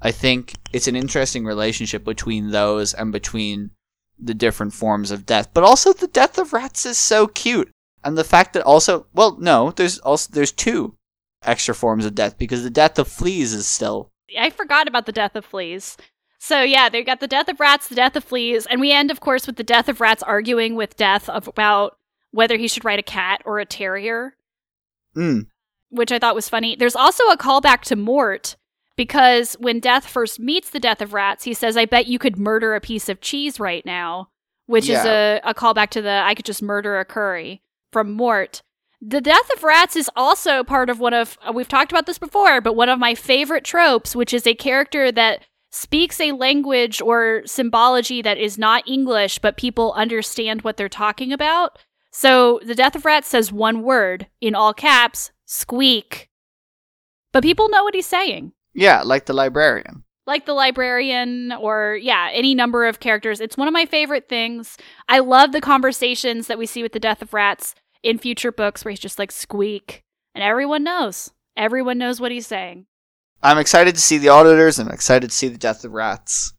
[0.02, 3.72] I think it's an interesting relationship between those and between
[4.18, 5.50] the different forms of death.
[5.54, 7.72] But also the death of rats is so cute.
[8.04, 10.96] And the fact that also well, no, there's also there's two
[11.44, 15.12] extra forms of death because the death of fleas is still I forgot about the
[15.12, 15.98] death of fleas.
[16.38, 19.12] So yeah, they've got the death of rats, the death of fleas, and we end,
[19.12, 21.98] of course, with the death of rats arguing with death about
[22.32, 24.36] whether he should ride a cat or a terrier,
[25.16, 25.48] mm.
[25.90, 26.76] which I thought was funny.
[26.76, 28.56] There's also a callback to Mort
[28.96, 32.38] because when Death first meets the death of rats, he says, "I bet you could
[32.38, 34.30] murder a piece of cheese right now,"
[34.66, 38.62] which is a, a callback to the "I could just murder a curry" from Mort.
[39.02, 42.18] The death of rats is also part of one of uh, we've talked about this
[42.18, 47.02] before, but one of my favorite tropes, which is a character that speaks a language
[47.02, 51.78] or symbology that is not English, but people understand what they're talking about.
[52.12, 56.30] So the death of rats says one word in all caps, squeak.
[57.32, 58.54] But people know what he's saying.
[58.74, 60.04] Yeah, like the librarian.
[60.30, 63.42] Like the librarian, or yeah, any number of characters.
[63.42, 64.78] It's one of my favorite things.
[65.08, 67.74] I love the conversations that we see with the death of rats
[68.04, 70.04] in future books where he's just like squeak,
[70.36, 71.32] and everyone knows.
[71.58, 72.86] Everyone knows what he's saying.
[73.42, 74.78] I'm excited to see the auditors.
[74.78, 76.54] I'm excited to see the death of rats.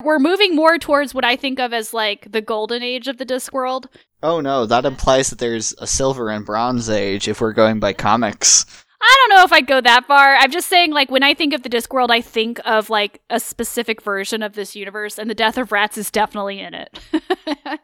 [0.00, 3.26] We're moving more towards what I think of as like the golden age of the
[3.26, 3.86] Discworld.
[4.22, 7.94] Oh no, that implies that there's a silver and bronze age if we're going by
[7.94, 8.64] comics.
[9.00, 10.34] I don't know if I'd go that far.
[10.36, 13.38] I'm just saying, like, when I think of the Discworld, I think of like a
[13.38, 16.98] specific version of this universe, and the death of rats is definitely in it.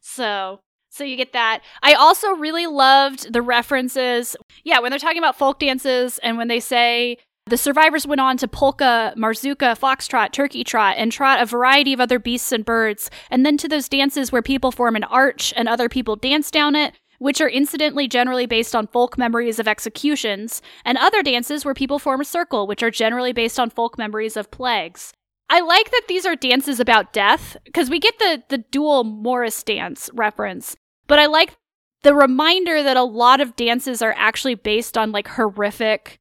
[0.00, 0.60] so
[0.94, 1.60] so you get that.
[1.82, 4.36] I also really loved the references.
[4.62, 8.36] Yeah, when they're talking about folk dances and when they say the survivors went on
[8.38, 13.10] to polka, marzuka, foxtrot, turkey trot, and trot a variety of other beasts and birds,
[13.28, 16.76] and then to those dances where people form an arch and other people dance down
[16.76, 16.94] it,
[17.24, 21.98] which are incidentally generally based on folk memories of executions, and other dances where people
[21.98, 25.14] form a circle, which are generally based on folk memories of plagues.
[25.48, 29.62] I like that these are dances about death, because we get the, the dual Morris
[29.62, 30.76] dance reference,
[31.06, 31.56] but I like
[32.02, 36.18] the reminder that a lot of dances are actually based on like horrific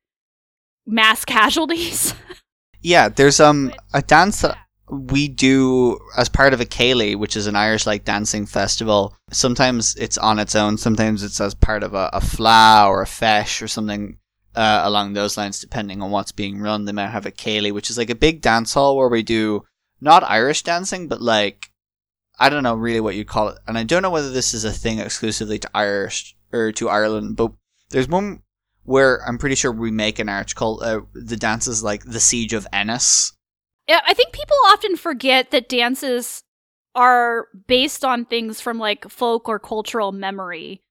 [0.86, 2.14] mass casualties.
[2.82, 4.58] yeah, there's um a dance that
[4.94, 9.16] we do as part of a Céilí, which is an Irish like dancing festival.
[9.32, 13.06] Sometimes it's on its own, sometimes it's as part of a, a fleadh or a
[13.06, 14.18] feis or something
[14.56, 16.86] uh, along those lines, depending on what's being run.
[16.86, 19.64] They might have a Céilí, which is like a big dance hall where we do
[20.00, 21.72] not Irish dancing, but like
[22.40, 24.66] I don't know really what you'd call it, and I don't know whether this is
[24.66, 27.52] a thing exclusively to Irish or to Ireland, but
[27.90, 28.42] there's one
[28.84, 32.54] where I'm pretty sure we make an arch called uh, the dances like the Siege
[32.54, 33.34] of Ennis.
[33.88, 36.44] Yeah, I think people often forget that dances
[36.96, 40.82] are based on things from like folk or cultural memory.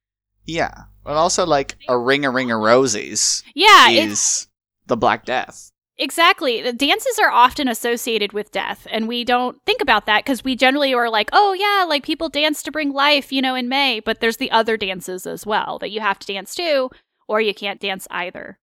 [0.44, 0.74] Yeah,
[1.04, 3.42] but also like a ring a ring of roses.
[3.54, 4.48] Yeah, is
[4.86, 5.70] the Black Death.
[5.98, 6.62] Exactly.
[6.62, 10.56] The dances are often associated with death, and we don't think about that because we
[10.56, 14.00] generally are like, oh, yeah, like people dance to bring life, you know, in May,
[14.00, 16.90] but there's the other dances as well that you have to dance to,
[17.28, 18.58] or you can't dance either.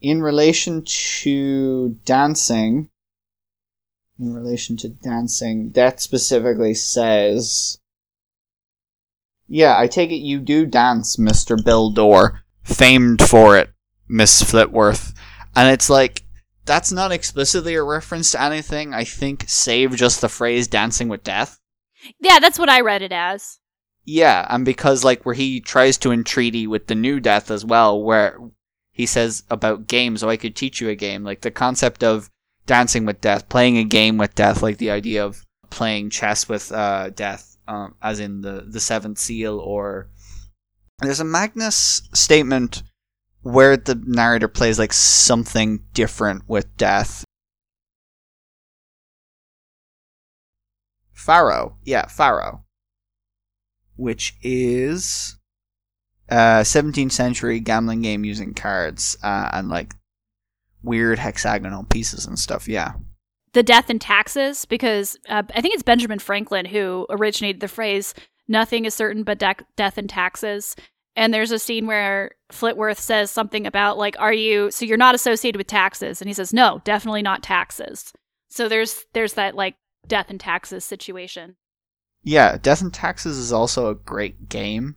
[0.00, 2.88] In relation to dancing,
[4.18, 7.78] in relation to dancing, that specifically says,
[9.46, 11.62] yeah, I take it you do dance, Mr.
[11.62, 13.70] Bill Door, famed for it,
[14.08, 15.14] Miss Flitworth.
[15.54, 16.22] And it's like,
[16.64, 18.94] that's not explicitly a reference to anything.
[18.94, 21.60] I think save just the phrase dancing with death.
[22.20, 23.58] Yeah, that's what I read it as.
[24.04, 28.02] Yeah, and because like where he tries to entreaty with the new death as well,
[28.02, 28.38] where
[28.92, 31.24] he says about games, oh I could teach you a game.
[31.24, 32.30] Like the concept of
[32.66, 36.72] dancing with death, playing a game with death, like the idea of playing chess with
[36.72, 40.08] uh, death, um, as in the the seventh seal, or
[41.00, 42.82] there's a Magnus statement
[43.42, 47.24] where the narrator plays like something different with death.
[51.12, 52.64] Faro, yeah, Faro,
[53.96, 55.36] which is
[56.28, 59.94] a 17th century gambling game using cards uh, and like
[60.84, 62.68] weird hexagonal pieces and stuff.
[62.68, 62.92] Yeah.
[63.52, 68.14] The death and taxes, because uh, I think it's Benjamin Franklin who originated the phrase
[68.48, 70.76] "nothing is certain but de- death and taxes."
[71.16, 75.14] And there's a scene where Flitworth says something about like, "Are you so you're not
[75.14, 78.12] associated with taxes?" And he says, "No, definitely not taxes."
[78.48, 81.56] So there's there's that like death and taxes situation.
[82.24, 84.96] Yeah, Death and Taxes is also a great game.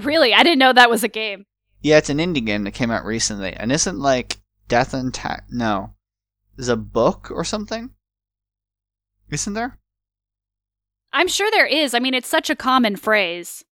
[0.00, 1.44] Really, I didn't know that was a game.
[1.82, 4.38] Yeah, it's an indie game that came out recently, and isn't like
[4.72, 5.44] Death and Tax.
[5.50, 5.90] No,
[6.56, 7.90] is a book or something.
[9.30, 9.78] Isn't there?
[11.12, 11.92] I'm sure there is.
[11.92, 13.66] I mean, it's such a common phrase.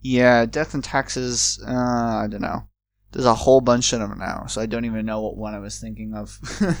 [0.00, 1.60] Yeah, death and taxes.
[1.66, 2.68] Uh, I don't know.
[3.10, 5.58] There's a whole bunch of them now, so I don't even know what one I
[5.58, 6.38] was thinking of.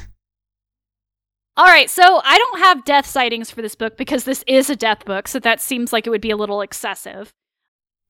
[1.56, 4.76] All right, so I don't have death sightings for this book because this is a
[4.76, 7.34] death book, so that seems like it would be a little excessive.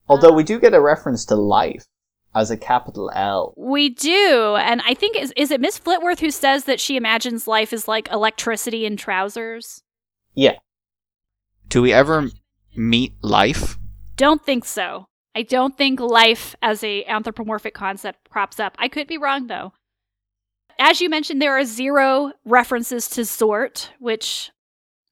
[0.07, 1.87] Although we do get a reference to life
[2.35, 3.53] as a capital L.
[3.57, 7.47] We do, and I think is is it Miss Flitworth who says that she imagines
[7.47, 9.83] life is like electricity in trousers?
[10.33, 10.57] Yeah.
[11.67, 12.29] Do we ever
[12.75, 13.77] meet life?
[14.15, 15.07] Don't think so.
[15.35, 18.75] I don't think life as a anthropomorphic concept crops up.
[18.77, 19.73] I could be wrong though.
[20.79, 24.51] As you mentioned, there are zero references to Zort, which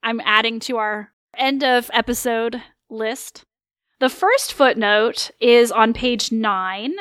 [0.03, 3.45] I'm adding to our end of episode list.
[3.99, 6.95] The first footnote is on page nine.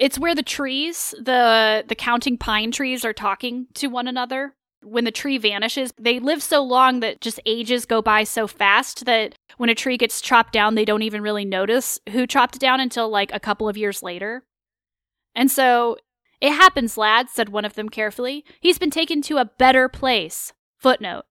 [0.00, 4.54] It's where the trees, the the counting pine trees, are talking to one another.
[4.82, 9.04] When the tree vanishes, they live so long that just ages go by so fast
[9.04, 12.60] that when a tree gets chopped down, they don't even really notice who chopped it
[12.60, 14.42] down until like a couple of years later.
[15.34, 15.98] And so,
[16.40, 18.42] it happens, lad, said one of them carefully.
[18.58, 20.54] He's been taken to a better place.
[20.78, 21.24] Footnote.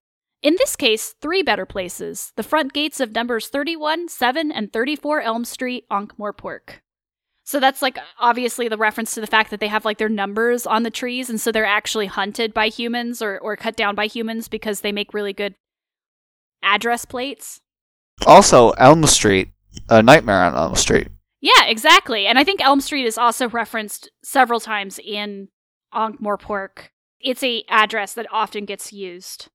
[0.44, 5.22] In this case, three better places the front gates of numbers 31, 7, and 34
[5.22, 6.82] Elm Street, Ankh-Morpork.
[7.50, 10.68] So that's like obviously the reference to the fact that they have like their numbers
[10.68, 14.06] on the trees, and so they're actually hunted by humans or, or cut down by
[14.06, 15.56] humans because they make really good
[16.62, 17.60] address plates.
[18.28, 19.50] Also, Elm Street,
[19.90, 21.08] A Nightmare on Elm Street.
[21.42, 22.28] Yeah, exactly.
[22.28, 25.48] And I think Elm Street is also referenced several times in
[25.92, 26.90] Ankh-Morpork.
[27.20, 29.48] It's a address that often gets used.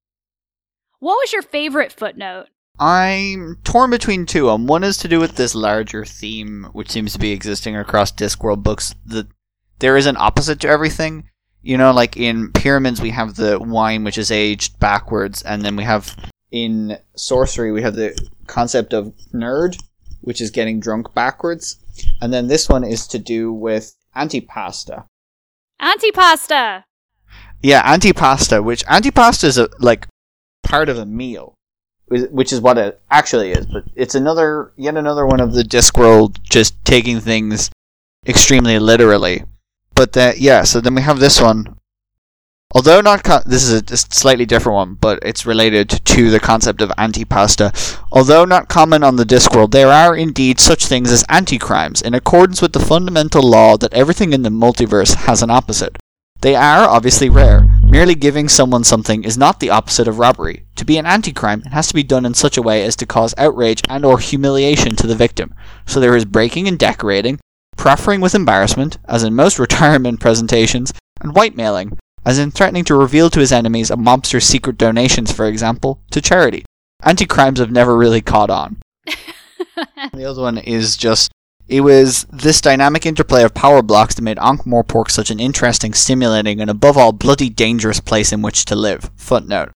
[0.98, 2.46] What was your favorite footnote?
[2.78, 4.50] I'm torn between two.
[4.50, 8.12] Um, one is to do with this larger theme, which seems to be existing across
[8.12, 8.94] Discworld books.
[9.06, 9.28] That
[9.78, 11.28] there is an opposite to everything.
[11.62, 15.76] You know, like in Pyramids, we have the wine which is aged backwards, and then
[15.76, 16.16] we have
[16.50, 19.80] In Sourcery, we have the concept of knurd,
[20.20, 21.78] which is getting drunk backwards.
[22.20, 25.06] And then this one is to do with antipasta.
[25.80, 26.84] Antipasta!
[27.64, 30.06] yeah antipasta, which antipasta is a like
[30.62, 31.54] part of a meal.
[32.08, 36.36] Which- is what it actually is, but It's another yet another one of the Discworld
[36.48, 37.70] just taking things
[38.26, 39.44] extremely literally.
[39.94, 41.76] But that yeah, so then we have this one.
[42.74, 46.82] Although not co- this is a slightly different one, but it's related to the concept
[46.82, 47.70] of antipasta.
[48.10, 52.60] Although not common on the Discworld, there are indeed such things as anti-crimes in accordance
[52.60, 55.96] with the fundamental law that everything in the multiverse has an opposite.
[56.40, 57.73] They are obviously rare.
[57.94, 60.66] Merely giving someone something is not the opposite of robbery.
[60.74, 63.06] To be an anti-crime, it has to be done in such a way as to
[63.06, 65.54] cause outrage and or humiliation to the victim.
[65.86, 67.38] So there is breaking and decorating,
[67.76, 71.96] proffering with embarrassment, as in most retirement presentations, and whitemailing,
[72.26, 76.20] as in threatening to reveal to his enemies a mobster's secret donations, for example, to
[76.20, 76.64] charity.
[77.04, 78.82] Anti-crimes have never really caught on.
[80.12, 81.30] The other one is just
[81.68, 86.60] it was this dynamic interplay of power blocks that made Ankh-Morpork such an interesting, stimulating,
[86.60, 89.10] and above all bloody dangerous place in which to live.
[89.16, 89.70] Footnote.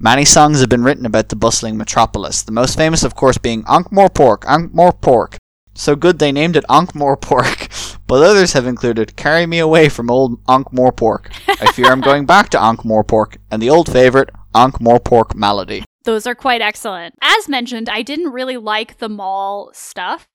[0.00, 3.64] Many songs have been written about the bustling metropolis, the most famous of course being
[3.68, 5.36] Ankh-Morpork, Ankh-Morpork.
[5.74, 10.40] So good they named it Ankh-Morpork, but others have included Carry Me Away from Old
[10.48, 11.32] Ankh-Morpork.
[11.48, 15.84] I fear I'm going back to Ankh-Morpork, and the old favourite, Ankh-Morpork Malady.
[16.04, 17.14] Those are quite excellent.
[17.20, 20.26] As mentioned, I didn't really like the mall stuff,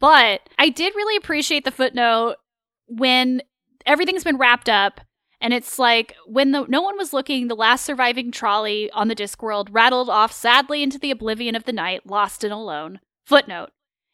[0.00, 2.36] but I did really appreciate the footnote
[2.88, 3.42] when
[3.86, 5.00] everything's been wrapped up
[5.40, 9.14] and it's like when the, no one was looking, the last surviving trolley on the
[9.14, 13.00] Discworld rattled off sadly into the oblivion of the night, lost and alone.
[13.24, 13.70] Footnote.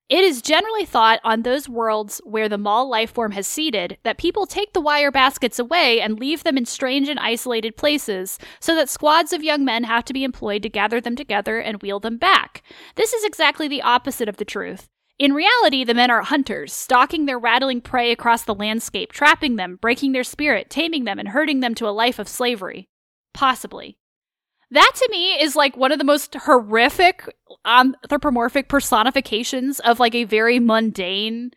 [0.09, 4.19] It is generally thought on those worlds where the mall life form has seeded that
[4.19, 8.77] people take the wire baskets away and leave them in strange and isolated places, so
[8.77, 11.99] that squads of young men have to be employed to gather them together and wheel
[11.99, 12.63] them back.
[12.95, 14.89] This is exactly the opposite of the truth.
[15.19, 19.79] In reality, the men are hunters, stalking their rattling prey across the landscape, trapping them,
[19.81, 22.89] breaking their spirit, taming them, and herding them to a life of slavery.
[23.33, 23.97] Possibly.
[24.71, 27.35] That to me is like one of the most horrific
[27.65, 31.53] anthropomorphic personifications of like a very mundane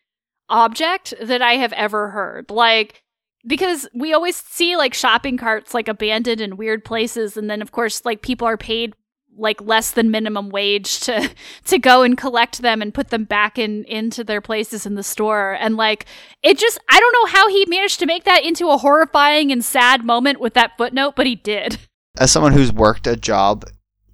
[0.47, 2.49] object that I have ever heard.
[2.51, 3.03] Like,
[3.45, 7.71] because we always see like shopping carts like abandoned in weird places, and then of
[7.71, 8.93] course, like people are paid
[9.37, 11.29] like less than minimum wage to
[11.65, 15.03] to go and collect them and put them back in into their places in the
[15.03, 15.53] store.
[15.59, 16.05] And like
[16.43, 19.63] it just I don't know how he managed to make that into a horrifying and
[19.63, 21.79] sad moment with that footnote but he did.
[22.17, 23.65] As someone who's worked a job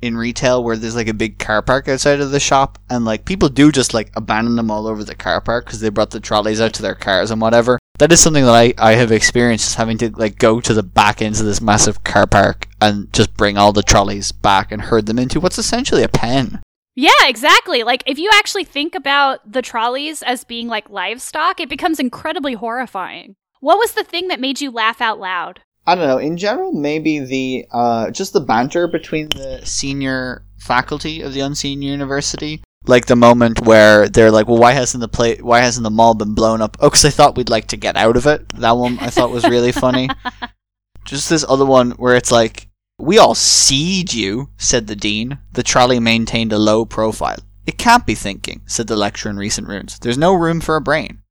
[0.01, 3.25] in retail where there's like a big car park outside of the shop and like
[3.25, 6.19] people do just like abandon them all over the car park because they brought the
[6.19, 9.67] trolleys out to their cars and whatever that is something that I, I have experienced
[9.67, 13.11] is having to like go to the back ends of this massive car park and
[13.13, 16.61] just bring all the trolleys back and herd them into what's essentially a pen
[16.95, 17.83] Yeah, exactly.
[17.83, 22.53] Like if you actually think about the trolleys as being like livestock, it becomes incredibly
[22.53, 23.35] horrifying.
[23.59, 25.61] What was the thing that made you laugh out loud?
[25.87, 26.17] I don't know.
[26.17, 31.81] In general, maybe the uh, just the banter between the Senior faculty of the Unseen
[31.81, 32.61] University.
[32.87, 35.37] Like the moment where they're like, "Well, why hasn't the play?
[35.37, 37.95] Why hasn't the mall been blown up?" Oh, because I thought we'd like to get
[37.95, 38.47] out of it.
[38.49, 40.09] That one I thought was really funny.
[41.05, 45.39] Just this other one where it's like, "We all seed you," said the dean.
[45.53, 47.39] The trolley maintained a low profile.
[47.65, 49.97] It can't be thinking, said the lecturer in recent runes.
[49.99, 51.21] There's no room for a brain.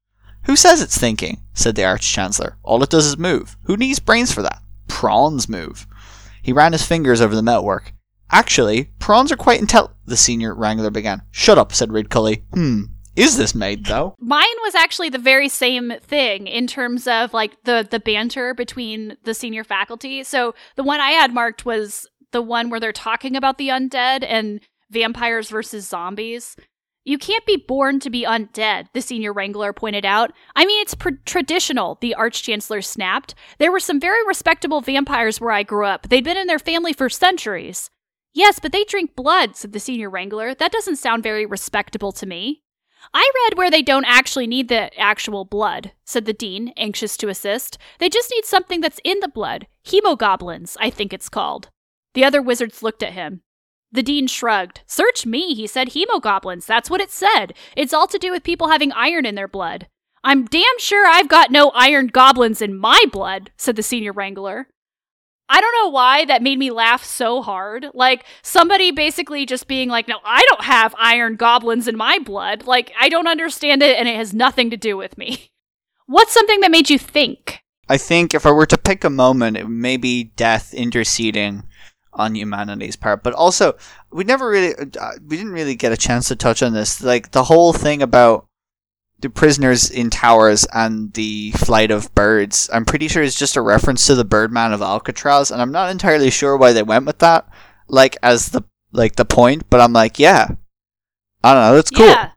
[0.45, 1.41] Who says it's thinking?
[1.55, 2.59] said the Arch Chancellor.
[2.63, 3.57] All it does is move.
[3.65, 4.61] Who needs brains for that?
[4.89, 5.87] Prawns move.
[6.43, 7.95] He ran his fingers over the metalwork.
[8.31, 9.91] Actually, prawns are quite intel.
[10.07, 11.23] The senior wrangler began.
[11.31, 12.13] Shut up, said Reed.
[12.13, 12.83] Hmm.
[13.17, 14.17] Is this made though?
[14.19, 19.17] Mine was actually the very same thing in terms of like the the banter between
[19.23, 20.25] the senior faculty.
[20.25, 24.25] So the one I had marked was the one where they're talking about the undead
[24.27, 24.61] and
[24.91, 26.57] vampires versus zombies.
[27.05, 30.33] You can't be born to be undead, the senior wrangler pointed out.
[30.57, 33.35] I mean, it's pr- traditional, the archchancellor snapped.
[33.59, 36.09] There were some very respectable vampires where I grew up.
[36.09, 37.91] They'd been in their family for centuries.
[38.35, 40.55] Yes, but they drink blood, said the senior wrangler.
[40.55, 42.63] That doesn't sound very respectable to me.
[43.13, 47.29] I read where they don't actually need the actual blood, said the dean, anxious to
[47.29, 47.79] assist.
[48.01, 49.69] They just need something that's in the blood.
[49.87, 51.71] Hemogoblins, I think it's called.
[52.15, 53.43] The other wizards looked at him.
[53.93, 54.81] The dean shrugged.
[54.87, 55.91] Search me, he said.
[55.91, 57.55] Hemogoblins, that's what it said.
[57.77, 59.87] It's all to do with people having iron in their blood.
[60.25, 64.69] I'm damn sure I've got no iron goblins in my blood, said the senior wrangler.
[65.49, 67.87] I don't know why that made me laugh so hard.
[67.93, 72.67] Like somebody basically just being like, "No, I don't have iron goblins in my blood."
[72.67, 75.51] Like I don't understand it and it has nothing to do with me.
[76.07, 77.61] What's something that made you think?
[77.89, 81.65] I think if I were to pick a moment, it may be death interceding
[82.15, 83.23] on humanity's part.
[83.23, 83.77] But also,
[84.11, 87.03] we never really, uh, we didn't really get a chance to touch on this.
[87.03, 88.47] Like the whole thing about
[89.21, 92.69] the prisoners in towers and the flight of birds.
[92.73, 95.91] I'm pretty sure it's just a reference to the Birdman of Alcatraz, and I'm not
[95.91, 97.49] entirely sure why they went with that,
[97.89, 98.63] like as the
[98.93, 99.71] like the point.
[99.71, 100.49] But I'm like, yeah,
[101.43, 102.07] I don't know, that's cool.
[102.07, 102.31] Yeah.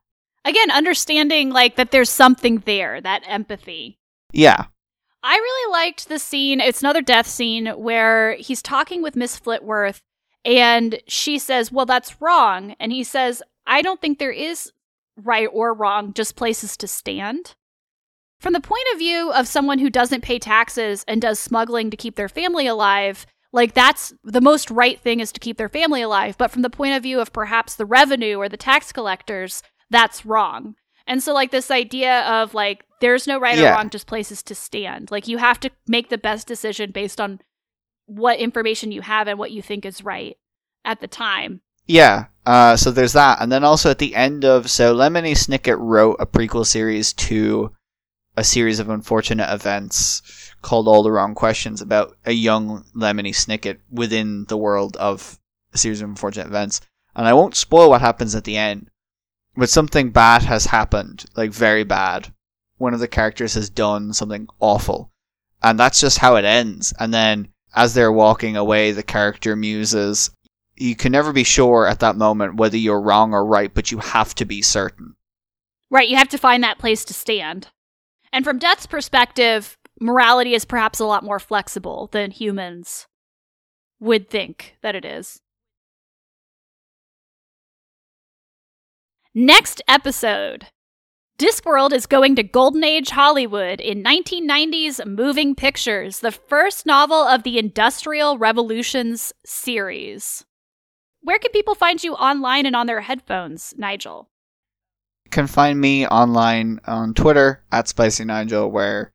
[0.46, 4.00] Again, understanding like that there's something there, that empathy.
[4.32, 4.66] Yeah.
[5.24, 6.62] I really liked the scene.
[6.62, 10.00] It's another death scene where he's talking with Miss Flitworth
[10.46, 12.76] and she says, Well, that's wrong.
[12.80, 14.72] And he says, I don't think there is
[15.18, 17.56] right or wrong, just places to stand.
[18.40, 21.98] From the point of view of someone who doesn't pay taxes and does smuggling to
[21.98, 26.02] keep their family alive, like that's the most right thing is to keep their family
[26.02, 26.38] alive.
[26.38, 30.26] But from the point of view of perhaps the revenue or the tax collectors, that's
[30.26, 30.76] wrong.
[31.08, 33.72] And so, like, this idea of like, there's no right Yeah.
[33.72, 35.10] or wrong, just places to stand.
[35.10, 37.40] Like, you have to make the best decision based on
[38.06, 40.38] what information you have and what you think is right
[40.86, 41.62] at the time.
[41.88, 42.26] Yeah.
[42.46, 46.16] Uh, so there's that, and then also at the end of so Lemony Snicket wrote
[46.18, 47.74] a prequel series to
[48.38, 50.22] a series of unfortunate events
[50.62, 55.40] called All the Wrong Questions about a young Lemony Snicket within the world of
[55.74, 56.80] a series of unfortunate events.
[57.16, 58.90] And I won't spoil what happens at the end,
[59.58, 62.32] but something bad has happened, like very bad.
[62.78, 65.12] One of the characters has done something awful,
[65.62, 66.94] and that's just how it ends.
[66.98, 70.30] And then as they're walking away, the character muses,
[70.78, 74.00] you can never be sure at that moment whether you're wrong or right, but you
[74.00, 75.16] have to be certain.
[75.90, 77.68] Right, you have to find that place to stand.
[78.32, 83.08] And from Death's perspective, morality is perhaps a lot more flexible than humans
[84.00, 85.42] would think that it is.
[89.34, 90.68] Next episode
[91.38, 97.44] Discworld is going to Golden Age Hollywood in 1990s moving pictures, the first novel of
[97.44, 100.47] the Industrial Revolutions series.
[101.22, 104.30] Where can people find you online and on their headphones, Nigel?
[105.26, 109.12] You can find me online on Twitter at Spicy Nigel, where,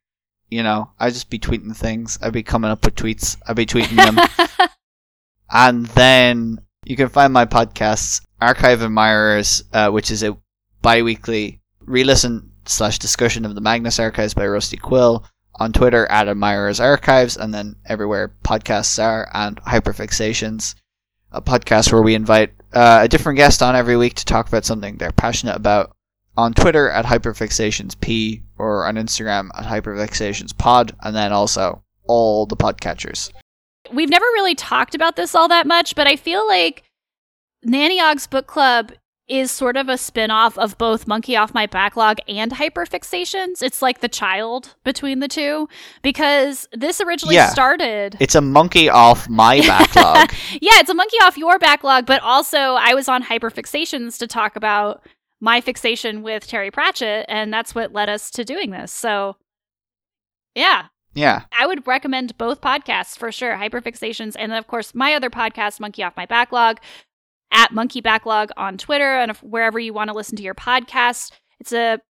[0.51, 2.19] you know, I just be tweeting things.
[2.21, 3.37] I be coming up with tweets.
[3.47, 4.69] I be tweeting them.
[5.51, 10.37] and then you can find my podcasts, Archive Admirers, uh, which is a
[10.83, 15.25] bi-weekly re-listen slash discussion of the Magnus Archives by Rusty Quill
[15.57, 20.75] on Twitter at Admirers Archives, and then everywhere podcasts are, and Hyperfixations,
[21.33, 24.65] a podcast where we invite uh, a different guest on every week to talk about
[24.65, 25.95] something they're passionate about.
[26.37, 33.31] On Twitter at HyperfixationsP or on Instagram at HyperfixationsPod, and then also all the podcatchers.
[33.93, 36.85] We've never really talked about this all that much, but I feel like
[37.63, 38.93] Nanny Ogg's book club
[39.29, 43.63] is sort of a spin-off of both Monkey Off My Backlog and Hyperfixations.
[43.63, 45.69] It's like the child between the two
[46.03, 47.49] because this originally Yeah.
[47.49, 50.33] started It's a monkey off my backlog.
[50.61, 54.57] yeah, it's a monkey off your backlog, but also I was on Hyperfixations to talk
[54.57, 55.03] about
[55.41, 58.93] my fixation with Terry Pratchett, and that's what led us to doing this.
[58.93, 59.37] So,
[60.55, 61.43] yeah, yeah.
[61.59, 65.81] I would recommend both podcasts for sure Hyperfixations, and then, of course, my other podcast,
[65.81, 66.79] Monkey Off My Backlog,
[67.53, 71.33] at Monkey Backlog on Twitter and wherever you want to listen to your podcast.
[71.61, 72.01] It's a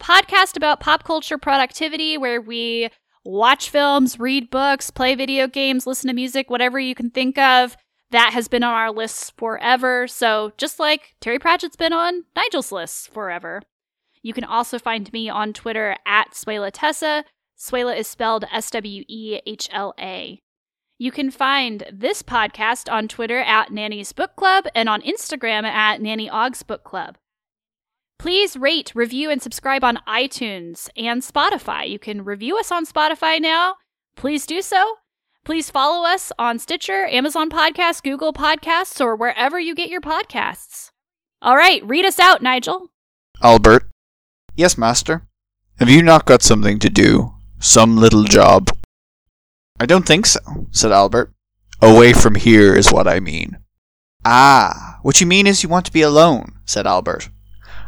[0.00, 2.88] podcast about pop culture productivity where we
[3.24, 7.76] watch films, read books, play video games, listen to music, whatever you can think of.
[8.12, 10.06] That has been on our lists forever.
[10.06, 13.62] So, just like Terry Pratchett's been on Nigel's lists forever.
[14.22, 17.24] You can also find me on Twitter at Swehla Tessa.
[17.58, 20.40] Swehla is spelled S W E H L A.
[20.98, 26.00] You can find this podcast on Twitter at Nanny's Book Club and on Instagram at
[26.00, 27.18] Nanny Ogg's Book Club.
[28.18, 31.86] Please rate, review, and subscribe on iTunes and Spotify.
[31.86, 33.74] You can review us on Spotify now.
[34.16, 34.94] Please do so.
[35.44, 40.92] Please follow us on Stitcher, Amazon Podcasts, Google Podcasts, or wherever you get your podcasts.
[41.42, 42.90] All right, read us out, Nigel.
[43.42, 43.86] Albert.
[44.54, 45.28] Yes, master.
[45.78, 47.34] Have you not got something to do?
[47.60, 48.70] Some little job?
[49.78, 50.40] I don't think so,
[50.70, 51.32] said Albert.
[51.82, 53.58] Away from here is what I mean.
[54.24, 57.28] Ah, what you mean is you want to be alone, said Albert.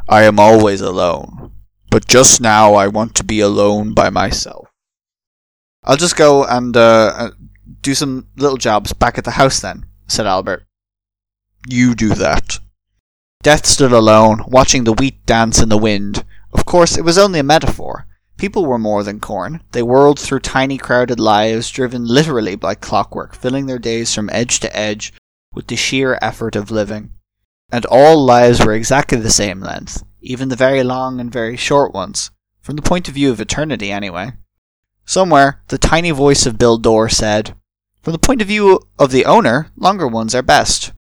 [0.08, 1.52] I am always alone,
[1.90, 4.68] but just now I want to be alone by myself.
[5.84, 7.30] I'll just go and uh, uh,
[7.80, 10.66] do some little jobs back at the house then, said Albert.
[11.66, 12.58] You do that.
[13.42, 16.24] Death stood alone, watching the wheat dance in the wind.
[16.52, 18.07] Of course, it was only a metaphor.
[18.38, 19.62] People were more than corn.
[19.72, 24.60] They whirled through tiny crowded lives, driven literally by clockwork, filling their days from edge
[24.60, 25.12] to edge
[25.52, 27.10] with the sheer effort of living.
[27.70, 31.92] And all lives were exactly the same length, even the very long and very short
[31.92, 32.30] ones,
[32.62, 34.32] from the point of view of eternity anyway.
[35.04, 37.56] Somewhere, the tiny voice of Bill Door said,
[38.02, 40.92] From the point of view of the owner, longer ones are best.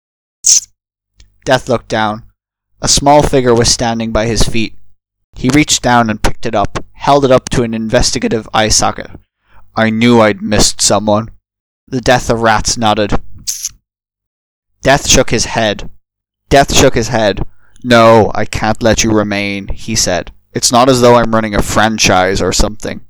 [1.44, 2.24] Death looked down.
[2.82, 4.76] A small figure was standing by his feet.
[5.36, 9.10] He reached down and picked it up, held it up to an investigative eye socket.
[9.74, 11.30] I knew I'd missed someone.
[11.86, 13.12] The death of rats nodded.
[14.82, 15.88] Death shook his head.
[16.48, 17.46] Death shook his head.
[17.84, 20.32] No, I can't let you remain, he said.
[20.52, 23.00] It's not as though I'm running a franchise or something.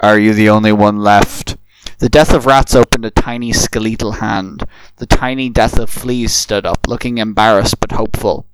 [0.00, 1.56] Are you the only one left?
[1.98, 4.64] The death of rats opened a tiny skeletal hand.
[4.96, 8.46] The tiny death of fleas stood up, looking embarrassed but hopeful.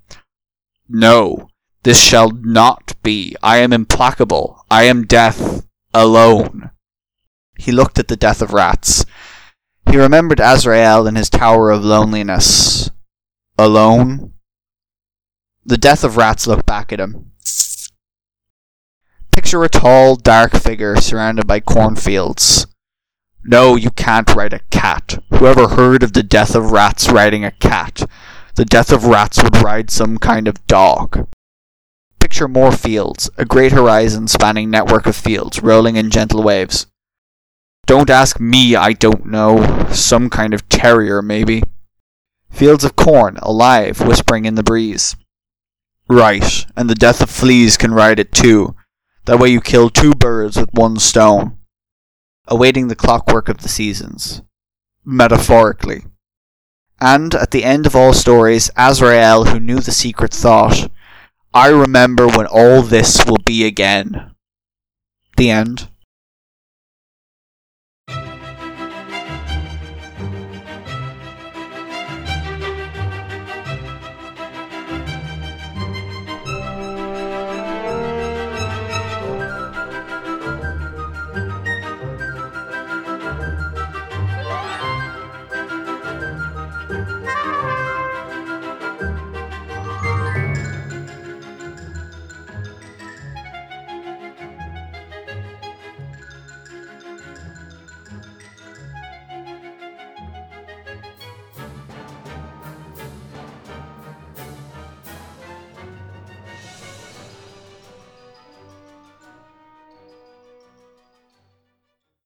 [0.89, 1.49] No,
[1.87, 3.33] this shall not be.
[3.41, 4.65] I am implacable.
[4.69, 6.71] I am death alone.
[7.57, 9.05] He looked at the death of rats.
[9.89, 12.91] He remembered Azrael in his tower of loneliness.
[13.57, 14.33] Alone?
[15.65, 17.31] The death of rats looked back at him.
[19.31, 22.67] Picture a tall, dark figure surrounded by cornfields.
[23.45, 25.23] No, you can't ride a cat.
[25.29, 28.03] Whoever heard of the death of rats riding a cat?
[28.55, 31.29] The death of rats would ride some kind of dog.
[32.27, 36.85] Picture more fields, a great horizon spanning network of fields, rolling in gentle waves.
[37.85, 39.87] Don't ask me, I don't know.
[39.93, 41.63] Some kind of terrier, maybe.
[42.51, 45.15] Fields of corn, alive, whispering in the breeze.
[46.09, 48.75] Right, and the death of fleas can ride it too.
[49.23, 51.57] That way you kill two birds with one stone.
[52.45, 54.41] Awaiting the clockwork of the seasons.
[55.05, 56.03] Metaphorically.
[56.99, 60.89] And at the end of all stories, Azrael, who knew the secret, thought,
[61.53, 64.35] I remember when all this will be again.
[65.37, 65.89] The end.